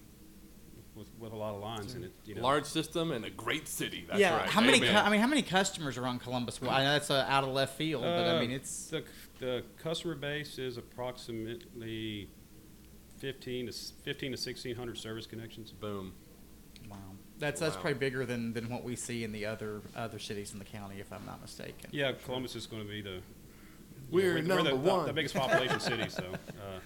with, 0.95 1.09
with 1.19 1.33
a 1.33 1.37
lot 1.37 1.55
of 1.55 1.61
lines, 1.61 1.95
and 1.95 2.05
it, 2.05 2.13
you 2.25 2.35
know, 2.35 2.43
Large 2.43 2.65
system 2.67 3.11
and 3.13 3.25
a 3.25 3.31
great 3.31 3.67
city. 3.69 4.05
That's 4.07 4.21
yeah. 4.21 4.37
right. 4.37 4.49
How 4.49 4.61
many? 4.61 4.79
Cu- 4.81 4.87
I 4.87 5.11
mean, 5.11 5.21
how 5.21 5.27
many 5.27 5.43
customers 5.43 5.99
are 5.99 6.07
on 6.07 6.19
Columbus? 6.19 6.61
Well, 6.61 6.71
I 6.71 6.85
know 6.85 6.93
that's 6.93 7.11
uh, 7.11 7.27
out 7.29 7.43
of 7.45 7.51
left 7.51 7.77
field, 7.77 8.03
but 8.03 8.09
I 8.27 8.37
Uh, 8.37 8.41
mean, 8.41 8.51
it's 8.51 8.87
the, 8.87 9.05
the 9.41 9.65
customer 9.83 10.15
base 10.15 10.59
is 10.59 10.77
approximately 10.77 12.29
15 13.19 13.67
to 13.67 13.73
15 13.73 14.31
to 14.33 14.37
1600 14.37 14.99
service 14.99 15.27
connections. 15.27 15.73
Boom. 15.73 16.13
wow. 16.89 16.97
That's 17.39 17.61
that's 17.61 17.75
Wow. 17.77 17.83
probably 17.83 17.99
bigger 17.99 18.25
than, 18.25 18.53
than 18.53 18.69
what 18.69 18.85
we 18.85 18.95
see 18.95 19.25
in 19.25 19.33
the 19.33 19.45
other 19.47 19.83
other 19.97 20.19
cities 20.21 20.53
in 20.53 20.59
the 20.61 20.65
county, 20.65 21.01
if 21.01 21.13
I'm 21.13 21.27
not 21.27 21.41
mistaken. 21.43 21.91
Yeah, 21.91 22.13
Columbus 22.25 22.55
is 22.55 22.67
going 22.67 22.83
to 22.85 22.89
be 22.89 23.03
the 23.03 23.21
We're 24.11 24.35
the, 24.35 24.43
number 24.43 24.71
the, 24.71 24.77
one. 24.77 25.07
the 25.07 25.13
biggest 25.13 25.35
population 25.35 25.81
city. 25.81 26.09
So, 26.09 26.23
uh, 26.51 26.79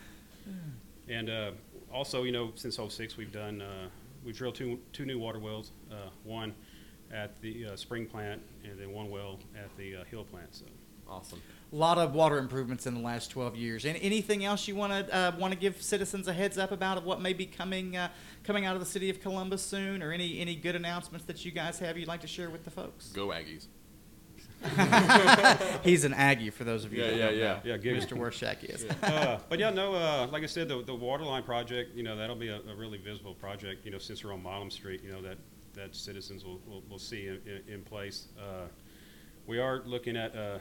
and 1.08 1.28
uh, 1.28 1.50
also, 1.92 2.22
you 2.22 2.32
know, 2.32 2.52
since 2.54 2.76
06, 2.76 3.16
we've 3.16 3.32
done 3.32 3.62
uh, 3.62 3.88
we've 4.24 4.36
drilled 4.36 4.54
two 4.54 4.78
two 4.92 5.04
new 5.04 5.18
water 5.18 5.38
wells. 5.38 5.72
Uh, 5.90 6.10
one 6.24 6.54
at 7.12 7.40
the 7.40 7.66
uh, 7.66 7.76
spring 7.76 8.06
plant, 8.06 8.42
and 8.64 8.78
then 8.78 8.92
one 8.92 9.10
well 9.10 9.38
at 9.56 9.74
the 9.76 9.96
uh, 9.96 10.04
hill 10.04 10.24
plant. 10.24 10.54
So. 10.54 10.66
Awesome. 11.08 11.40
A 11.72 11.76
lot 11.76 11.96
of 11.96 12.14
water 12.14 12.38
improvements 12.38 12.86
in 12.86 12.94
the 12.94 13.00
last 13.00 13.30
12 13.30 13.56
years. 13.56 13.84
And 13.86 13.98
anything 14.02 14.44
else 14.44 14.68
you 14.68 14.74
want 14.74 14.92
to 14.92 15.14
uh, 15.14 15.32
want 15.38 15.54
to 15.54 15.58
give 15.58 15.80
citizens 15.80 16.28
a 16.28 16.32
heads 16.32 16.58
up 16.58 16.70
about 16.70 16.98
of 16.98 17.04
what 17.04 17.20
may 17.20 17.32
be 17.32 17.46
coming 17.46 17.96
uh, 17.96 18.08
coming 18.44 18.66
out 18.66 18.74
of 18.74 18.80
the 18.80 18.86
city 18.86 19.08
of 19.08 19.20
Columbus 19.20 19.62
soon, 19.62 20.02
or 20.02 20.12
any 20.12 20.38
any 20.40 20.54
good 20.54 20.76
announcements 20.76 21.24
that 21.26 21.44
you 21.44 21.50
guys 21.50 21.78
have 21.78 21.96
you'd 21.96 22.08
like 22.08 22.20
to 22.20 22.26
share 22.26 22.50
with 22.50 22.64
the 22.64 22.70
folks? 22.70 23.08
Go 23.08 23.28
Aggies. 23.28 23.66
He's 25.84 26.04
an 26.04 26.14
Aggie, 26.14 26.50
for 26.50 26.64
those 26.64 26.84
of 26.84 26.92
you 26.92 27.02
Yeah, 27.02 27.10
that 27.10 27.16
yeah, 27.16 27.26
don't 27.26 27.36
yeah. 27.38 27.44
know. 27.54 27.60
Yeah, 27.64 27.76
give 27.76 27.96
it- 27.96 28.08
Mr. 28.08 28.16
Warschak 28.18 28.64
is. 28.64 28.84
uh, 29.02 29.40
but 29.48 29.58
yeah, 29.58 29.70
no, 29.70 29.94
uh, 29.94 30.26
like 30.30 30.42
I 30.42 30.46
said, 30.46 30.68
the, 30.68 30.82
the 30.82 30.94
water 30.94 31.24
line 31.24 31.42
project, 31.42 31.94
you 31.96 32.02
know, 32.02 32.16
that'll 32.16 32.36
be 32.36 32.48
a, 32.48 32.60
a 32.60 32.74
really 32.76 32.98
visible 32.98 33.34
project, 33.34 33.84
you 33.84 33.90
know, 33.90 33.98
since 33.98 34.24
we're 34.24 34.32
on 34.32 34.42
Milam 34.42 34.70
Street, 34.70 35.02
you 35.02 35.12
know, 35.12 35.22
that, 35.22 35.38
that 35.74 35.94
citizens 35.94 36.44
will, 36.44 36.60
will, 36.66 36.82
will 36.88 36.98
see 36.98 37.28
in, 37.28 37.40
in, 37.46 37.74
in 37.74 37.82
place. 37.82 38.26
Uh, 38.38 38.66
we 39.46 39.58
are 39.58 39.82
looking 39.86 40.16
at, 40.16 40.34
uh, 40.36 40.38
uh, 40.38 40.58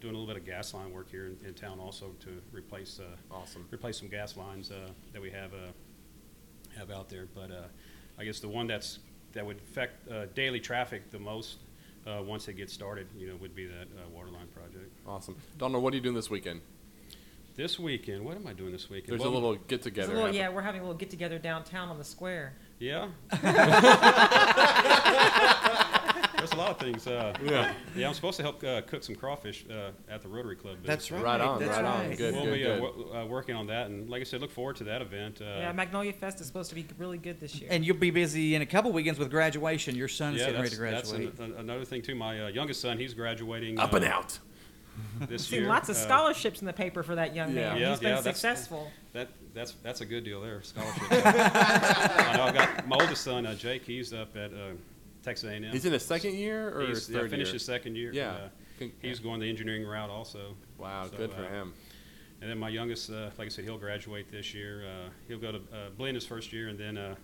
doing 0.00 0.14
a 0.14 0.18
little 0.18 0.26
bit 0.26 0.36
of 0.36 0.44
gas 0.44 0.74
line 0.74 0.92
work 0.92 1.10
here 1.10 1.26
in, 1.26 1.38
in 1.46 1.54
town 1.54 1.78
also 1.80 2.14
to 2.20 2.42
replace, 2.52 3.00
uh, 3.00 3.04
Awesome. 3.34 3.66
replace 3.70 3.98
some 3.98 4.08
gas 4.08 4.36
lines, 4.36 4.70
uh, 4.70 4.88
that 5.12 5.22
we 5.22 5.30
have, 5.30 5.52
uh, 5.54 5.68
have 6.76 6.90
out 6.90 7.08
there. 7.08 7.28
But, 7.34 7.50
uh, 7.50 7.62
I 8.18 8.24
guess 8.24 8.40
the 8.40 8.48
one 8.48 8.66
that's, 8.66 8.98
that 9.32 9.44
would 9.46 9.58
affect, 9.58 10.10
uh, 10.10 10.26
daily 10.34 10.60
traffic 10.60 11.10
the 11.10 11.18
most, 11.18 11.58
uh, 12.06 12.22
once 12.22 12.48
it 12.48 12.54
gets 12.54 12.72
started, 12.72 13.06
you 13.18 13.26
know, 13.28 13.36
would 13.36 13.54
be 13.54 13.66
that, 13.66 13.88
uh, 13.96 14.08
water 14.14 14.30
line 14.30 14.46
project. 14.54 14.90
Awesome. 15.06 15.36
Donald, 15.58 15.82
what 15.82 15.92
are 15.92 15.96
you 15.96 16.02
doing 16.02 16.14
this 16.14 16.30
weekend? 16.30 16.60
This 17.56 17.78
weekend, 17.78 18.24
what 18.24 18.36
am 18.36 18.46
I 18.46 18.52
doing 18.52 18.70
this 18.72 18.90
weekend? 18.90 19.12
There's 19.12 19.20
Well, 19.22 19.30
a 19.30 19.34
little 19.34 19.54
get 19.54 19.68
There's 19.68 19.80
a 19.80 19.84
together. 19.84 20.14
little, 20.14 20.34
yeah, 20.34 20.50
we're 20.50 20.60
having 20.62 20.82
a 20.82 20.84
little 20.84 20.98
get 20.98 21.10
together 21.10 21.38
downtown 21.38 21.88
on 21.88 21.96
the 21.98 22.04
square. 22.04 22.54
Yeah. 22.78 23.08
There's 26.36 26.52
a 26.52 26.56
lot 26.56 26.70
of 26.70 26.78
things. 26.78 27.06
Uh, 27.06 27.32
Yeah. 27.44 27.72
yeah, 27.96 28.08
I'm 28.08 28.14
supposed 28.14 28.36
to 28.36 28.42
help 28.42 28.62
uh, 28.62 28.82
cook 28.82 29.02
some 29.02 29.14
crawfish 29.14 29.64
uh, 29.70 29.90
at 30.08 30.22
the 30.22 30.28
Rotary 30.28 30.56
Club. 30.56 30.76
booth. 30.76 30.86
That's 30.86 31.10
right. 31.10 31.22
Right 31.22 31.40
on, 31.40 31.58
That's 31.58 31.70
right 31.72 31.84
on. 31.84 32.08
right. 32.08 32.16
Good, 32.18 32.34
we'll 32.34 32.44
good, 32.44 32.52
be 32.54 32.58
good. 32.60 32.78
Uh, 32.78 32.82
wo- 32.82 33.20
uh, 33.22 33.26
working 33.26 33.54
on 33.56 33.66
that, 33.68 33.86
and 33.86 34.08
like 34.10 34.20
I 34.20 34.24
said, 34.24 34.40
look 34.40 34.50
forward 34.50 34.76
to 34.76 34.84
that 34.84 35.02
event. 35.02 35.40
Uh, 35.40 35.44
yeah, 35.44 35.72
Magnolia 35.72 36.12
Fest 36.12 36.40
is 36.40 36.46
supposed 36.46 36.68
to 36.70 36.74
be 36.74 36.86
really 36.98 37.18
good 37.18 37.40
this 37.40 37.54
year. 37.56 37.68
And 37.72 37.84
you'll 37.84 37.96
be 37.96 38.10
busy 38.10 38.54
in 38.54 38.62
a 38.62 38.66
couple 38.66 38.92
weekends 38.92 39.18
with 39.18 39.30
graduation. 39.30 39.94
Your 39.94 40.08
son's 40.08 40.38
yeah, 40.38 40.46
getting 40.50 40.60
ready 40.62 40.76
that's, 40.76 40.76
to 40.76 40.82
that's 40.82 41.10
graduate. 41.10 41.38
an, 41.38 41.44
an- 41.54 41.60
another 41.60 41.84
thing 41.84 42.02
too. 42.02 42.14
My 42.14 42.44
uh, 42.44 42.48
youngest 42.48 42.80
son, 42.80 42.98
he's 42.98 43.14
graduating 43.14 43.78
Up 43.78 43.92
uh, 43.92 43.96
and 43.96 44.04
out. 44.04 44.38
this 45.28 45.46
Seen 45.46 45.60
year. 45.60 45.68
lots 45.68 45.88
of 45.88 45.96
Uh, 45.96 46.00
scholarships 46.00 46.60
in 46.60 46.66
the 46.66 46.72
paper 46.72 47.02
for 47.02 47.14
that 47.16 47.34
young 47.34 47.54
Yeah. 47.54 47.70
man. 47.70 47.80
Yeah, 47.80 47.90
He's 47.90 48.00
been 48.00 48.08
yeah, 48.10 48.14
that's- 48.16 48.36
successful. 48.36 48.90
That 49.14 49.28
that's 49.54 49.72
that's 49.82 50.02
a 50.02 50.06
good 50.06 50.24
deal 50.24 50.42
there. 50.42 50.62
Scholarship. 50.62 51.02
I 51.10 52.34
know. 52.36 52.42
I've 52.44 52.54
got 52.54 52.86
my 52.88 52.96
oldest 53.00 53.24
son, 53.24 53.46
uh, 53.46 53.54
Jake. 53.54 53.84
He's 53.84 54.12
up 54.12 54.36
at 54.36 54.52
uh, 54.52 54.72
Texas 55.26 55.50
A&M. 55.50 55.64
He's 55.64 55.84
in 55.84 55.92
his 55.92 56.04
second 56.04 56.34
year 56.36 56.68
or 56.72 56.86
He's 56.86 56.98
his 56.98 57.10
yeah, 57.10 57.18
third 57.18 57.30
finished 57.30 57.48
year? 57.48 57.54
his 57.54 57.64
second 57.64 57.96
year. 57.96 58.12
Yeah. 58.12 58.36
Uh, 58.80 58.86
he's 59.02 59.18
going 59.18 59.40
the 59.40 59.50
engineering 59.50 59.84
route 59.84 60.08
also. 60.08 60.54
Wow, 60.78 61.08
So, 61.10 61.16
good 61.16 61.32
for 61.32 61.44
uh, 61.44 61.50
him. 61.50 61.74
And 62.40 62.48
then 62.48 62.58
my 62.58 62.68
youngest, 62.68 63.10
uh, 63.10 63.30
like 63.36 63.46
I 63.46 63.48
said, 63.48 63.64
he'll 63.64 63.76
graduate 63.76 64.30
this 64.30 64.54
year. 64.54 64.84
Uh, 64.86 65.08
he'll 65.26 65.40
go 65.40 65.50
to 65.50 65.58
uh, 65.58 65.90
Blinn 65.96 66.14
his 66.14 66.24
first 66.24 66.52
year, 66.52 66.68
and 66.68 66.78
then 66.78 66.96
uh, 66.96 67.16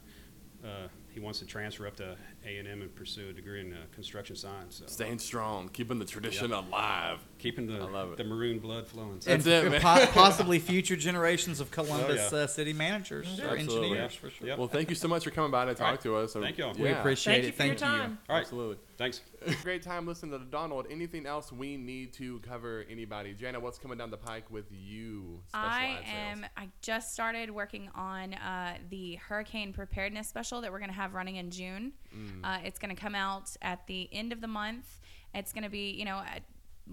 uh, 0.64 0.68
he 1.10 1.20
wants 1.20 1.38
to 1.38 1.46
transfer 1.46 1.86
up 1.86 1.94
to 1.96 2.16
A 2.46 2.58
and 2.58 2.66
M 2.68 2.82
and 2.82 2.94
pursue 2.94 3.28
a 3.28 3.32
degree 3.32 3.60
in 3.60 3.72
uh, 3.72 3.76
construction 3.92 4.36
science. 4.36 4.76
So 4.76 4.86
Staying 4.86 5.18
strong, 5.20 5.68
keeping 5.68 5.98
the 5.98 6.04
tradition 6.04 6.52
alive. 6.52 7.18
keeping 7.38 7.66
the 7.66 7.74
I 7.78 7.90
love 7.90 8.12
it. 8.12 8.16
the 8.18 8.24
maroon 8.24 8.58
blood 8.58 8.86
flowing. 8.86 9.20
So- 9.20 9.30
That's 9.30 9.46
and 9.46 9.74
it, 9.74 9.82
po- 9.82 10.06
possibly 10.12 10.58
future 10.60 10.96
generations 10.96 11.60
of 11.60 11.70
Columbus 11.70 12.30
yeah. 12.32 12.38
uh, 12.38 12.46
city 12.46 12.72
managers 12.72 13.38
or 13.40 13.48
Absolutely. 13.48 13.88
engineers 13.90 14.12
Yeah. 14.14 14.20
for 14.20 14.30
sure. 14.30 14.46
Yep. 14.48 14.58
Well, 14.58 14.68
thank 14.68 14.88
you 14.90 14.94
so 14.96 15.08
much 15.08 15.24
for 15.24 15.30
coming 15.30 15.50
by 15.50 15.64
to 15.66 15.74
talk 15.74 15.90
right. 15.90 16.00
to 16.02 16.16
us. 16.16 16.32
Thank 16.32 16.58
y'all. 16.58 16.74
We 16.74 16.84
Yeah. 16.88 16.98
appreciate 17.00 17.32
Thank 17.34 17.44
you 17.44 17.48
it. 17.50 17.54
for 17.56 17.64
your 17.64 17.74
Thank 17.76 17.80
you. 17.80 17.98
time. 17.98 18.18
All 18.28 18.36
right. 18.36 18.40
Absolutely. 18.42 18.76
Thanks. 18.98 19.20
Great 19.64 19.82
time 19.82 20.06
listening 20.06 20.38
to 20.38 20.44
Donald. 20.46 20.86
Anything 20.88 21.26
else 21.26 21.50
we 21.50 21.76
need 21.76 22.12
to 22.14 22.38
cover? 22.40 22.84
Anybody? 22.88 23.34
Jana, 23.34 23.58
what's 23.58 23.78
coming 23.78 23.98
down 23.98 24.10
the 24.12 24.16
pike 24.16 24.48
with 24.50 24.66
you? 24.70 25.40
I 25.52 25.96
ad 26.00 26.04
sales? 26.04 26.06
am. 26.44 26.46
I 26.56 26.68
just 26.82 27.12
started 27.12 27.50
working 27.50 27.88
on 27.96 28.34
uh, 28.34 28.76
the 28.90 29.16
hurricane 29.16 29.72
preparedness 29.72 30.28
special 30.28 30.60
that 30.60 30.70
we're 30.70 30.78
going 30.78 30.90
to 30.90 30.96
have 30.96 31.14
running 31.14 31.36
in 31.36 31.50
June. 31.50 31.92
Mm. 32.16 32.31
Uh, 32.44 32.58
it's 32.64 32.78
going 32.78 32.94
to 32.94 33.00
come 33.00 33.14
out 33.14 33.50
at 33.62 33.86
the 33.86 34.08
end 34.12 34.32
of 34.32 34.40
the 34.40 34.48
month. 34.48 35.00
It's 35.34 35.52
going 35.52 35.64
to 35.64 35.70
be, 35.70 35.90
you 35.90 36.04
know, 36.04 36.18
at, 36.18 36.42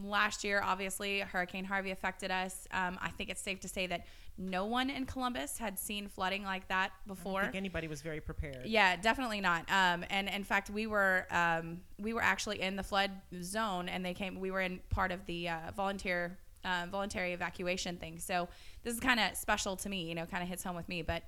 last 0.03 0.43
year 0.43 0.61
obviously 0.63 1.19
Hurricane 1.19 1.65
Harvey 1.65 1.91
affected 1.91 2.31
us. 2.31 2.67
Um, 2.71 2.97
I 3.01 3.09
think 3.09 3.29
it's 3.29 3.41
safe 3.41 3.59
to 3.61 3.67
say 3.67 3.87
that 3.87 4.05
no 4.37 4.65
one 4.65 4.89
in 4.89 5.05
Columbus 5.05 5.57
had 5.57 5.77
seen 5.77 6.07
flooding 6.07 6.43
like 6.43 6.67
that 6.69 6.91
I 6.93 7.07
before. 7.07 7.41
don't 7.41 7.51
think 7.51 7.57
anybody 7.57 7.87
was 7.87 8.01
very 8.01 8.21
prepared. 8.21 8.65
Yeah, 8.65 8.95
definitely 8.95 9.41
not. 9.41 9.69
Um, 9.69 10.05
and 10.09 10.29
in 10.29 10.43
fact, 10.43 10.69
we 10.69 10.87
were 10.87 11.27
um, 11.29 11.81
we 11.97 12.13
were 12.13 12.21
actually 12.21 12.61
in 12.61 12.77
the 12.77 12.83
flood 12.83 13.11
zone, 13.41 13.89
and 13.89 14.05
they 14.05 14.13
came. 14.13 14.39
We 14.39 14.51
were 14.51 14.61
in 14.61 14.79
part 14.89 15.11
of 15.11 15.25
the 15.25 15.49
uh, 15.49 15.57
volunteer 15.75 16.37
uh, 16.63 16.85
voluntary 16.89 17.33
evacuation 17.33 17.97
thing. 17.97 18.19
So 18.19 18.47
this 18.83 18.93
is 18.93 19.01
kind 19.01 19.19
of 19.19 19.35
special 19.35 19.75
to 19.75 19.89
me. 19.89 20.07
You 20.07 20.15
know, 20.15 20.25
kind 20.25 20.41
of 20.41 20.47
hits 20.47 20.63
home 20.63 20.77
with 20.77 20.87
me. 20.87 21.01
But 21.01 21.23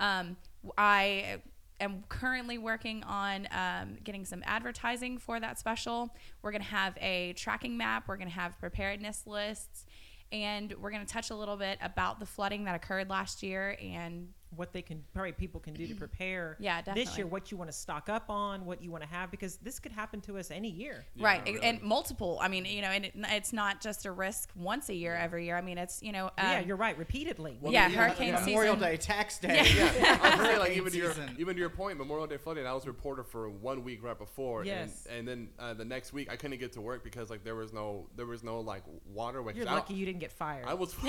um, 0.00 0.36
I 0.78 1.42
am 1.80 2.04
currently 2.08 2.58
working 2.58 3.02
on 3.04 3.48
um, 3.50 3.96
getting 4.04 4.24
some 4.24 4.42
advertising 4.44 5.18
for 5.18 5.40
that 5.40 5.58
special. 5.58 6.14
We're 6.42 6.52
gonna 6.52 6.64
have 6.64 6.96
a 7.00 7.32
tracking 7.34 7.76
map. 7.76 8.04
We're 8.06 8.16
gonna 8.16 8.30
have 8.30 8.58
preparedness 8.58 9.26
lists. 9.26 9.86
And 10.32 10.74
we're 10.80 10.90
going 10.90 11.04
to 11.04 11.12
touch 11.12 11.30
a 11.30 11.36
little 11.36 11.56
bit 11.56 11.78
about 11.80 12.18
the 12.18 12.26
flooding 12.26 12.64
that 12.64 12.74
occurred 12.74 13.08
last 13.08 13.42
year 13.42 13.76
and 13.80 14.28
What 14.56 14.72
they 14.72 14.82
can 14.82 15.02
probably 15.12 15.32
people 15.32 15.60
can 15.60 15.74
do 15.74 15.86
to 15.86 15.94
prepare. 16.06 16.56
Yeah, 16.58 16.82
This 16.82 17.16
year, 17.16 17.26
what 17.26 17.50
you 17.50 17.56
want 17.56 17.70
to 17.70 17.76
stock 17.76 18.08
up 18.08 18.30
on, 18.30 18.64
what 18.64 18.82
you 18.82 18.90
want 18.90 19.02
to 19.02 19.08
have, 19.10 19.30
because 19.30 19.56
this 19.58 19.78
could 19.78 19.92
happen 19.92 20.20
to 20.22 20.38
us 20.38 20.50
any 20.50 20.68
year. 20.70 21.04
right 21.18 21.42
really. 21.46 21.60
and 21.62 21.82
multiple 21.82 22.38
i 22.40 22.48
mean 22.48 22.64
you 22.64 22.82
know 22.82 22.88
and 22.88 23.04
it, 23.06 23.12
it's 23.30 23.52
not 23.52 23.80
just 23.80 24.06
a 24.06 24.12
risk 24.12 24.50
once 24.56 24.88
a 24.88 24.94
year 24.94 25.14
every 25.14 25.44
year 25.46 25.56
i 25.56 25.60
mean 25.60 25.78
it's 25.78 26.02
you 26.02 26.12
know 26.12 26.26
um, 26.26 26.32
yeah, 26.38 26.60
you're 26.60 26.76
right. 26.76 26.96
Repeatedly. 26.98 27.58
yeah, 27.62 27.70
Yeah, 27.70 27.88
hurricane 27.88 28.34
Memorial 28.34 28.74
season 28.74 28.88
Day, 28.90 28.96
tax 28.96 29.38
day. 29.38 29.66
yeah, 29.76 30.18
I 30.22 30.36
was 30.50 30.58
like 30.64 30.72
even 30.76 30.92
to 30.92 30.98
your 30.98 31.12
even 31.38 31.54
to 31.54 31.60
your 31.60 31.70
point, 31.70 31.98
Memorial 31.98 32.26
Day 32.26 32.36
flooding. 32.36 32.66
I 32.66 32.72
was 32.72 32.84
a 32.84 32.88
reporter 32.88 33.22
for 33.22 33.48
one 33.48 33.84
week 33.84 34.02
right 34.02 34.18
before, 34.18 34.64
Yes. 34.64 35.06
and, 35.08 35.18
and 35.20 35.28
then 35.28 35.48
uh, 35.58 35.74
the 35.74 35.84
next 35.84 36.12
week 36.12 36.30
I 36.32 36.36
couldn't 36.36 36.58
get 36.58 36.72
to 36.74 36.80
work 36.80 37.02
because 37.04 37.30
like 37.30 37.44
there 37.44 37.54
was 37.54 37.72
no 37.72 38.06
there 38.16 38.26
was 38.26 38.42
no 38.42 38.60
like 38.60 38.82
waterway. 39.12 39.52
'Cause 39.52 39.58
You're 39.62 39.68
I- 39.68 39.74
lucky 39.74 39.94
you 39.94 40.06
didn't 40.06 40.20
get 40.20 40.32
fired. 40.32 40.64
I 40.66 40.74
was 40.74 40.94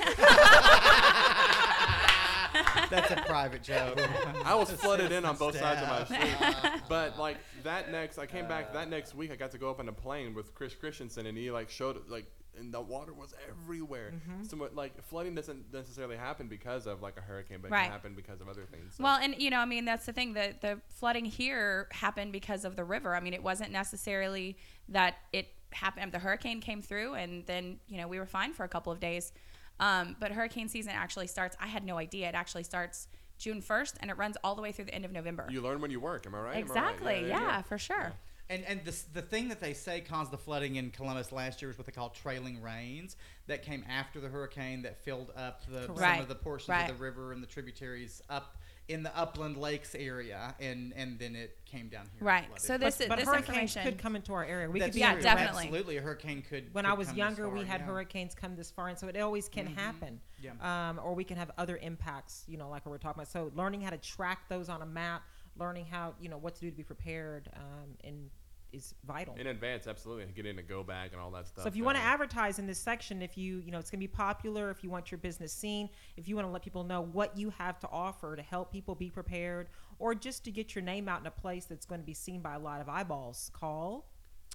That's 2.89 3.11
a 3.11 3.23
private 3.25 3.63
joke. 3.63 3.99
I 4.45 4.55
was 4.55 4.71
flooded 4.71 5.11
in 5.11 5.25
on 5.25 5.35
both 5.35 5.57
sides 5.57 5.81
of 5.81 5.87
my 5.87 6.05
street. 6.05 6.71
But 6.89 7.17
like 7.17 7.37
that 7.63 7.91
next, 7.91 8.17
I 8.19 8.25
came 8.25 8.47
back 8.47 8.73
that 8.73 8.89
next 8.89 9.15
week. 9.15 9.31
I 9.31 9.35
got 9.35 9.51
to 9.51 9.57
go 9.57 9.69
up 9.69 9.79
on 9.79 9.89
a 9.89 9.93
plane 9.93 10.33
with 10.33 10.53
Chris 10.53 10.75
Christensen, 10.75 11.25
and 11.25 11.37
he 11.37 11.49
like 11.51 11.69
showed 11.69 11.99
like, 12.07 12.25
and 12.57 12.73
the 12.73 12.79
water 12.79 13.11
was 13.11 13.33
everywhere. 13.49 14.13
Mm-hmm. 14.15 14.43
So 14.43 14.69
like 14.73 15.03
flooding 15.03 15.35
doesn't 15.35 15.73
necessarily 15.73 16.15
happen 16.15 16.47
because 16.47 16.85
of 16.85 17.01
like 17.01 17.17
a 17.17 17.21
hurricane, 17.21 17.57
but 17.61 17.67
it 17.67 17.71
Right. 17.73 17.83
can 17.83 17.91
happen 17.91 18.13
because 18.15 18.39
of 18.39 18.47
other 18.47 18.65
things. 18.65 18.95
So- 18.95 19.03
well 19.03 19.19
and 19.21 19.35
you 19.39 19.49
know 19.49 19.59
i 19.59 19.65
mean 19.65 19.83
that's 19.83 20.05
the 20.05 20.13
thing 20.13 20.33
the 20.33 20.53
the 20.61 20.79
flooding 20.89 21.25
here 21.25 21.87
happened 21.91 22.31
because 22.31 22.63
of 22.63 22.75
the 22.77 22.83
river 22.83 23.13
i 23.15 23.19
mean 23.19 23.33
it 23.33 23.43
wasn't 23.43 23.71
necessarily 23.71 24.57
that 24.89 25.15
it 25.33 25.47
happened 25.71 26.11
the 26.13 26.19
hurricane 26.19 26.61
came 26.61 26.81
through 26.81 27.13
and 27.15 27.45
then 27.45 27.77
you 27.87 27.97
know 27.97 28.07
we 28.07 28.17
were 28.19 28.25
fine 28.25 28.53
for 28.53 28.63
a 28.63 28.69
couple 28.69 28.91
of 28.93 28.99
days 29.01 29.33
um, 29.79 30.15
but 30.19 30.31
hurricane 30.31 30.67
season 30.69 30.91
actually 30.95 31.27
starts 31.27 31.55
i 31.59 31.67
had 31.67 31.83
no 31.83 31.97
idea 31.97 32.27
it 32.29 32.35
actually 32.35 32.63
starts 32.63 33.07
june 33.37 33.61
1st 33.61 33.95
and 33.99 34.09
it 34.09 34.17
runs 34.17 34.37
all 34.43 34.55
the 34.55 34.61
way 34.61 34.71
through 34.71 34.85
the 34.85 34.95
end 34.95 35.05
of 35.05 35.11
november 35.11 35.45
you 35.49 35.61
learn 35.61 35.81
when 35.81 35.91
you 35.91 35.99
work. 35.99 36.25
Am 36.25 36.33
I 36.35 36.39
right? 36.39 36.43
Am 36.43 36.47
I 36.49 36.55
right? 36.55 36.59
exactly 36.65 37.13
there 37.13 37.21
you 37.23 37.27
yeah, 37.29 37.61
for 37.61 37.77
sure 37.77 38.13
And 38.49 38.63
and 38.65 38.85
the 38.85 38.95
the 39.13 39.21
thing 39.23 39.49
that 39.49 39.59
they 39.59 39.73
say 39.73 40.01
caused 40.01 40.31
the 40.31 40.37
flooding 40.37 40.75
in 40.75 40.91
Columbus 40.91 41.31
last 41.31 41.61
year 41.61 41.71
is 41.71 41.77
what 41.79 41.87
they 41.87 41.91
call 41.91 42.09
trailing 42.09 42.61
rains 42.61 43.17
that 43.47 43.63
came 43.63 43.83
after 43.89 44.19
the 44.19 44.29
hurricane 44.29 44.83
that 44.83 45.03
filled 45.03 45.31
up 45.35 45.61
the 45.67 45.87
some 45.87 45.95
Right, 45.95 46.21
of 46.21 46.27
the 46.27 46.35
portions 46.35 46.69
right. 46.69 46.89
of 46.89 46.95
the 46.97 47.03
river 47.03 47.31
and 47.33 47.41
the 47.41 47.47
tributaries 47.47 48.21
up 48.29 48.57
in 48.87 49.01
the 49.01 49.17
upland 49.17 49.57
lakes 49.57 49.95
area, 49.95 50.53
and 50.59 50.93
and 50.95 51.17
then 51.17 51.35
it 51.35 51.57
came 51.65 51.87
down 51.89 52.07
here. 52.13 52.27
Right. 52.27 52.45
So 52.57 52.77
this 52.77 52.97
but, 52.97 53.09
but 53.09 53.19
this 53.19 53.27
hurricanes 53.27 53.47
information 53.49 53.83
could 53.83 53.97
come 53.97 54.15
into 54.15 54.33
our 54.33 54.45
area. 54.45 54.69
We 54.69 54.79
That's 54.79 54.89
could 54.89 54.95
be 54.95 54.99
Yeah, 54.99 55.13
true. 55.13 55.21
definitely. 55.21 55.63
Absolutely, 55.63 55.97
a 55.97 56.01
hurricane 56.01 56.43
could. 56.47 56.73
when 56.73 56.85
could 56.85 56.91
I 56.91 56.93
was 56.93 57.07
come 57.07 57.15
this 57.15 57.19
younger, 57.19 57.49
we 57.49 57.63
had 57.63 57.81
yeah. 57.81 57.87
hurricanes 57.87 58.35
come 58.35 58.55
this 58.55 58.69
far, 58.69 58.89
and 58.89 58.97
so 58.97 59.07
it 59.07 59.17
always 59.17 59.49
can 59.49 59.65
happen. 59.65 60.19
Yeah. 60.41 60.51
Um, 60.61 60.99
or 61.03 61.15
we 61.15 61.23
can 61.23 61.37
have 61.37 61.51
other 61.57 61.77
impacts, 61.77 62.43
you 62.47 62.57
know, 62.57 62.69
like 62.69 62.85
what 62.85 62.91
we're 62.91 62.97
talking 62.97 63.21
about. 63.21 63.31
So 63.31 63.51
learning 63.55 63.81
how 63.81 63.89
to 63.89 63.97
track 63.97 64.47
those 64.49 64.69
on 64.69 64.81
a 64.81 64.85
map, 64.85 65.23
learning 65.57 65.85
how 65.85 66.13
you 66.19 66.29
know 66.29 66.37
what 66.37 66.55
to 66.55 66.61
do 66.61 66.69
to 66.69 66.77
be 66.77 66.83
prepared, 66.83 67.49
um, 67.55 67.95
and 68.03 68.29
is 68.75 68.93
vital. 69.05 69.35
In 69.35 69.47
advance, 69.47 69.87
absolutely. 69.87 70.25
Get 70.35 70.45
in 70.45 70.59
a 70.59 70.63
go 70.63 70.83
bag 70.83 71.11
and 71.13 71.21
all 71.21 71.31
that 71.31 71.47
stuff. 71.47 71.63
So 71.63 71.67
if 71.67 71.75
you 71.75 71.83
want 71.83 71.97
to 71.97 72.03
advertise 72.03 72.59
in 72.59 72.67
this 72.67 72.79
section, 72.79 73.21
if 73.21 73.37
you 73.37 73.61
you 73.65 73.71
know 73.71 73.79
it's 73.79 73.89
going 73.89 73.99
to 73.99 74.03
be 74.03 74.07
popular, 74.07 74.69
if 74.69 74.83
you 74.83 74.89
want 74.89 75.11
your 75.11 75.17
business 75.17 75.53
seen, 75.53 75.89
if 76.17 76.27
you 76.27 76.35
want 76.35 76.47
to 76.47 76.51
let 76.51 76.61
people 76.61 76.83
know 76.83 77.01
what 77.01 77.37
you 77.37 77.49
have 77.51 77.79
to 77.79 77.89
offer 77.89 78.35
to 78.35 78.41
help 78.41 78.71
people 78.71 78.95
be 78.95 79.09
prepared, 79.09 79.69
or 79.99 80.13
just 80.13 80.43
to 80.45 80.51
get 80.51 80.75
your 80.75 80.83
name 80.83 81.07
out 81.07 81.21
in 81.21 81.27
a 81.27 81.31
place 81.31 81.65
that's 81.65 81.85
going 81.85 82.01
to 82.01 82.05
be 82.05 82.13
seen 82.13 82.41
by 82.41 82.55
a 82.55 82.59
lot 82.59 82.81
of 82.81 82.89
eyeballs, 82.89 83.49
call. 83.53 84.07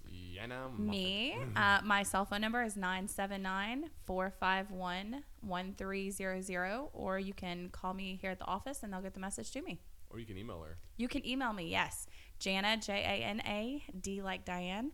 Yana 0.09 0.71
Moffett. 0.75 0.79
Me, 0.79 1.37
uh, 1.55 1.79
my 1.85 2.03
cell 2.03 2.25
phone 2.25 2.41
number 2.41 2.63
is 2.63 2.75
979 2.75 3.89
451 4.05 5.23
1300, 5.41 6.89
or 6.93 7.19
you 7.19 7.33
can 7.33 7.69
call 7.69 7.93
me 7.93 8.17
here 8.19 8.31
at 8.31 8.39
the 8.39 8.45
office 8.45 8.81
and 8.81 8.91
they'll 8.91 9.01
get 9.01 9.13
the 9.13 9.19
message 9.19 9.51
to 9.51 9.61
me. 9.61 9.79
Or 10.09 10.19
you 10.19 10.25
can 10.25 10.37
email 10.37 10.61
her. 10.61 10.77
You 10.97 11.07
can 11.07 11.25
email 11.25 11.53
me, 11.53 11.69
yes. 11.69 12.05
Jana, 12.41 12.77
J 12.77 12.93
A 12.93 13.23
N 13.23 13.39
A, 13.45 13.83
D 14.01 14.23
like 14.23 14.45
Diane, 14.45 14.91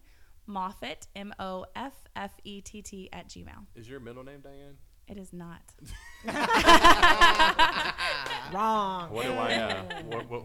Moffett, 0.50 1.08
M 1.16 1.34
O 1.40 1.66
F 1.76 1.94
F 2.16 2.32
E 2.44 2.62
T 2.62 2.82
T, 2.82 3.10
at 3.14 3.30
Gmail. 3.30 3.66
Is 3.74 3.90
your 3.90 4.02
middle 4.02 4.24
name 4.24 4.42
Diane? 4.42 4.76
It 5.08 5.18
is 5.18 5.32
not. 5.32 5.62
Wrong. 8.54 9.10
What 9.12 9.24
do 9.24 9.32
I? 9.32 9.54
Uh, 9.54 9.84
what, 10.04 10.30
what, 10.30 10.44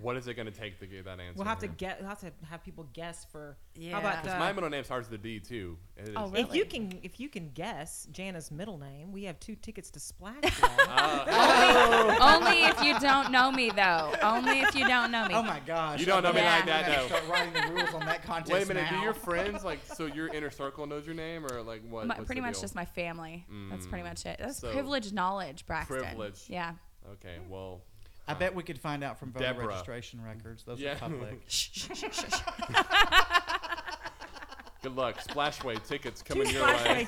what 0.00 0.16
is 0.16 0.28
it 0.28 0.34
going 0.34 0.46
to 0.46 0.52
take 0.52 0.78
to 0.80 0.86
get 0.86 1.04
that 1.04 1.20
answer? 1.20 1.34
We'll 1.36 1.46
have 1.46 1.58
to 1.60 1.68
get. 1.68 2.00
We'll 2.00 2.08
have 2.08 2.20
to 2.20 2.32
have 2.48 2.62
people 2.64 2.86
guess 2.92 3.24
for. 3.30 3.56
How 3.76 3.82
Yeah. 3.82 3.98
about 3.98 4.22
'Cause 4.24 4.32
uh, 4.32 4.38
my 4.38 4.52
middle 4.52 4.70
name 4.70 4.84
starts 4.84 5.10
with 5.10 5.20
a 5.20 5.22
D 5.22 5.38
too. 5.40 5.76
It 5.96 6.08
is- 6.08 6.14
Oh, 6.16 6.32
if 6.34 6.54
you 6.54 6.64
can 6.64 6.98
if 7.02 7.18
you 7.20 7.28
can 7.28 7.50
guess 7.50 8.08
Jana's 8.12 8.50
middle 8.50 8.78
name, 8.78 9.12
we 9.12 9.24
have 9.24 9.38
two 9.40 9.54
tickets 9.54 9.90
to 9.90 10.00
Splash. 10.00 10.42
Show. 10.44 10.66
Only 12.20 12.62
if 12.64 12.82
you 12.82 12.98
don't 13.00 13.30
know 13.30 13.50
me, 13.52 13.70
though. 13.70 14.12
Only 14.22 14.60
if 14.60 14.74
you 14.74 14.86
don't 14.86 15.10
know 15.10 15.26
me. 15.28 15.34
Oh 15.34 15.42
my 15.42 15.60
gosh! 15.66 16.00
You 16.00 16.06
don't 16.06 16.22
know 16.22 16.32
me 16.32 16.40
like 16.42 16.60
I'm 16.62 16.66
that, 16.66 16.86
gonna 16.86 17.00
though. 17.02 17.06
Start 17.08 17.28
writing 17.28 17.52
the 17.52 17.72
rules 17.74 17.94
on 17.94 18.00
that 18.06 18.22
contest 18.22 18.52
Wait 18.52 18.62
a 18.64 18.66
minute. 18.66 18.90
now. 18.90 18.98
Do 18.98 19.04
your 19.04 19.14
friends 19.28 19.64
like 19.64 19.80
so? 19.94 20.06
Your 20.06 20.28
inner 20.28 20.50
circle 20.50 20.86
knows 20.86 21.06
your 21.06 21.14
name, 21.14 21.44
or 21.46 21.62
like 21.62 21.82
what? 21.88 22.06
My- 22.06 22.14
what's 22.16 22.26
pretty 22.26 22.40
the 22.40 22.46
much 22.46 22.54
deal? 22.54 22.62
just 22.62 22.74
my 22.74 22.84
family. 22.84 23.46
That's 23.70 23.86
pretty 23.86 24.04
much 24.04 24.24
it. 24.26 24.38
That's 24.38 24.58
So- 24.58 24.72
privileged 24.72 25.12
knowledge, 25.14 25.66
Braxton. 25.66 25.98
Privilege. 25.98 26.44
Yeah. 26.48 26.72
Okay. 27.14 27.36
Well. 27.48 27.82
I 28.28 28.34
bet 28.34 28.54
we 28.54 28.62
could 28.62 28.78
find 28.80 29.04
out 29.04 29.18
from 29.18 29.30
voter 29.32 29.44
Deborah. 29.46 29.66
registration 29.68 30.20
records. 30.22 30.64
Those 30.64 30.80
Yeah. 30.80 30.92
are 30.92 30.96
public. 30.96 31.40
Good 34.82 34.94
luck. 34.94 35.18
Splashway 35.20 35.84
tickets 35.86 36.22
Two 36.22 36.34
coming 36.34 36.50
your 36.50 36.64
way. 36.66 37.04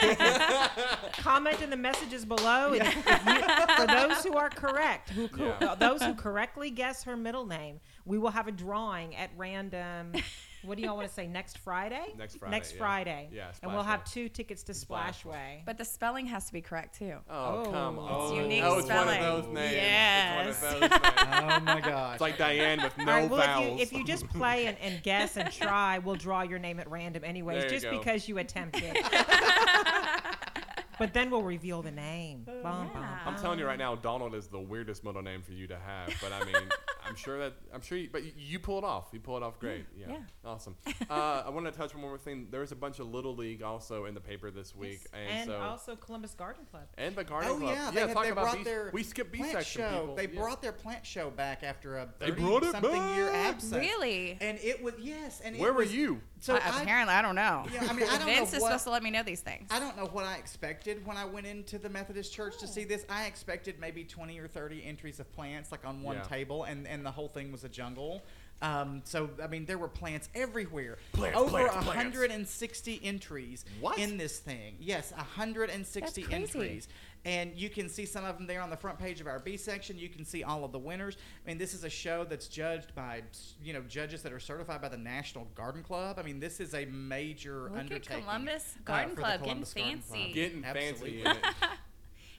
Comment 1.19 1.61
in 1.63 1.71
the 1.71 1.77
messages 1.77 2.25
below 2.25 2.73
if, 2.73 2.83
if 2.83 3.27
you, 3.27 3.77
for 3.77 3.87
those 3.87 4.25
who 4.25 4.35
are 4.37 4.51
correct, 4.51 5.11
who 5.11 5.29
co- 5.29 5.55
Yeah. 5.61 5.75
those 5.77 6.03
who 6.03 6.15
correctly 6.15 6.71
guess 6.71 7.05
her 7.05 7.17
middle 7.17 7.47
name. 7.47 7.79
We 8.05 8.19
will 8.19 8.31
have 8.31 8.49
a 8.49 8.53
drawing 8.53 9.15
at 9.15 9.31
random. 9.37 10.13
What 10.63 10.77
do 10.77 10.83
y'all 10.83 10.97
want 10.97 11.07
to 11.09 11.15
say? 11.15 11.27
Next 11.27 11.59
Friday. 11.59 12.15
Next 12.19 12.37
Friday, 12.39 12.51
Next 12.57 12.73
yeah. 12.73 12.79
Friday. 12.79 13.29
Yeah, 13.33 13.51
And 13.63 13.73
we'll 13.73 13.83
have 13.85 14.05
two 14.05 14.29
tickets 14.29 14.63
to 14.65 14.73
Splashway. 14.73 15.65
But 15.65 15.79
the 15.79 15.85
spelling 15.85 16.27
has 16.27 16.47
to 16.47 16.53
be 16.53 16.61
correct, 16.61 16.99
too. 16.99 17.15
Oh, 17.31 17.63
come 17.65 17.99
Oh. 17.99 18.03
on. 18.03 18.23
It's 18.33 18.43
unique 18.43 18.63
oh, 18.65 18.79
it's 18.79 18.87
spelling. 18.87 19.21
one 19.23 19.31
of 19.31 19.45
those 19.45 19.55
names. 19.55 19.73
Yes. 19.73 20.49
It's 20.49 20.63
one 20.63 20.75
of 20.75 20.81
those 20.81 20.91
names. 20.91 21.13
oh 21.17 21.61
my 21.61 21.81
gosh! 21.81 22.13
It's 22.15 22.21
like 22.21 22.39
Diane 22.39 22.83
with 22.83 22.99
no 22.99 23.05
All 23.05 23.09
right, 23.21 23.31
well, 23.31 23.41
vowels. 23.41 23.81
if 23.81 23.93
you, 23.93 23.99
if 24.01 24.01
you 24.01 24.05
just 24.05 24.29
play 24.29 24.67
and, 24.67 24.77
and 24.81 25.03
guess 25.03 25.37
and 25.37 25.51
try, 25.53 25.99
we'll 25.99 26.17
draw 26.17 26.43
your 26.43 26.59
name 26.59 26.81
at 26.81 26.91
random 26.91 27.23
anyways, 27.25 27.71
just 27.71 27.85
go. 27.85 27.97
because 27.99 28.29
you 28.29 28.39
attempted. 28.39 28.97
but 30.99 31.13
then 31.15 31.31
we'll 31.31 31.43
reveal 31.43 31.81
the 31.83 31.91
name. 31.93 32.43
Bum, 32.45 32.63
bum, 32.63 32.91
Yeah. 32.95 33.19
I'm 33.25 33.37
telling 33.37 33.59
you 33.59 33.67
right 33.67 33.79
now, 33.79 33.95
Donald 33.95 34.35
is 34.35 34.49
the 34.49 34.59
weirdest 34.61 35.05
middle 35.05 35.23
name 35.23 35.43
for 35.43 35.53
you 35.53 35.67
to 35.69 35.79
have. 35.79 36.13
But 36.21 36.33
I 36.33 36.45
mean, 36.45 36.69
I'm 37.09 37.17
sure 37.17 37.39
that 37.39 37.55
I'm 37.73 37.81
sure, 37.81 37.97
you, 37.99 38.09
but 38.13 38.23
you, 38.25 38.33
you 38.37 38.59
pull 38.59 38.79
it 38.79 38.85
off. 38.85 39.09
You 39.13 39.21
pull 39.21 39.37
it 39.37 39.43
off 39.43 39.59
great. 39.59 39.85
Yeah, 39.97 40.07
yeah. 40.11 40.17
awesome. 40.45 40.77
Uh, 41.11 41.43
I 41.47 41.49
want 41.51 41.65
to 41.65 41.73
touch 41.73 41.95
one 41.95 42.03
more 42.03 42.19
thing. 42.19 42.49
There 42.51 42.61
was 42.61 42.71
a 42.73 42.77
bunch 42.77 42.99
of 42.99 43.11
little 43.11 43.35
league 43.35 43.63
also 43.63 44.05
in 44.05 44.13
the 44.15 44.21
paper 44.21 44.51
this 44.51 44.77
week, 44.77 45.01
and, 45.15 45.31
and 45.31 45.47
so 45.49 45.57
also 45.57 45.97
Columbus 45.97 46.35
Garden 46.35 46.67
Club. 46.71 46.83
and 46.99 47.17
the 47.17 47.25
garden 47.25 47.51
Oh 47.53 47.59
club. 47.59 47.75
yeah, 47.75 47.91
they, 47.91 48.01
had, 48.01 48.13
talk 48.13 48.25
they 48.25 48.31
about 48.31 48.43
brought 48.45 48.57
bees. 48.57 48.65
their 48.67 48.91
we 48.93 49.03
skipped 49.03 49.33
bee 49.33 49.39
plant 49.39 49.53
section. 49.55 49.83
show. 49.83 50.01
People. 50.01 50.15
They 50.17 50.29
Yeah. 50.29 50.41
brought 50.41 50.61
their 50.61 50.73
plant 50.73 51.07
show 51.07 51.31
back 51.31 51.63
after 51.63 51.97
a 51.97 52.09
They 52.19 52.31
brought 52.31 52.63
it 52.65 52.73
something 52.73 53.15
year 53.15 53.29
back. 53.29 53.55
absence. 53.55 53.75
Really? 53.81 54.37
And 54.41 54.59
it 54.59 54.83
was 54.83 54.95
yes. 54.99 55.41
And 55.41 55.57
it 55.57 55.61
Where 55.61 55.73
were 55.73 55.81
was- 55.81 55.95
you? 55.95 56.21
So 56.41 56.55
Uh, 56.55 56.61
I, 56.63 56.83
apparently, 56.83 57.15
I 57.15 57.23
don't 57.23 57.35
know. 57.35 57.65
Yeah, 57.73 57.87
I 57.89 57.93
mean, 57.95 58.05
I 58.07 58.11
don't 58.19 58.21
know 58.27 58.27
Vince 58.27 58.53
is 58.53 58.61
what- 58.61 58.69
supposed 58.69 58.85
to 58.85 58.91
let 58.91 59.03
me 59.03 59.11
know 59.11 59.23
these 59.25 59.41
things. 59.41 59.69
I 59.73 59.81
don't 59.81 59.97
know 59.97 60.07
what 60.07 60.25
I 60.25 60.37
expected 60.37 61.05
when 61.07 61.17
I 61.17 61.25
went 61.25 61.47
into 61.47 61.79
the 61.79 61.89
Methodist 61.89 62.33
church 62.33 62.59
to 62.59 62.69
see 62.69 62.85
this. 62.85 63.05
I 63.09 63.25
expected 63.27 63.81
maybe 63.81 64.05
20 64.05 64.39
or 64.39 64.47
30 64.47 64.85
entries 64.85 65.19
of 65.21 65.33
plants 65.33 65.73
like 65.73 65.85
on 65.87 66.03
one 66.03 66.17
Yeah. 66.17 66.23
table, 66.25 66.65
and, 66.65 66.87
and 66.87 66.98
the 67.05 67.11
whole 67.11 67.29
thing 67.29 67.51
was 67.53 67.65
a 67.65 67.69
jungle. 67.69 68.23
Um, 68.61 69.03
so, 69.05 69.31
I 69.41 69.47
mean, 69.47 69.67
there 69.67 69.79
were 69.79 69.87
plants 69.87 70.29
everywhere. 70.35 70.99
Plants, 71.13 71.39
Over 71.39 71.51
plants, 71.51 71.73
plants. 71.75 71.87
160 71.87 73.01
entries 73.05 73.65
What? 73.81 73.99
in 73.99 74.17
this 74.17 74.41
thing. 74.41 74.75
Yes, 74.81 75.13
160 75.13 76.27
entries. 76.33 76.89
And 77.25 77.55
you 77.57 77.69
can 77.69 77.89
see 77.89 78.05
some 78.05 78.25
of 78.25 78.37
them 78.37 78.47
there 78.47 78.61
on 78.61 78.71
the 78.71 78.77
front 78.77 78.99
page 78.99 79.21
of 79.21 79.27
our 79.29 79.39
B 79.39 79.57
section. 79.57 79.97
You 79.99 80.09
can 80.09 80.25
see 80.25 80.43
all 80.43 80.65
of 80.65 80.73
the 80.73 80.79
winners. 80.79 81.17
I 81.45 81.49
mean, 81.49 81.59
this 81.59 81.73
is 81.75 81.85
a 81.85 81.91
show 81.91 82.25
that's 82.25 82.49
judged 82.49 82.95
by, 82.97 83.23
you 83.63 83.73
know, 83.73 83.83
judges 83.83 84.23
that 84.23 84.33
are 84.33 84.41
certified 84.41 84.81
by 84.81 84.89
the 84.89 84.97
National 84.97 85.45
Garden 85.55 85.83
Club. 85.85 86.19
I 86.19 86.23
mean, 86.23 86.41
this 86.41 86.59
is 86.59 86.75
a 86.75 86.85
major 86.87 87.65
Look 87.65 87.73
at 87.75 87.79
undertaking. 87.81 88.23
Columbus 88.25 88.75
uh, 88.77 88.81
Garden 88.85 89.11
for 89.11 89.17
the 89.17 89.21
Club 89.23 89.31
getting 89.31 89.45
Columbus 89.45 89.75
Garden 89.75 89.93
Club. 90.01 90.11
fancy. 90.19 90.33
Getting 90.33 90.65
Absolutely. 90.65 91.23
fancy. 91.23 91.41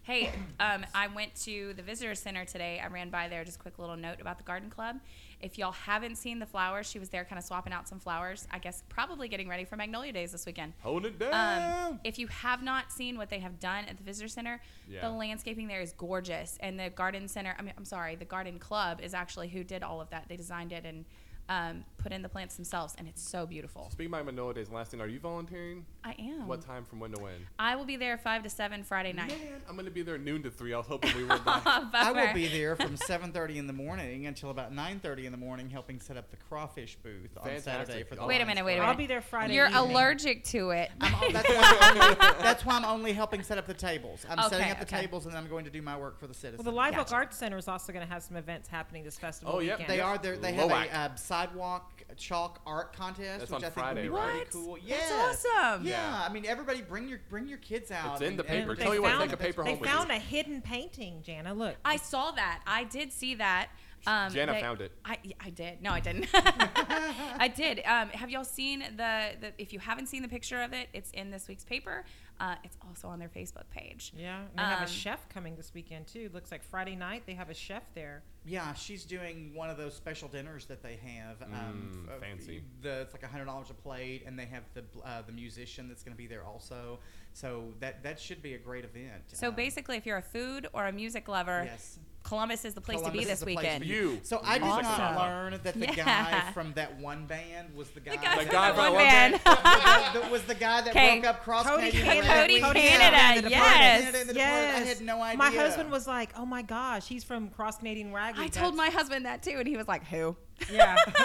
Hey, 0.09 0.31
um, 0.59 0.83
I 0.95 1.05
went 1.05 1.35
to 1.43 1.75
the 1.75 1.83
visitor 1.83 2.15
center 2.15 2.43
today. 2.43 2.81
I 2.83 2.87
ran 2.87 3.11
by 3.11 3.27
there. 3.27 3.45
Just 3.45 3.57
a 3.57 3.59
quick 3.59 3.77
little 3.77 3.95
note 3.95 4.19
about 4.19 4.39
the 4.39 4.43
garden 4.43 4.71
club. 4.71 4.95
If 5.39 5.59
y'all 5.59 5.71
haven't 5.71 6.15
seen 6.15 6.39
the 6.39 6.47
flowers, 6.47 6.89
she 6.89 6.97
was 6.97 7.09
there 7.09 7.23
kind 7.25 7.37
of 7.37 7.45
swapping 7.45 7.73
out 7.73 7.87
some 7.87 7.99
flowers. 7.99 8.47
I 8.49 8.57
guess 8.57 8.81
probably 8.89 9.27
getting 9.27 9.47
ready 9.47 9.65
for 9.65 9.75
Magnolia 9.75 10.11
Days 10.11 10.31
this 10.31 10.47
weekend. 10.47 10.73
Hold 10.81 11.05
it 11.05 11.21
Um, 11.21 11.29
down. 11.29 11.99
if 12.03 12.17
you 12.17 12.25
have 12.25 12.63
not 12.63 12.91
seen 12.91 13.19
what 13.19 13.29
they 13.29 13.37
have 13.37 13.59
done 13.59 13.85
at 13.85 13.97
the 13.97 14.03
visitor 14.03 14.27
center, 14.29 14.59
Yeah. 14.87 15.01
the 15.01 15.11
landscaping 15.11 15.67
there 15.67 15.81
is 15.81 15.93
gorgeous, 15.93 16.57
and 16.59 16.79
the 16.79 16.89
garden 16.89 17.27
center. 17.27 17.55
I 17.59 17.61
mean, 17.61 17.75
I'm 17.77 17.85
sorry, 17.85 18.15
the 18.15 18.25
garden 18.25 18.57
club 18.57 19.01
is 19.01 19.13
actually 19.13 19.49
who 19.49 19.63
did 19.63 19.83
all 19.83 20.01
of 20.01 20.09
that. 20.09 20.27
They 20.27 20.37
designed 20.37 20.71
it 20.73 20.85
and 20.85 21.05
um, 21.49 21.83
put 21.97 22.11
in 22.11 22.21
the 22.21 22.29
plants 22.29 22.55
themselves, 22.55 22.95
and 22.99 23.07
it's 23.07 23.21
so 23.27 23.45
beautiful. 23.47 23.89
Speaking 23.91 24.13
of 24.13 24.25
Magnolia 24.25 24.53
Days, 24.55 24.69
last 24.69 24.91
thing, 24.91 25.01
are 25.01 25.07
you 25.07 25.19
volunteering? 25.19 25.83
I 26.03 26.15
am. 26.17 26.47
What 26.47 26.61
time 26.61 26.85
from 26.85 26.99
when 26.99 27.11
to 27.11 27.21
when? 27.21 27.33
I 27.59 27.75
will 27.75 27.85
be 27.85 27.95
there 27.95 28.17
five 28.17 28.43
to 28.43 28.49
seven 28.49 28.83
Friday 28.83 29.13
night. 29.13 29.29
Man, 29.29 29.61
I'm 29.69 29.75
gonna 29.75 29.91
be 29.91 30.01
there 30.01 30.17
noon 30.17 30.41
to 30.43 30.49
three. 30.51 30.73
I 30.73 30.77
was 30.77 30.87
hoping 30.87 31.15
we 31.15 31.23
were 31.23 31.37
back. 31.45 31.65
I 31.65 32.11
will 32.11 32.33
be 32.33 32.47
there 32.47 32.75
from 32.75 32.95
7:30 32.95 33.57
in 33.57 33.67
the 33.67 33.73
morning 33.73 34.25
until 34.25 34.49
about 34.49 34.73
9:30 34.73 35.25
in 35.25 35.31
the 35.31 35.37
morning, 35.37 35.69
helping 35.69 35.99
set 35.99 36.17
up 36.17 36.31
the 36.31 36.37
crawfish 36.37 36.97
booth 37.03 37.37
on 37.39 37.59
Saturday 37.59 38.03
for 38.03 38.15
the. 38.15 38.25
Wait 38.25 38.39
Wait 38.39 38.43
a 38.43 38.45
minute, 38.45 38.63
wait 38.63 38.73
a 38.73 38.75
minute. 38.77 38.89
I'll 38.89 38.95
be 38.95 39.05
there 39.05 39.19
Friday. 39.21 39.55
You're 39.55 39.67
evening. 39.67 39.91
allergic 39.91 40.43
to 40.45 40.69
it. 40.69 40.91
I'm, 41.01 41.13
al- 41.13 41.31
that's, 41.33 41.49
why 41.49 41.77
I'm 41.81 42.01
only, 42.01 42.15
that's 42.41 42.65
why 42.65 42.75
I'm 42.77 42.85
only 42.85 43.11
helping 43.11 43.43
set 43.43 43.57
up 43.57 43.67
the 43.67 43.73
tables. 43.73 44.25
I'm 44.29 44.49
setting 44.49 44.71
up 44.71 44.77
the 44.77 44.85
okay. 44.85 45.01
tables, 45.01 45.25
and 45.25 45.33
then 45.33 45.43
I'm 45.43 45.49
going 45.49 45.65
to 45.65 45.71
do 45.71 45.81
my 45.81 45.97
work 45.97 46.17
for 46.17 46.27
the 46.27 46.33
citizens. 46.33 46.65
Well, 46.65 46.71
the 46.71 46.77
Live 46.77 46.97
Oak 46.97 47.11
Arts 47.11 47.35
Center 47.35 47.57
is 47.57 47.67
also 47.67 47.91
going 47.91 48.05
to 48.05 48.11
have 48.11 48.23
some 48.23 48.37
events 48.37 48.69
happening 48.69 49.03
this 49.03 49.17
festival 49.17 49.55
Oh, 49.55 49.59
yeah. 49.59 49.85
They 49.87 49.99
are 49.99 50.17
there. 50.17 50.37
They 50.37 50.53
have 50.53 50.69
Loac. 50.69 50.87
a 50.87 50.97
uh, 50.97 51.15
sidewalk 51.15 51.98
chalk 52.15 52.61
art 52.65 52.93
contest, 52.93 53.39
That's 53.39 53.51
which 53.51 53.55
on 53.57 53.63
I 53.63 53.69
think 53.69 53.73
Friday, 53.73 54.09
would 54.09 54.15
be 54.15 54.21
right? 54.21 54.31
pretty 54.31 54.39
What? 54.39 54.51
cool. 54.51 54.75
That's 54.75 54.87
Yes. 54.87 55.45
awesome. 55.45 55.85
Yeah. 55.85 55.91
Yeah. 56.11 56.25
I 56.27 56.31
mean, 56.33 56.45
everybody, 56.45 56.81
bring 56.81 57.07
your 57.07 57.19
bring 57.29 57.47
your 57.47 57.57
kids 57.59 57.91
out. 57.91 58.13
It's 58.13 58.21
in 58.29 58.37
the 58.37 58.43
paper. 58.43 58.75
They 58.75 58.83
Tell 58.83 58.93
you 58.95 59.01
what, 59.01 59.11
found- 59.11 59.23
take 59.29 59.33
a 59.33 59.37
paper 59.37 59.63
They 59.63 59.71
home 59.71 59.79
with 59.79 59.89
found 59.89 60.09
you. 60.09 60.15
a 60.15 60.19
hidden 60.19 60.61
painting, 60.61 61.21
Jana. 61.23 61.53
Look. 61.53 61.75
I 61.85 61.97
saw 61.97 62.31
that. 62.31 62.61
I 62.67 62.83
did 62.83 63.11
see 63.11 63.35
that. 63.35 63.69
Um, 64.07 64.31
Jana 64.31 64.53
they- 64.53 64.61
found 64.61 64.79
it. 64.81 64.93
I, 65.03 65.17
I 65.41 65.49
did. 65.49 65.81
No, 65.81 65.91
I 65.91 65.99
didn't. 65.99 66.27
I 66.33 67.51
did. 67.53 67.79
Um, 67.85 68.09
have 68.09 68.29
y'all 68.29 68.43
seen 68.45 68.79
the, 68.95 69.31
the? 69.41 69.53
If 69.57 69.73
you 69.73 69.79
haven't 69.79 70.07
seen 70.07 70.21
the 70.21 70.27
picture 70.29 70.61
of 70.61 70.73
it, 70.73 70.87
it's 70.93 71.11
in 71.11 71.31
this 71.31 71.47
week's 71.47 71.65
paper. 71.65 72.05
Uh, 72.39 72.55
it's 72.63 72.77
also 72.87 73.09
on 73.09 73.19
their 73.19 73.27
Facebook 73.27 73.69
page. 73.69 74.13
Yeah, 74.15 74.39
and 74.39 74.47
they 74.57 74.61
have 74.63 74.77
Um, 74.79 74.83
a 74.85 74.87
chef 74.87 75.27
coming 75.27 75.57
this 75.57 75.73
weekend 75.73 76.07
too. 76.07 76.29
Looks 76.33 76.51
like 76.51 76.63
Friday 76.63 76.95
night 76.95 77.23
they 77.25 77.33
have 77.33 77.49
a 77.49 77.53
chef 77.53 77.83
there. 77.93 78.23
Yeah, 78.49 78.73
she's 78.73 79.05
doing 79.05 79.51
one 79.53 79.69
of 79.69 79.77
those 79.77 79.93
special 79.93 80.27
dinners 80.27 80.65
that 80.65 80.81
they 80.81 80.97
have. 81.03 81.41
Um, 81.43 82.07
Mm, 82.09 82.13
f- 82.15 82.19
fancy. 82.21 82.63
The 82.81 83.01
it's 83.01 83.13
like 83.13 83.23
hundred 83.23 83.45
dollars 83.45 83.69
a 83.69 83.73
plate, 83.75 84.23
and 84.25 84.37
they 84.39 84.45
have 84.45 84.63
the 84.73 84.83
uh, 85.05 85.21
the 85.25 85.31
musician 85.33 85.87
that's 85.87 86.01
going 86.03 86.13
to 86.13 86.17
be 86.17 86.27
there 86.27 86.43
also. 86.43 86.99
So 87.33 87.73
that 87.79 88.01
that 88.03 88.19
should 88.19 88.41
be 88.41 88.55
a 88.55 88.57
great 88.57 88.85
event. 88.85 89.23
So 89.27 89.49
Um, 89.49 89.55
basically, 89.55 89.97
if 89.97 90.05
you're 90.05 90.17
a 90.17 90.21
food 90.21 90.67
or 90.73 90.87
a 90.87 90.91
music 90.91 91.27
lover, 91.27 91.63
yes. 91.65 91.99
Columbus 92.21 92.65
is 92.65 92.73
the 92.73 92.81
place 92.81 92.97
Columbus 92.97 93.13
to 93.13 93.17
be 93.17 93.23
is 93.23 93.29
this 93.29 93.39
the 93.39 93.45
place 93.45 93.57
weekend. 93.57 93.83
for 93.83 93.89
You. 93.89 94.19
So 94.23 94.41
I 94.43 94.55
did 94.57 94.63
Awesome. 94.67 94.83
not 94.83 95.17
learn 95.17 95.59
that 95.63 95.73
the 95.79 95.87
guy 96.05 96.51
from 96.53 96.73
that 96.73 96.99
one 96.99 97.25
band 97.25 97.73
was 97.73 97.89
the 97.91 98.01
guy. 98.01 98.11
The 98.11 98.17
guy 98.17 98.35
The 98.35 98.41
from 98.43 98.51
guy 98.51 98.67
the 98.69 98.73
from 98.75 98.83
one 98.83 98.93
one 98.93 99.03
band. 99.05 99.33
that 99.45 100.27
was 100.29 100.41
the 100.43 100.53
guy 100.55 100.81
that 100.81 100.89
Okay. 100.89 101.19
broke 101.21 101.29
up 101.35 101.43
cross 101.45 101.65
Cody 101.65 101.91
Canadian 101.91 102.23
Canada. 102.25 102.41
Cody 102.41 102.61
Rugby. 102.61 102.79
Canada, 102.81 103.15
Canada 103.17 103.49
yes. 103.49 103.99
in 103.99 104.27
the 104.27 104.33
Departed. 104.33 104.35
Yes, 104.35 104.75
I 104.75 104.89
had 104.89 105.01
no 105.01 105.21
idea. 105.21 105.37
My 105.37 105.49
husband 105.51 105.91
was 105.91 106.07
like, 106.07 106.31
"Oh 106.37 106.45
my 106.45 106.61
gosh, 106.61 107.07
he's 107.07 107.23
from 107.23 107.49
Cross 107.51 107.77
Canadian 107.77 108.11
Ragweed." 108.13 108.38
I 108.39 108.47
told 108.47 108.75
my 108.75 108.87
husband 108.89 109.25
that 109.25 109.43
too, 109.43 109.55
and 109.57 109.67
he 109.67 109.75
was 109.77 109.87
like, 109.87 110.05
"Who?" 110.07 110.35
yeah. 110.71 110.95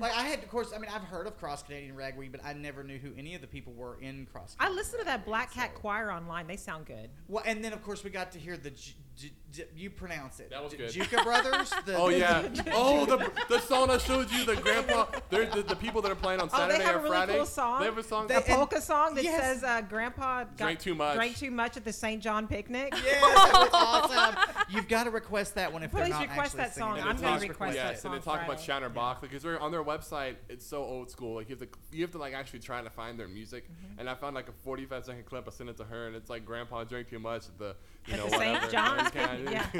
like 0.00 0.12
I 0.14 0.22
had, 0.22 0.38
of 0.42 0.48
course. 0.48 0.72
I 0.74 0.78
mean, 0.78 0.90
I've 0.94 1.02
heard 1.02 1.26
of 1.26 1.38
Cross 1.38 1.64
Canadian 1.64 1.94
Ragweed, 1.94 2.32
but 2.32 2.40
I 2.44 2.52
never 2.52 2.82
knew 2.82 2.98
who 2.98 3.12
any 3.16 3.34
of 3.34 3.40
the 3.40 3.46
people 3.46 3.72
were 3.72 3.98
in 4.00 4.26
Cross. 4.32 4.56
I 4.58 4.68
Canadian 4.68 4.70
listened 4.70 5.00
to 5.00 5.04
that 5.06 5.24
Black 5.24 5.52
Cat 5.52 5.70
so- 5.74 5.80
Choir 5.80 6.10
online. 6.12 6.46
They 6.46 6.56
sound 6.56 6.86
good. 6.86 7.10
Well, 7.28 7.42
and 7.46 7.64
then 7.64 7.72
of 7.72 7.82
course 7.82 8.04
we 8.04 8.10
got 8.10 8.32
to 8.32 8.38
hear 8.38 8.56
the 8.56 8.70
J- 8.70 8.94
J- 9.16 9.30
J- 9.52 9.66
you 9.76 9.90
pronounce 9.90 10.40
it. 10.40 10.50
That 10.50 10.62
was 10.64 10.72
J- 10.72 10.78
good. 10.78 10.90
Juka 10.90 11.22
Brothers. 11.22 11.72
The, 11.86 11.96
Oh 11.96 12.08
yeah. 12.08 12.48
oh, 12.72 13.04
the, 13.06 13.30
the 13.48 13.60
song 13.60 13.90
I 13.90 13.98
showed 13.98 14.30
you, 14.30 14.44
the 14.44 14.56
grandpa. 14.56 15.06
They're 15.30 15.46
the, 15.46 15.62
the 15.62 15.76
people 15.76 16.00
that 16.02 16.10
are 16.10 16.16
playing 16.16 16.40
on 16.40 16.50
Saturday 16.50 16.76
Oh, 16.76 16.78
Saturday 16.78 16.78
they 16.78 16.84
have 16.84 16.96
or 16.96 16.98
a 16.98 17.02
really 17.02 17.16
Friday. 17.16 17.36
cool 17.36 17.46
song. 17.46 17.78
They 17.80 17.86
have 17.86 17.98
a 17.98 18.02
song. 18.02 18.26
They- 18.26 18.34
a 18.36 18.40
polka 18.40 18.80
song 18.80 19.14
that 19.14 19.22
yes. 19.24 19.40
says 19.40 19.64
uh, 19.64 19.82
"Grandpa 19.82 20.44
got, 20.44 20.56
Drank 20.56 20.78
too 20.80 20.94
much." 20.94 21.14
Drank 21.14 21.36
too 21.36 21.50
much 21.50 21.76
at 21.76 21.84
the 21.84 21.92
St. 21.92 22.22
John 22.22 22.48
picnic. 22.48 22.92
Yes, 23.04 23.20
that 23.20 23.52
was 23.52 23.70
awesome. 23.72 24.54
You've 24.70 24.88
got 24.88 25.04
to 25.04 25.10
request 25.10 25.54
that 25.54 25.72
one 25.72 25.82
if 25.82 25.92
they're 25.92 26.04
Please 26.04 26.12
not 26.12 26.22
request 26.22 26.38
actually 26.40 26.58
that 26.58 26.74
singing 26.74 26.96
song. 26.96 27.08
I'm 27.08 27.16
gonna 27.20 27.40
request 27.40 27.76
yes, 27.76 27.88
that 27.88 28.00
song. 28.00 28.14
and 28.14 28.24
song 28.24 28.34
they 28.34 28.38
talk 28.38 28.46
about 28.46 28.56
Friday. 28.56 28.62
Shannon 28.62 28.92
Bach 28.92 29.20
because 29.20 29.42
they're 29.42 29.60
on 29.60 29.70
their 29.70 29.84
website. 29.84 30.36
It's 30.48 30.66
so 30.66 30.82
old 30.82 31.10
school. 31.10 31.36
Like 31.36 31.48
you 31.48 31.56
have 31.56 31.68
to, 31.68 31.78
you 31.92 32.02
have 32.02 32.12
to 32.12 32.18
like 32.18 32.34
actually 32.34 32.60
try 32.60 32.82
to 32.82 32.90
find 32.90 33.18
their 33.18 33.28
music. 33.28 33.64
Mm-hmm. 33.64 34.00
And 34.00 34.10
I 34.10 34.14
found 34.14 34.34
like 34.34 34.48
a 34.48 34.52
45 34.64 35.04
second 35.04 35.26
clip. 35.26 35.46
I 35.46 35.50
sent 35.50 35.68
it 35.70 35.76
to 35.76 35.84
her, 35.84 36.06
and 36.08 36.16
it's 36.16 36.30
like 36.30 36.44
Grandpa 36.44 36.82
drank 36.84 37.08
too 37.10 37.18
much 37.18 37.46
at 37.46 37.58
the, 37.58 37.76
you 38.06 38.14
At 38.14 38.18
know, 38.20 38.28
the 38.28 38.36
St. 38.38 38.70
John's 38.70 39.10
Kinda- 39.10 39.50
Yeah. 39.52 39.62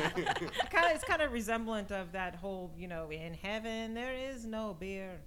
kind 0.71 0.87
of, 0.87 0.93
it's 0.95 1.05
kind 1.05 1.23
of 1.23 1.33
resemblant 1.33 1.93
of 1.93 2.13
that 2.13 2.35
whole, 2.37 2.71
you 2.79 2.89
know, 2.89 3.11
in 3.11 3.35
heaven 3.35 3.95
there 3.95 4.15
is 4.15 4.45
no 4.47 4.77
beer. 4.79 5.21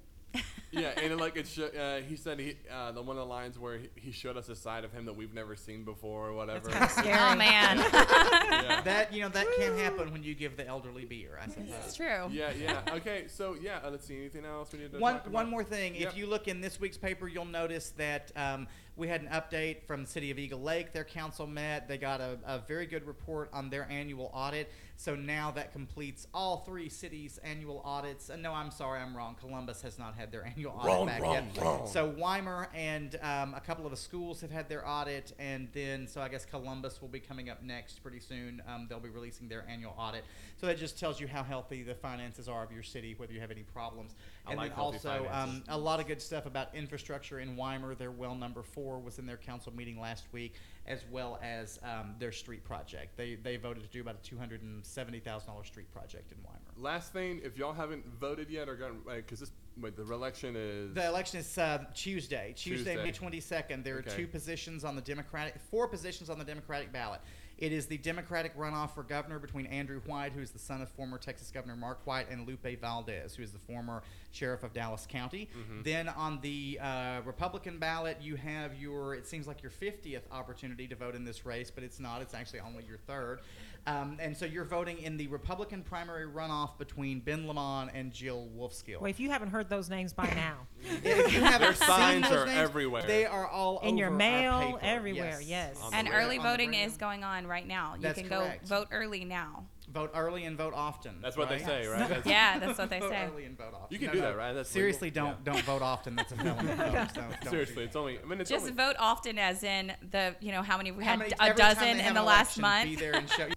yeah, 0.72 0.92
and 1.02 1.14
it, 1.14 1.18
like 1.18 1.38
it. 1.38 1.48
Sh- 1.48 1.60
uh, 1.80 1.98
he 2.08 2.16
said 2.18 2.38
he 2.38 2.58
uh, 2.72 2.92
the 2.92 3.02
one 3.02 3.16
of 3.18 3.22
the 3.24 3.34
lines 3.34 3.58
where 3.58 3.78
he, 3.78 3.90
he 3.96 4.12
showed 4.12 4.36
us 4.36 4.50
a 4.50 4.56
side 4.56 4.84
of 4.84 4.92
him 4.92 5.06
that 5.06 5.16
we've 5.16 5.34
never 5.34 5.56
seen 5.56 5.86
before 5.86 6.28
or 6.28 6.34
whatever. 6.34 6.70
That's 6.70 6.94
kind 6.96 7.08
of 7.08 7.16
scary. 7.16 7.32
Oh 7.32 7.36
man, 7.36 7.78
yeah. 7.78 8.82
That 8.82 9.14
you 9.14 9.22
know 9.22 9.30
that 9.30 9.48
can't 9.58 9.78
happen 9.80 10.12
when 10.12 10.24
you 10.24 10.36
give 10.36 10.58
the 10.58 10.68
elderly 10.68 11.06
beer. 11.06 11.40
I 11.42 11.48
suppose. 11.48 11.70
it's 11.86 11.96
true. 11.96 12.28
Yeah, 12.30 12.52
yeah. 12.62 12.82
Okay, 12.92 13.26
so 13.28 13.56
yeah, 13.60 13.80
uh, 13.84 13.90
let's 13.90 14.06
see. 14.06 14.18
Anything 14.18 14.44
else 14.46 14.72
we 14.74 14.80
need 14.80 14.92
to 14.92 15.00
One, 15.00 15.14
talk 15.14 15.22
about? 15.24 15.34
one 15.34 15.50
more 15.50 15.64
thing. 15.64 15.96
Yep. 15.96 16.10
If 16.12 16.18
you 16.18 16.28
look 16.28 16.48
in 16.50 16.60
this 16.60 16.78
week's 16.80 16.98
paper, 16.98 17.28
you'll 17.30 17.46
notice 17.46 17.92
that 17.98 18.32
um, 18.36 18.68
we 18.98 19.08
had 19.08 19.22
an 19.22 19.28
update 19.28 19.84
from 19.84 20.02
the 20.02 20.08
city 20.10 20.32
of 20.32 20.40
Eagle 20.40 20.60
Lake. 20.62 20.92
Their 20.92 21.04
council 21.04 21.46
met. 21.46 21.88
They 21.88 22.00
got 22.00 22.20
a, 22.20 22.40
a 22.46 22.60
very 22.68 22.88
good 22.88 23.06
report 23.06 23.50
on 23.54 23.70
their 23.70 23.88
annual 23.92 24.32
audit. 24.34 24.72
So 24.96 25.16
now 25.16 25.52
that 25.52 25.72
completes 25.72 26.26
all 26.34 26.58
three 26.66 26.90
cities' 26.90 27.40
annual 27.44 27.84
audits. 27.86 28.30
And 28.30 28.42
no, 28.42 28.52
I'm 28.52 28.72
sorry, 28.72 29.00
I'm 29.00 29.16
wrong. 29.16 29.36
Columbus 29.40 29.84
has 29.84 30.00
not 30.00 30.16
had 30.16 30.32
their 30.32 30.44
annual 30.46 30.72
audit 30.72 30.88
Wrong, 30.88 31.06
back 31.06 31.22
wrong, 31.22 31.34
yet. 31.54 31.64
wrong. 31.64 31.88
So 31.88 32.12
Weimar 32.18 32.70
and 32.74 33.16
um, 33.22 33.54
a 33.54 33.62
couple 33.62 33.86
of 33.86 33.92
the 33.92 33.98
schools 33.98 34.42
have 34.42 34.50
had 34.50 34.68
their 34.68 34.88
audit, 34.88 35.34
and 35.38 35.68
then 35.74 36.08
so 36.08 36.20
I 36.20 36.28
guess 36.30 36.46
Columbus 36.46 37.00
will 37.00 37.10
be 37.10 37.20
coming 37.20 37.52
up 37.52 37.62
next 37.62 38.02
pretty 38.02 38.20
soon. 38.20 38.64
Um, 38.68 38.88
they'll 38.90 39.00
be 39.00 39.10
releasing 39.10 39.48
their 39.48 39.64
annual 39.70 39.94
audit. 39.96 40.26
So 40.60 40.66
that 40.66 40.80
just 40.80 41.00
tells 41.00 41.20
you 41.22 41.28
how 41.28 41.44
healthy 41.44 41.84
the 41.84 41.94
finances 41.94 42.50
are 42.50 42.64
of 42.64 42.72
your 42.72 42.82
city, 42.82 43.14
whether 43.16 43.32
you 43.34 43.42
have 43.42 43.52
any 43.52 43.62
problems. 43.62 44.16
I 44.48 44.52
and 44.52 44.58
like 44.58 44.72
then 44.72 44.80
also 44.80 45.28
um, 45.32 45.64
a 45.68 45.78
lot 45.78 46.00
of 46.00 46.08
good 46.08 46.22
stuff 46.22 46.46
about 46.46 46.74
infrastructure 46.74 47.40
in 47.40 47.56
Weimar. 47.58 47.96
Their 47.96 48.12
well 48.12 48.36
number 48.36 48.64
four 48.64 49.00
was 49.00 49.20
in 49.20 49.26
their 49.26 49.38
council 49.38 49.74
meeting 49.76 50.00
last 50.00 50.26
week, 50.32 50.56
as 50.86 51.04
well 51.12 51.38
as 51.44 51.80
um, 51.84 52.16
their 52.18 52.32
street 52.32 52.64
project. 52.64 53.18
They 53.18 53.36
they 53.36 53.58
voted 53.58 53.84
to 53.84 53.90
do 53.90 54.02
about 54.02 54.16
a 54.16 54.24
two 54.28 54.38
hundred 54.38 54.62
and 54.62 54.86
seventy 54.86 55.20
thousand 55.20 55.48
dollars 55.50 55.68
street 55.68 55.92
project 55.92 56.32
in 56.32 56.38
Weimar. 56.44 56.60
Last 56.78 57.12
thing, 57.12 57.42
if 57.44 57.58
y'all 57.58 57.74
haven't 57.74 58.06
voted 58.20 58.50
yet 58.50 58.70
or 58.70 58.76
gotten, 58.76 59.00
because 59.06 59.42
this 59.42 59.52
wait, 59.80 59.96
the 59.98 60.04
election 60.14 60.56
is 60.56 60.94
The 60.94 61.08
election 61.08 61.40
is 61.40 61.58
uh, 61.58 61.84
Tuesday, 61.94 62.54
Tuesday, 62.56 62.96
Tuesday. 62.96 63.04
May 63.04 63.12
22nd. 63.12 63.84
There 63.84 63.96
are 63.96 64.00
Okay. 64.00 64.16
two 64.16 64.28
positions 64.28 64.84
on 64.86 64.96
the 64.96 65.02
Democratic, 65.02 65.56
four 65.70 65.88
positions 65.88 66.30
on 66.30 66.40
the 66.40 66.46
Democratic 66.46 66.92
ballot. 66.94 67.20
It 67.58 67.72
is 67.72 67.88
the 67.88 67.98
Democratic 67.98 68.56
runoff 68.56 68.92
for 68.92 69.04
governor 69.04 69.40
between 69.40 69.66
Andrew 69.66 70.00
White, 70.06 70.32
who 70.32 70.42
is 70.42 70.52
the 70.52 70.60
son 70.60 70.82
of 70.82 70.90
former 70.90 71.18
Texas 71.18 71.50
Governor 71.52 71.76
Mark 71.76 72.06
White, 72.06 72.30
and 72.30 72.48
Lupe 72.48 72.80
Valdez, 72.80 73.36
who 73.36 73.42
is 73.42 73.52
the 73.52 73.60
former 73.60 74.04
sheriff 74.32 74.64
of 74.64 74.74
Dallas 74.74 75.08
County. 75.10 75.50
Mm-hmm. 75.58 75.82
Then 75.82 76.10
on 76.10 76.40
the 76.42 76.80
uh, 76.82 77.22
Republican 77.26 77.80
ballot, 77.80 78.18
you 78.22 78.36
have 78.36 78.80
your, 78.80 79.16
it 79.16 79.26
seems 79.26 79.48
like 79.48 79.64
your 79.64 79.72
50th 79.72 80.22
opportunity 80.32 80.88
to 80.88 80.96
vote 80.96 81.16
in 81.16 81.26
this 81.26 81.46
race, 81.46 81.72
but 81.72 81.84
it's 81.84 82.00
not. 82.00 82.22
It's 82.22 82.36
actually 82.36 82.60
only 82.60 82.84
your 82.84 82.98
third. 82.98 83.40
Um, 83.88 84.18
and 84.20 84.36
so 84.36 84.46
you're 84.46 84.66
voting 84.66 85.00
in 85.00 85.16
the 85.16 85.28
Republican 85.28 85.82
primary 85.82 86.28
runoff 86.28 86.78
between 86.78 87.22
Ben 87.22 87.48
Lamont 87.48 87.90
and 87.94 88.12
Jill 88.12 88.50
Wolfskill. 88.56 89.00
Well, 89.00 89.10
if 89.10 89.20
you 89.20 89.30
haven't 89.32 89.48
heard 89.50 89.70
those 89.70 89.90
names 89.90 90.12
by 90.12 90.26
now, 90.36 90.68
If 91.04 91.34
you 91.34 91.40
haven't 91.42 91.62
Their 91.62 91.74
seen 91.74 91.88
signs 91.88 92.24
those 92.30 92.38
are 92.40 92.46
names, 92.46 92.58
everywhere. 92.60 93.04
They 93.08 93.26
are 93.26 93.48
all 93.48 93.80
In 93.80 93.98
your 93.98 94.08
over 94.10 94.14
our 94.14 94.18
mail, 94.18 94.60
paper. 94.74 94.80
everywhere, 94.82 95.40
yes. 95.42 95.80
On 95.82 95.92
the 95.92 95.98
And 95.98 96.10
early 96.12 96.38
on 96.38 96.44
voting 96.44 96.74
is 96.74 96.98
going 96.98 97.24
on 97.24 97.48
right 97.48 97.66
now. 97.66 97.96
You 97.96 98.02
That's 98.02 98.20
can 98.20 98.28
correct. 98.28 98.68
go 98.68 98.76
vote 98.80 98.88
early 98.92 99.24
now. 99.24 99.66
Vote 99.90 100.12
early 100.14 100.44
and 100.44 100.58
vote 100.58 100.74
often. 100.76 101.16
That's 101.22 101.38
what 101.38 101.48
they 101.48 101.60
say, 101.60 101.88
right? 101.88 102.00
That's- 102.10 102.26
Yeah, 102.26 102.60
that's 102.60 102.78
what 102.78 102.90
they 102.90 103.00
Vote 103.00 103.10
say. 103.10 103.26
early 103.32 103.46
and 103.46 103.58
vote 103.58 103.74
often. 103.74 103.88
You 103.90 104.00
can 104.00 104.08
No, 104.08 104.14
do 104.16 104.20
no. 104.20 104.26
that, 104.28 104.38
right? 104.38 104.52
That's 104.52 104.70
Seriously, 104.70 105.08
legal? 105.08 105.28
don't 105.28 105.44
don't 105.46 105.64
vote 105.64 105.82
often. 105.82 106.18
That's 106.18 106.34
a 106.34 106.36
felony. 106.36 106.68
folks. 106.74 107.14
Don't- 107.14 107.14
don't 107.14 107.50
Seriously, 107.50 107.86
it's 107.86 107.96
only. 107.96 108.20
I 108.20 108.26
mean, 108.26 108.42
it's 108.42 108.50
Just 108.50 108.64
only, 108.64 108.76
vote 108.76 108.98
often, 109.00 109.40
as 109.40 109.64
in 109.64 109.94
the 110.12 110.36
you 110.42 110.52
know 110.52 110.62
how 110.62 110.76
many 110.76 110.92
we 110.92 111.06
How 111.06 111.12
had 111.12 111.20
many- 111.20 111.32
a 111.40 111.54
dozen 111.54 112.02
in 112.02 112.14
the 112.14 112.22
last 112.22 112.58
election, 112.58 112.62
month. 112.64 112.90
Be 112.90 112.96
there 112.98 113.16
and 113.16 113.30
show. 113.30 113.48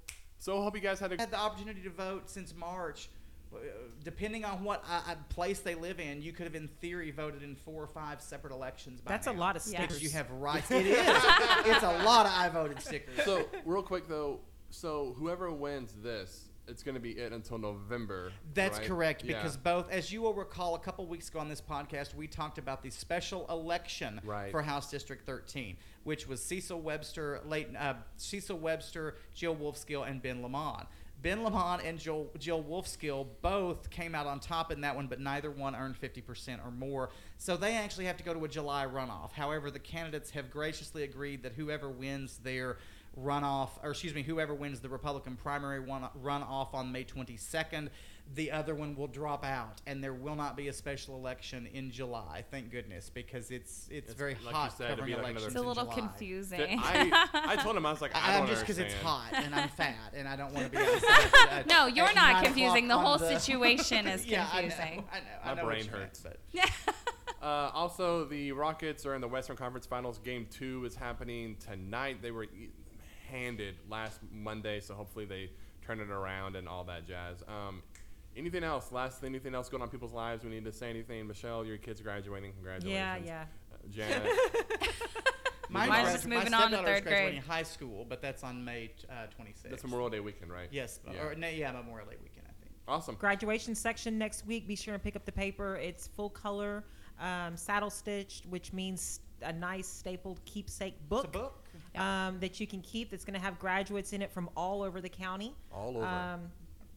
So 0.41 0.59
I 0.59 0.63
hope 0.65 0.75
you 0.75 0.81
guys 0.81 0.99
had 0.99 1.13
a 1.13 1.17
had 1.19 1.31
the 1.31 1.39
opportunity 1.39 1.83
to 1.83 1.91
vote 1.91 2.29
since 2.29 2.55
March. 2.57 3.11
Uh, 3.55 3.59
Depending 4.05 4.45
on 4.45 4.65
what 4.65 4.83
uh, 4.89 5.03
uh, 5.11 5.15
place 5.29 5.59
they 5.59 5.75
live 5.75 6.01
in, 6.01 6.23
you 6.23 6.33
could 6.33 6.45
have, 6.45 6.55
in 6.55 6.69
theory, 6.81 7.11
voted 7.11 7.43
in 7.43 7.55
four 7.57 7.83
or 7.83 7.87
five 7.89 8.23
separate 8.23 8.53
elections. 8.53 9.01
By 9.03 9.11
that's 9.11 9.27
a 9.27 9.33
lot 9.33 9.55
of 9.57 9.63
Yeah. 9.67 9.81
stickers. 9.81 9.99
Because 9.99 10.03
you 10.03 10.11
have 10.11 10.31
rights. 10.41 10.71
It 10.71 10.87
is. 10.87 10.97
it's 11.67 11.83
a 11.83 12.03
lot 12.05 12.25
of 12.27 12.33
I 12.35 12.49
voted 12.49 12.81
stickers. 12.81 13.23
so 13.25 13.45
real 13.67 13.83
quick 13.83 14.09
though. 14.09 14.41
So 14.71 15.15
whoever 15.19 15.51
wins 15.53 15.93
this, 16.01 16.49
it's 16.69 16.83
going 16.85 16.95
to 16.95 17.01
be 17.01 17.11
it 17.11 17.33
until 17.33 17.59
November. 17.59 18.33
That's 18.55 18.79
right? 18.79 18.87
correct 18.87 19.25
Yeah. 19.25 19.37
because 19.37 19.57
both, 19.57 19.91
as 19.91 20.11
you 20.13 20.23
will 20.23 20.33
recall, 20.35 20.77
a 20.77 20.79
couple 20.79 21.05
weeks 21.07 21.29
ago 21.29 21.41
on 21.41 21.49
this 21.49 21.61
podcast, 21.61 22.15
we 22.15 22.29
talked 22.29 22.57
about 22.57 22.81
the 22.83 22.91
special 22.91 23.47
election 23.51 24.21
Right. 24.25 24.53
for 24.53 24.63
House 24.63 24.89
District 24.91 25.27
13, 25.27 25.77
which 26.05 26.27
was 26.27 26.43
Cecil 26.43 26.81
Webster, 26.81 27.41
late 27.47 27.69
uh, 27.79 27.95
Cecil 28.17 28.59
Webster, 28.59 29.17
Jill 29.35 29.57
Wolfskill, 29.57 30.09
and 30.09 30.23
Ben 30.23 30.43
Lamont. 30.43 30.87
Ben 31.23 31.43
Lamont 31.45 31.83
and 31.85 31.99
Jill, 31.99 32.31
Jill 32.39 32.63
Wolfskill 32.63 33.27
both 33.43 33.91
came 33.91 34.15
out 34.15 34.27
on 34.27 34.41
top 34.41 34.73
in 34.73 34.81
that 34.81 34.97
one, 34.97 35.07
but 35.07 35.21
neither 35.21 35.51
one 35.51 35.77
earned 35.77 36.01
50% 36.01 36.65
or 36.65 36.71
more. 36.71 37.11
So 37.37 37.57
they 37.57 37.75
actually 37.75 38.07
have 38.07 38.17
to 38.17 38.25
go 38.25 38.33
to 38.33 38.45
a 38.45 38.49
July 38.49 38.87
runoff. 38.87 39.33
However, 39.33 39.71
the 39.71 39.79
candidates 39.79 40.31
have 40.31 40.51
graciously 40.51 41.03
agreed 41.03 41.43
that 41.43 41.53
whoever 41.53 41.91
wins 41.91 42.39
their 42.39 42.79
runoff, 43.19 43.71
or 43.83 43.91
excuse 43.91 44.15
me, 44.15 44.23
whoever 44.23 44.55
wins 44.55 44.81
the 44.81 44.89
Republican 44.89 45.37
primary 45.37 45.81
one, 45.81 46.09
runoff 46.23 46.73
on 46.73 46.91
May 46.91 47.05
22nd, 47.05 47.89
the 48.35 48.51
other 48.53 48.75
one 48.77 48.95
will 48.95 49.09
drop 49.09 49.45
out, 49.45 49.81
and 49.87 50.03
there 50.05 50.15
will 50.15 50.37
not 50.37 50.57
be 50.57 50.69
a 50.69 50.73
special 50.73 51.17
election 51.17 51.67
in 51.73 51.91
July. 51.91 52.45
Thank 52.51 52.71
goodness, 52.71 53.11
because 53.13 53.51
it's 53.51 53.89
it's, 53.91 54.11
It's, 54.11 54.15
very 54.15 54.35
like 54.45 54.55
you 54.55 54.61
hot 54.61 54.77
said, 54.79 54.93
it'll 54.93 54.97
covering 54.99 55.17
be 55.17 55.23
like 55.23 55.31
another- 55.33 55.47
elections 55.49 55.53
It's 55.53 55.57
a 55.57 55.61
in 55.63 55.67
little 55.69 55.85
July. 55.85 55.95
confusing. 55.97 56.81
I, 56.83 57.29
I 57.35 57.57
told 57.57 57.77
him 57.77 57.85
I 57.87 57.91
was 57.91 58.01
like, 58.01 58.13
I, 58.15 58.21
I, 58.21 58.33
don't 58.39 58.43
am 58.43 58.47
just 58.49 58.61
because 58.63 58.79
it's 58.79 58.95
hot 59.03 59.31
and 59.33 59.53
I'm 59.55 59.69
fat 59.71 59.97
and 60.15 60.29
I 60.29 60.37
don't 60.37 60.53
want 60.55 60.67
to 60.67 60.79
be 60.79 60.79
outside. 60.85 61.67
no, 61.67 61.87
you're 61.87 62.13
not 62.15 62.45
confusing. 62.45 62.87
The 62.89 62.99
whole 62.99 63.19
the- 63.19 63.39
situation 63.41 64.07
is 64.07 64.25
yeah, 64.27 64.47
confusing. 64.49 64.81
I 64.81 64.95
know. 64.97 65.05
I 65.13 65.19
know. 65.19 65.25
I 65.45 65.55
My 65.55 65.61
know 65.63 65.67
brain 65.67 65.85
you 65.85 65.91
meant, 65.91 66.03
hurts. 66.05 66.21
but- 66.21 66.41
Uh, 67.43 67.71
also, 67.73 68.27
the 68.27 68.53
Rockets 68.53 69.07
are 69.07 69.15
in 69.15 69.21
the 69.23 69.29
Western 69.29 69.57
Conference 69.57 69.87
Finals. 69.87 70.19
Game 70.19 70.47
two 70.51 70.85
is 70.85 70.95
happening 70.95 71.57
tonight. 71.59 72.21
They 72.21 72.31
were 72.33 72.47
handed 73.31 73.77
last 73.89 74.21
Monday, 74.31 74.81
so 74.81 74.95
hopefully 74.95 75.25
they 75.25 75.51
turn 75.87 76.01
it 76.01 76.11
around 76.11 76.55
and 76.57 76.69
all 76.69 76.85
that 76.85 77.07
jazz. 77.09 77.43
Um, 77.49 77.83
anything 78.37 78.65
else? 78.65 78.93
Last 78.93 79.23
anything 79.25 79.55
else 79.55 79.69
going 79.69 79.83
on 79.83 79.89
in 79.89 79.93
people's 79.93 80.13
lives? 80.13 80.45
We 80.45 80.51
need 80.51 80.65
to 80.65 80.73
say 80.73 80.91
anything. 80.91 81.27
Michelle, 81.27 81.65
your 81.65 81.77
kids 81.79 82.01
graduating. 82.01 82.53
Congratulations. 82.55 82.93
yeah, 82.95 83.17
yeah. 83.25 83.45
Uh, 83.73 83.77
Janet. 83.91 84.31
Mine's, 85.73 85.89
Mine's 85.89 86.13
just 86.13 86.27
my 86.27 86.37
moving 86.39 86.53
on 86.55 86.63
to 86.63 86.67
stepdaughter's 86.79 86.95
third 86.97 87.03
grade. 87.05 87.15
graduating 87.15 87.43
high 87.43 87.63
school, 87.63 88.05
but 88.09 88.21
that's 88.21 88.43
on 88.43 88.65
May 88.65 88.91
uh, 89.09 89.27
26th. 89.41 89.71
That's 89.71 89.85
Memorial 89.85 90.11
Day 90.11 90.19
weekend, 90.21 90.51
right? 90.51 90.67
Yes, 90.73 90.99
Yeah. 91.13 91.23
or 91.23 91.35
no, 91.37 91.49
yeah, 91.49 91.71
Memorial 91.71 92.09
Day 92.09 92.17
weekend, 92.21 92.47
I 92.49 92.53
think. 92.61 92.73
Awesome. 92.89 93.15
Graduation 93.15 93.77
section 93.77 94.19
next 94.19 94.45
week. 94.47 94.67
Be 94.67 94.75
sure 94.75 94.95
and 94.95 95.03
pick 95.03 95.15
up 95.15 95.25
the 95.25 95.31
paper. 95.33 95.77
It's 95.77 96.09
full 96.09 96.29
color, 96.31 96.83
um, 97.21 97.57
saddle 97.57 97.91
stitched, 97.91 98.47
which 98.47 98.73
means 98.73 99.21
a 99.43 99.53
nice 99.53 99.87
stapled 99.87 100.41
keepsake 100.45 100.97
book. 101.09 101.27
It's 101.27 101.37
a 101.37 101.39
book. 101.39 101.65
um, 102.03 102.41
that 102.41 102.59
you 102.59 102.67
can 102.67 102.81
keep 102.81 103.13
that's 103.13 103.25
going 103.25 103.39
to 103.39 103.41
have 103.45 103.57
graduates 103.61 104.13
in 104.13 104.23
it 104.23 104.33
from 104.33 104.51
all 104.57 104.83
over 104.83 105.01
the 105.01 105.09
county. 105.09 105.55
All 105.73 105.97
over. 105.99 106.05
Um, 106.05 106.41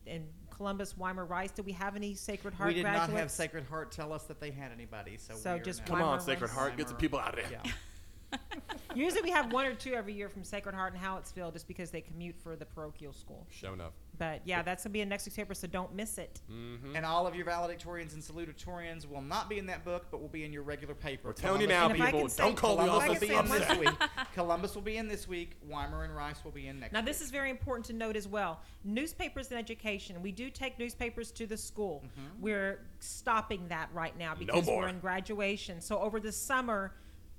in 0.07 0.25
Columbus, 0.63 0.93
Weimar, 0.97 1.25
Rice. 1.25 1.51
Did 1.51 1.65
we 1.65 1.73
have 1.73 1.97
any 1.97 2.13
Sacred 2.15 2.53
Heart 2.53 2.69
we 2.69 2.73
did 2.75 2.83
graduates? 2.83 3.11
not 3.11 3.19
have 3.19 3.31
Sacred 3.31 3.65
Heart 3.65 3.91
tell 3.91 4.13
us 4.13 4.23
that 4.23 4.39
they 4.39 4.49
had 4.49 4.71
anybody, 4.71 5.17
so, 5.17 5.33
So 5.35 5.53
we 5.55 5.59
are 5.59 5.63
just 5.63 5.81
now- 5.81 5.85
Come 5.87 5.95
Weimar 5.99 6.07
on, 6.11 6.17
Rice. 6.19 6.25
Sacred 6.25 6.51
Heart, 6.51 6.77
get 6.77 6.87
some 6.87 6.95
Weimar- 6.95 6.99
people 7.01 7.19
out 7.19 7.37
of 7.37 7.43
there. 7.49 7.61
Yeah. 7.65 7.71
Usually 8.95 9.21
we 9.23 9.31
have 9.31 9.51
one 9.51 9.65
or 9.65 9.73
two 9.73 9.93
every 9.93 10.13
year 10.13 10.29
from 10.29 10.43
Sacred 10.43 10.75
Heart 10.75 10.93
and 10.93 11.01
Hallettsville 11.01 11.51
just 11.51 11.67
because 11.67 11.89
they 11.89 12.01
commute 12.01 12.35
for 12.37 12.55
the 12.55 12.65
parochial 12.65 13.11
school. 13.13 13.47
Showing 13.49 13.81
up. 13.81 13.93
But 14.19 14.41
yeah, 14.45 14.61
that's 14.61 14.83
going 14.83 14.91
to 14.91 14.93
be 14.93 15.01
in 15.01 15.09
next 15.09 15.25
week's 15.25 15.35
paper, 15.35 15.55
so 15.55 15.65
don't 15.65 15.95
miss 15.95 16.19
it. 16.19 16.39
Mm-hmm. 16.51 16.95
And 16.95 17.03
all 17.03 17.25
of 17.25 17.33
your 17.35 17.47
valedictorians 17.47 18.13
and 18.13 18.21
salutatorians 18.21 19.09
will 19.09 19.23
not 19.23 19.49
be 19.49 19.57
in 19.57 19.65
that 19.65 19.83
book, 19.83 20.05
but 20.11 20.21
will 20.21 20.27
be 20.29 20.45
in 20.45 20.53
your 20.53 20.61
regular 20.61 20.93
paper. 20.93 21.29
We're 21.29 21.33
telling 21.33 21.61
you 21.61 21.67
now, 21.67 21.85
And 21.87 21.95
if 21.95 22.01
I 22.01 22.05
people. 22.05 22.19
can 22.21 22.29
say- 22.29 22.43
Don't 22.43 22.55
call 22.55 22.75
the 22.75 22.83
Columbus 22.83 23.07
will 23.07 23.15
office 23.15 23.27
be 23.29 23.33
in 23.35 23.45
this 23.45 23.61
upset. 23.63 23.79
week. 23.79 24.09
Columbus 24.35 24.75
will 24.75 24.81
be 24.83 24.97
in 24.97 25.07
this 25.07 25.27
week. 25.27 25.57
Weimar 25.67 26.03
and 26.03 26.15
Rice 26.15 26.43
will 26.43 26.51
be 26.51 26.67
in 26.67 26.79
next 26.79 26.93
Now, 26.93 26.99
week. 26.99 27.07
this 27.07 27.21
is 27.21 27.31
very 27.31 27.49
important 27.49 27.87
to 27.87 27.93
note 27.93 28.15
as 28.15 28.27
well. 28.27 28.61
Newspapers 28.83 29.49
and 29.49 29.57
education. 29.59 30.21
We 30.21 30.31
do 30.31 30.51
take 30.51 30.77
newspapers 30.77 31.31
to 31.31 31.47
the 31.47 31.57
school. 31.57 32.03
We're 32.39 32.85
stopping 32.99 33.67
that 33.69 33.89
right 33.93 34.15
now 34.17 34.35
because 34.35 34.67
more. 34.67 34.83
we're 34.83 34.87
in 34.89 34.99
graduation. 34.99 35.81
So, 35.81 35.97
over 35.97 36.19
the 36.19 36.31
summer, 36.31 36.93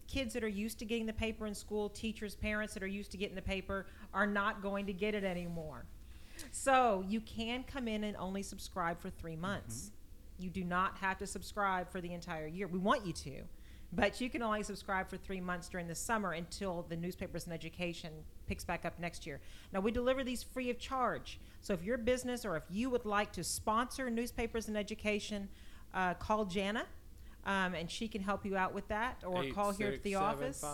kids 0.07 0.35
that 0.35 0.45
are 0.45 0.49
used 0.49 0.79
to 0.79 0.85
getting 0.85 1.07
the 1.07 1.13
paper 1.13 1.47
in 1.47 1.55
school, 1.55 1.89
teachers, 1.89 2.35
parents 2.35 2.75
that 2.75 2.83
are 2.83 2.89
used 2.89 3.11
to 3.13 3.17
getting 3.17 3.35
the 3.35 3.43
paper, 3.43 3.87
are 4.13 4.27
not 4.27 4.63
going 4.63 4.87
to 4.87 4.93
get 4.93 5.15
it 5.15 5.25
anymore. 5.25 5.85
So, 6.51 7.05
you 7.07 7.21
can 7.21 7.63
come 7.63 7.87
in 7.87 8.05
and 8.05 8.17
only 8.17 8.43
subscribe 8.43 9.01
for 9.01 9.11
three 9.11 9.37
months. 9.37 9.93
You 10.39 10.51
do 10.51 10.65
not 10.65 10.99
have 10.99 11.19
to 11.19 11.27
subscribe 11.27 11.91
for 11.91 12.01
the 12.01 12.13
entire 12.13 12.47
year. 12.47 12.67
We 12.67 12.79
want 12.79 13.07
you 13.07 13.13
to. 13.13 13.43
But 13.93 14.21
you 14.21 14.29
can 14.29 14.43
only 14.43 14.65
subscribe 14.65 15.09
for 15.09 15.17
three 15.17 15.41
months 15.41 15.69
during 15.69 15.87
the 15.87 15.95
summer 15.95 16.33
until 16.33 16.85
the 16.89 16.97
newspapers 16.97 17.45
and 17.45 17.55
education 17.55 18.13
picks 18.49 18.65
back 18.65 18.85
up 18.85 18.99
next 18.99 19.27
year. 19.27 19.41
Now, 19.73 19.81
we 19.81 19.93
deliver 19.93 20.25
these 20.25 20.43
free 20.43 20.71
of 20.71 20.79
charge. 20.79 21.39
So 21.61 21.75
if 21.75 21.83
your 21.83 21.97
business 21.97 22.45
or 22.45 22.57
if 22.57 22.65
you 22.69 22.91
would 22.91 23.07
like 23.07 23.33
to 23.33 23.45
sponsor 23.45 24.11
newspapers 24.11 24.67
and 24.67 24.77
education, 24.77 25.49
uh, 25.95 26.15
call 26.15 26.45
Jana. 26.45 26.87
Um, 27.47 27.75
and 27.75 27.91
she 27.91 28.09
can 28.09 28.23
help 28.23 28.47
you 28.47 28.57
out 28.57 28.73
with 28.73 28.89
that, 28.89 29.23
or 29.27 29.45
call 29.49 29.73
here 29.73 29.89
at 29.89 30.03
the 30.03 30.15
office. 30.15 30.65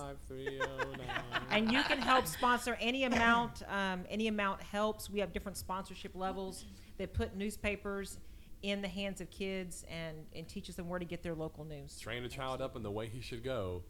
and 1.50 1.72
you 1.72 1.82
can 1.82 1.98
help 1.98 2.28
sponsor 2.28 2.78
any 2.80 3.04
amount. 3.04 3.62
Um, 3.68 4.04
any 4.08 4.28
amount 4.28 4.62
helps. 4.62 5.10
We 5.10 5.18
have 5.18 5.32
different 5.32 5.58
sponsorship 5.58 6.14
levels 6.14 6.64
that 6.98 7.12
put 7.12 7.34
newspapers 7.34 8.18
in 8.62 8.82
the 8.82 8.88
hands 8.88 9.20
of 9.20 9.30
kids 9.30 9.84
and, 9.90 10.16
and 10.34 10.46
teaches 10.46 10.76
them 10.76 10.88
where 10.88 10.98
to 10.98 11.04
get 11.04 11.22
their 11.22 11.34
local 11.34 11.64
news. 11.64 11.98
Train 11.98 12.24
a 12.24 12.28
child 12.28 12.60
up 12.60 12.76
in 12.76 12.82
the 12.82 12.90
way 12.90 13.08
he 13.08 13.20
should 13.20 13.42
go, 13.42 13.82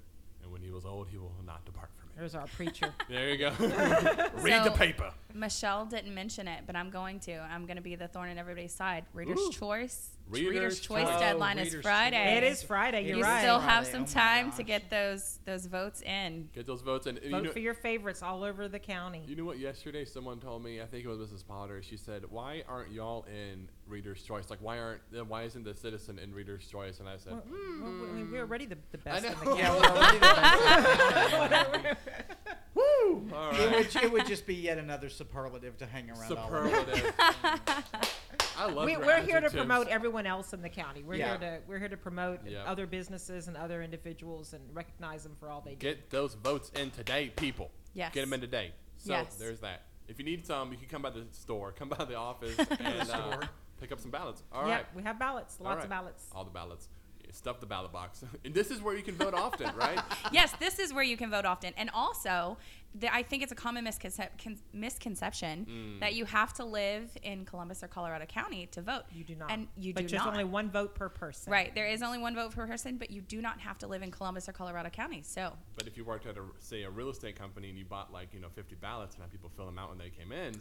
and 0.42 0.52
when 0.52 0.62
he 0.62 0.70
was 0.70 0.84
old, 0.84 1.08
he 1.08 1.18
will 1.18 1.34
not 1.44 1.64
depart 1.64 1.90
from 1.96 2.08
it. 2.10 2.18
There's 2.18 2.34
our 2.34 2.46
preacher. 2.46 2.94
There 3.08 3.30
you 3.30 3.38
go. 3.38 3.50
Read 4.36 4.64
the 4.64 4.72
paper. 4.74 5.12
Michelle 5.34 5.84
didn't 5.84 6.14
mention 6.14 6.46
it, 6.46 6.62
but 6.66 6.76
I'm 6.76 6.90
going 6.90 7.18
to. 7.20 7.32
I'm 7.38 7.66
going 7.66 7.76
to 7.76 7.82
be 7.82 7.96
the 7.96 8.06
thorn 8.06 8.30
in 8.30 8.38
everybody's 8.38 8.74
side. 8.74 9.04
Reader's 9.12 9.38
Ooh. 9.40 9.50
Choice. 9.50 10.10
Reader's 10.30 10.80
Choice 10.80 11.06
Choice. 11.08 11.20
deadline 11.20 11.58
Oh, 11.58 11.62
is 11.62 11.68
Reader's 11.68 11.82
Friday. 11.84 12.36
it 12.36 12.44
is 12.44 12.62
Friday. 12.62 13.06
You're 13.06 13.18
You 13.18 13.22
right. 13.22 13.40
still 13.40 13.58
have 13.60 13.84
Friday. 13.88 13.90
some 13.92 14.02
Oh 14.02 14.20
my 14.20 14.42
time 14.42 14.52
to 14.52 14.62
get 14.62 14.90
those 14.90 15.38
those 15.44 15.66
votes 15.66 16.02
in. 16.02 16.48
Get 16.54 16.66
those 16.66 16.82
votes, 16.82 17.06
and 17.06 17.18
you 17.22 17.30
Vote 17.30 17.44
know, 17.44 17.50
for 17.52 17.58
your 17.58 17.74
favorites 17.74 18.22
all 18.22 18.44
over 18.44 18.68
the 18.68 18.78
county. 18.78 19.22
you 19.26 19.36
know 19.36 19.44
what? 19.44 19.58
Yesterday, 19.58 20.04
someone 20.04 20.38
told 20.40 20.62
me. 20.64 20.80
I 20.80 20.86
think 20.86 21.04
it 21.04 21.08
was 21.08 21.18
Mrs. 21.18 21.46
Potter. 21.46 21.82
She 21.82 21.96
said, 21.96 22.24
"Why 22.30 22.62
aren't 22.68 22.92
y'all 22.92 23.24
in 23.24 23.68
Reader's 23.86 24.22
Choice? 24.22 24.50
Like, 24.50 24.60
why 24.62 24.78
aren't? 24.78 25.00
Why 25.28 25.42
isn't 25.42 25.64
the 25.64 25.74
Citizen 25.74 26.18
in 26.18 26.32
Reader's 26.34 26.66
Choice?" 26.66 27.00
And 27.00 27.08
I 27.08 27.16
said, 27.16 27.32
Well, 27.32 27.42
well, 27.50 27.90
hmm. 27.90 28.32
we're 28.32 28.40
already 28.40 28.66
the, 28.66 28.78
the 28.92 28.98
best 28.98 29.24
in 29.24 29.32
the 29.38 29.44
know. 29.44 29.56
county. 29.56 29.58
yeah, 29.60 29.76
we're 29.76 29.84
already 29.96 30.18
the 30.18 31.80
best. 31.82 32.00
"Woo! 33.04 33.28
All 33.34 33.50
it, 33.52 33.70
would, 33.94 34.04
it 34.04 34.12
would 34.12 34.26
just 34.26 34.46
be 34.46 34.54
yet 34.54 34.78
another 34.78 35.08
superlative 35.08 35.76
to 35.78 35.86
hang 35.86 36.10
around 36.10 36.32
all 36.32 36.54
of 36.54 36.88
it. 36.88 36.96
superlative." 36.96 38.16
I 38.58 38.66
love. 38.70 38.84
we, 38.84 38.92
your 38.92 39.00
we're 39.00 39.20
here 39.22 39.40
to 39.40 39.46
adjectives. 39.46 39.54
promote 39.54 39.88
everyone 39.88 40.26
else 40.26 40.52
in 40.52 40.60
the 40.60 40.68
county. 40.68 41.02
We're 41.02 41.14
Yeah. 41.14 41.38
here 41.38 41.38
to 41.38 41.60
we're 41.66 41.78
here 41.78 41.88
to 41.88 41.96
promote 41.96 42.40
Yep. 42.46 42.64
other 42.66 42.86
businesses 42.86 43.48
and 43.48 43.56
other 43.56 43.82
individuals 43.82 44.52
and 44.52 44.62
recognize 44.74 45.22
them 45.22 45.34
for 45.38 45.48
all 45.50 45.60
they 45.62 45.74
do. 45.74 45.88
Get 45.88 46.10
those 46.10 46.34
votes 46.34 46.70
in 46.78 46.90
today, 46.90 47.32
people. 47.36 47.70
Yes. 47.94 48.12
Get 48.12 48.20
them 48.22 48.32
in 48.34 48.40
today. 48.40 48.72
So 48.96 49.12
Yes. 49.12 49.36
there's 49.36 49.60
that. 49.60 49.86
If 50.08 50.18
you 50.18 50.24
need 50.24 50.44
some, 50.46 50.72
you 50.72 50.78
can 50.78 50.88
come 50.88 51.02
by 51.02 51.10
the 51.10 51.24
store, 51.32 51.72
come 51.72 51.88
by 51.88 52.04
the 52.04 52.16
office, 52.16 52.58
and 52.80 53.10
uh, 53.10 53.38
pick 53.80 53.92
up 53.92 54.00
some 54.00 54.10
ballots. 54.10 54.42
All 54.52 54.66
yep, 54.68 54.76
right. 54.76 54.86
we 54.96 55.02
have 55.04 55.18
ballots, 55.18 55.58
lots 55.60 55.76
right. 55.76 55.84
of 55.84 55.90
ballots. 55.90 56.26
All 56.32 56.44
the 56.44 56.50
ballots. 56.50 56.88
stuff 57.32 57.60
the 57.60 57.66
ballot 57.66 57.92
box. 57.92 58.24
and 58.44 58.52
this 58.52 58.70
is 58.70 58.82
where 58.82 58.96
you 58.96 59.02
can 59.04 59.14
vote 59.14 59.34
often, 59.34 59.74
right? 59.76 60.00
yes, 60.32 60.52
this 60.58 60.78
is 60.80 60.92
where 60.92 61.04
you 61.04 61.16
can 61.16 61.30
vote 61.30 61.44
often. 61.44 61.72
And 61.76 61.88
also, 61.94 62.58
the, 62.94 63.12
I 63.14 63.22
think 63.22 63.42
it's 63.44 63.52
a 63.52 63.56
common 63.56 63.84
misconcep- 63.84 64.42
con- 64.42 64.58
misconception 64.72 65.64
Mm. 65.66 66.00
that 66.00 66.14
you 66.14 66.24
have 66.24 66.52
to 66.54 66.64
live 66.64 67.16
in 67.22 67.44
Columbus 67.44 67.82
or 67.84 67.88
Colorado 67.88 68.26
County 68.26 68.66
to 68.72 68.82
vote. 68.82 69.04
You 69.12 69.22
do 69.24 69.36
not. 69.36 69.50
And 69.52 69.68
you 69.76 69.94
but 69.94 70.02
do 70.02 70.08
there's 70.08 70.24
not. 70.24 70.32
only 70.32 70.44
one 70.44 70.70
vote 70.70 70.94
per 70.96 71.08
person. 71.08 71.52
Right. 71.52 71.72
There 71.74 71.86
is 71.86 72.02
only 72.02 72.18
one 72.18 72.34
vote 72.34 72.50
per 72.52 72.66
person, 72.66 72.96
but 72.96 73.10
you 73.10 73.20
do 73.20 73.40
not 73.40 73.60
have 73.60 73.78
to 73.78 73.86
live 73.86 74.02
in 74.02 74.10
Columbus 74.10 74.48
or 74.48 74.52
Colorado 74.52 74.90
County. 74.90 75.22
So, 75.22 75.52
But 75.76 75.86
if 75.86 75.96
you 75.96 76.04
worked 76.04 76.26
at 76.26 76.36
a 76.36 76.42
say 76.58 76.82
a 76.82 76.90
real 76.90 77.10
estate 77.10 77.36
company 77.36 77.68
and 77.68 77.78
you 77.78 77.84
bought 77.84 78.12
like 78.12 78.34
you 78.34 78.40
know 78.40 78.48
50 78.48 78.74
ballots 78.76 79.14
and 79.14 79.22
had 79.22 79.30
people 79.30 79.50
fill 79.56 79.66
them 79.66 79.78
out 79.78 79.88
when 79.90 79.98
they 79.98 80.10
came 80.10 80.32
in, 80.32 80.60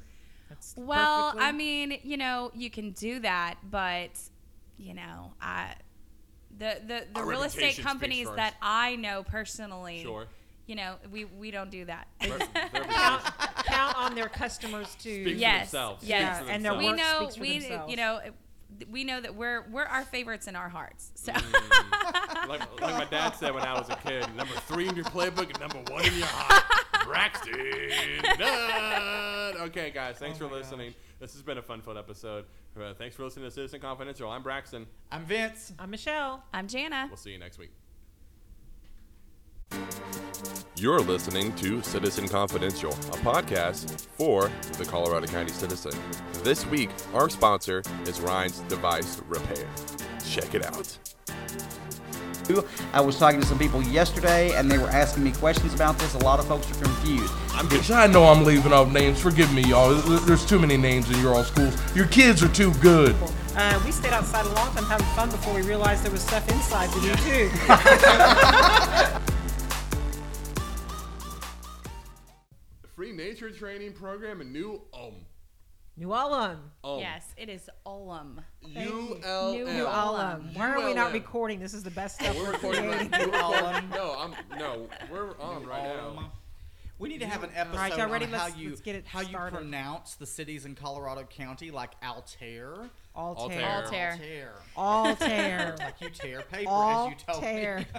That's 0.50 0.76
well, 0.78 1.32
perfectly- 1.32 1.48
I 1.48 1.52
mean, 1.52 2.00
you 2.04 2.18
know, 2.18 2.52
you 2.54 2.70
can 2.70 2.92
do 2.92 3.20
that, 3.22 3.56
but 3.72 4.12
you 4.78 4.94
know, 4.94 5.34
I 5.42 5.74
the 6.58 6.80
the, 6.86 7.06
the 7.14 7.20
Our 7.20 7.26
real 7.26 7.44
estate 7.44 7.78
companies 7.80 8.28
that 8.36 8.54
I 8.62 8.96
know 8.98 9.24
personally, 9.24 10.04
Sure. 10.04 10.28
You 10.70 10.76
know, 10.76 10.96
we 11.12 11.26
we 11.26 11.50
don't 11.50 11.72
do 11.72 11.84
that. 11.86 12.08
their- 12.22 12.38
their 12.38 12.84
count, 12.90 13.24
count 13.66 13.96
on 13.98 14.14
their 14.16 14.30
customers 14.30 14.94
to. 15.00 15.24
speaks 15.24 15.40
Yes, 15.40 15.72
themselves. 15.72 16.04
yes. 16.08 16.36
Speaks 16.38 16.48
for 16.48 16.54
and 16.54 16.64
their 16.66 16.76
we 16.78 16.86
work 16.90 16.98
know 16.98 17.18
speaks 17.22 17.36
for 17.36 17.42
we 17.42 17.60
themselves. 17.60 17.90
you 17.92 17.98
know 17.98 18.20
we 18.92 19.04
know 19.04 19.20
that 19.20 19.34
we're 19.36 19.68
we're 19.72 19.84
our 19.86 20.04
favorites 20.06 20.48
in 20.48 20.56
our 20.56 20.70
hearts. 20.70 21.12
So 21.16 21.34
like, 22.48 22.82
like 22.82 22.96
my 22.96 23.08
dad 23.10 23.32
said 23.32 23.54
when 23.56 23.64
I 23.64 23.74
was 23.74 23.90
a 23.90 23.96
kid, 23.96 24.28
number 24.36 24.54
three 24.68 24.88
in 24.88 24.96
your 24.96 25.06
playbook 25.06 25.50
and 25.50 25.60
number 25.60 25.80
one 25.92 26.06
in 26.06 26.14
your 26.16 26.28
heart. 26.28 26.64
Braxton 27.06 27.54
Nunn. 28.38 29.56
Okay, 29.70 29.90
guys, 29.90 30.18
thanks 30.18 30.38
for 30.38 30.46
listening. 30.46 30.94
This 31.20 31.34
has 31.34 31.42
been 31.42 31.58
a 31.58 31.62
fun-filled 31.62 31.98
episode. 31.98 32.46
Uh, 32.80 32.94
thanks 32.94 33.16
for 33.16 33.24
listening 33.24 33.46
to 33.46 33.52
Citizen 33.52 33.80
Confidential. 33.80 34.30
I'm 34.30 34.44
Braxton. 34.44 34.86
I'm 35.12 35.26
Vince. 35.26 35.74
I'm 35.80 35.90
Michelle. 35.90 36.44
I'm 36.54 36.68
Jana. 36.68 37.08
We'll 37.10 37.18
see 37.18 37.32
you 37.32 37.40
next 37.40 37.58
week. 37.58 37.72
You're 40.80 41.02
listening 41.02 41.54
to 41.56 41.82
Citizen 41.82 42.30
Confidential, 42.30 42.92
a 42.92 43.18
podcast 43.18 44.08
for 44.18 44.50
the 44.78 44.86
Colorado 44.86 45.28
County 45.28 45.52
Citizen. 45.52 45.92
This 46.42 46.66
week, 46.68 46.90
our 47.14 47.30
sponsor 47.30 47.84
is 48.06 48.22
Ryan's 48.22 48.60
Device 48.62 49.22
Repair. 49.28 49.68
Check 50.26 50.56
it 50.56 50.66
out. 50.66 50.98
I 52.94 53.02
was 53.02 53.20
talking 53.20 53.42
to 53.42 53.46
some 53.46 53.60
people 53.60 53.84
yesterday 53.84 54.56
and 54.56 54.72
they 54.72 54.78
were 54.78 54.90
asking 54.90 55.26
me 55.26 55.34
questions 55.34 55.74
about 55.74 56.00
this. 56.00 56.16
A 56.16 56.20
lot 56.20 56.40
of 56.40 56.48
folks 56.48 56.72
are 56.72 56.82
confused. 56.82 57.34
I'm 57.52 57.68
Bitch, 57.68 57.94
I 57.94 58.08
know 58.08 58.24
I'm 58.24 58.46
leaving 58.46 58.72
off 58.72 58.90
names. 58.90 59.22
Forgive 59.22 59.54
me, 59.54 59.64
y'all. 59.64 59.94
There's 59.96 60.46
too 60.46 60.60
many 60.60 60.78
names 60.78 61.12
in 61.12 61.20
your 61.22 61.36
all 61.36 61.44
schools. 61.44 61.76
Your 61.94 62.08
kids 62.08 62.42
are 62.42 62.48
too 62.54 62.74
good. 62.76 63.18
Uh, 63.54 63.82
we 63.86 63.92
stayed 63.92 64.14
outside 64.14 64.46
a 64.46 64.54
long 64.54 64.74
time 64.74 64.86
having 64.86 65.06
fun 65.08 65.30
before 65.30 65.54
we 65.54 65.62
realized 65.62 66.06
there 66.06 66.12
was 66.12 66.22
stuff 66.22 66.50
inside 66.50 66.90
to 66.94 67.02
do 67.02 67.14
too. 69.18 69.26
Free 73.00 73.14
nature 73.14 73.50
training 73.50 73.94
program 73.94 74.42
in 74.42 74.52
New 74.52 74.82
Ulm. 74.94 75.26
New 75.96 76.12
Ulm. 76.12 76.58
Ulm. 76.84 77.00
Yes, 77.00 77.34
it 77.38 77.48
is 77.48 77.70
Ulm. 77.86 78.42
U-L-M. 78.62 79.54
New 79.78 79.88
Ulm. 79.88 80.54
Why 80.54 80.70
are 80.74 80.86
we 80.86 80.94
not 80.94 81.06
ULM. 81.06 81.14
recording? 81.14 81.60
This 81.62 81.74
is 81.74 81.82
the 81.84 81.92
best 81.92 82.16
stuff 82.20 82.36
We're 82.36 82.44
we're 82.44 82.52
recording 82.52 82.88
right 82.90 83.10
New 83.10 83.32
Ulm. 83.32 83.90
No, 83.92 84.16
I'm 84.20 84.34
no. 84.60 84.90
We're 85.10 85.40
on 85.40 85.66
right 85.66 85.82
now. 85.96 86.08
Um, 86.18 86.32
We 86.98 87.08
need 87.08 87.20
to 87.22 87.26
have 87.28 87.44
an 87.46 87.52
episode 87.56 87.78
Right, 87.80 87.98
y'all 87.98 88.10
ready? 88.10 88.26
on 88.26 88.32
how 88.34 88.44
Let's- 88.48 88.58
you 88.58 88.70
let's 88.72 88.82
get 88.82 88.98
it 88.98 89.08
how 89.08 89.22
you 89.22 89.28
started. 89.30 89.56
pronounce 89.56 90.16
the 90.16 90.26
cities 90.26 90.66
in 90.66 90.76
Colorado 90.76 91.24
County, 91.24 91.72
like 91.72 91.92
Altair. 92.04 92.90
Altair. 93.16 93.66
Altair. 93.66 94.12
Altair. 94.12 94.54
Altair. 94.76 95.72
Altair. 95.72 95.76
like 95.80 96.02
you 96.02 96.10
tear 96.10 96.42
paper, 96.42 96.70
Altair. 96.70 97.16
as 97.16 97.22
you 97.22 97.34
told 97.34 97.44
me. 97.44 97.86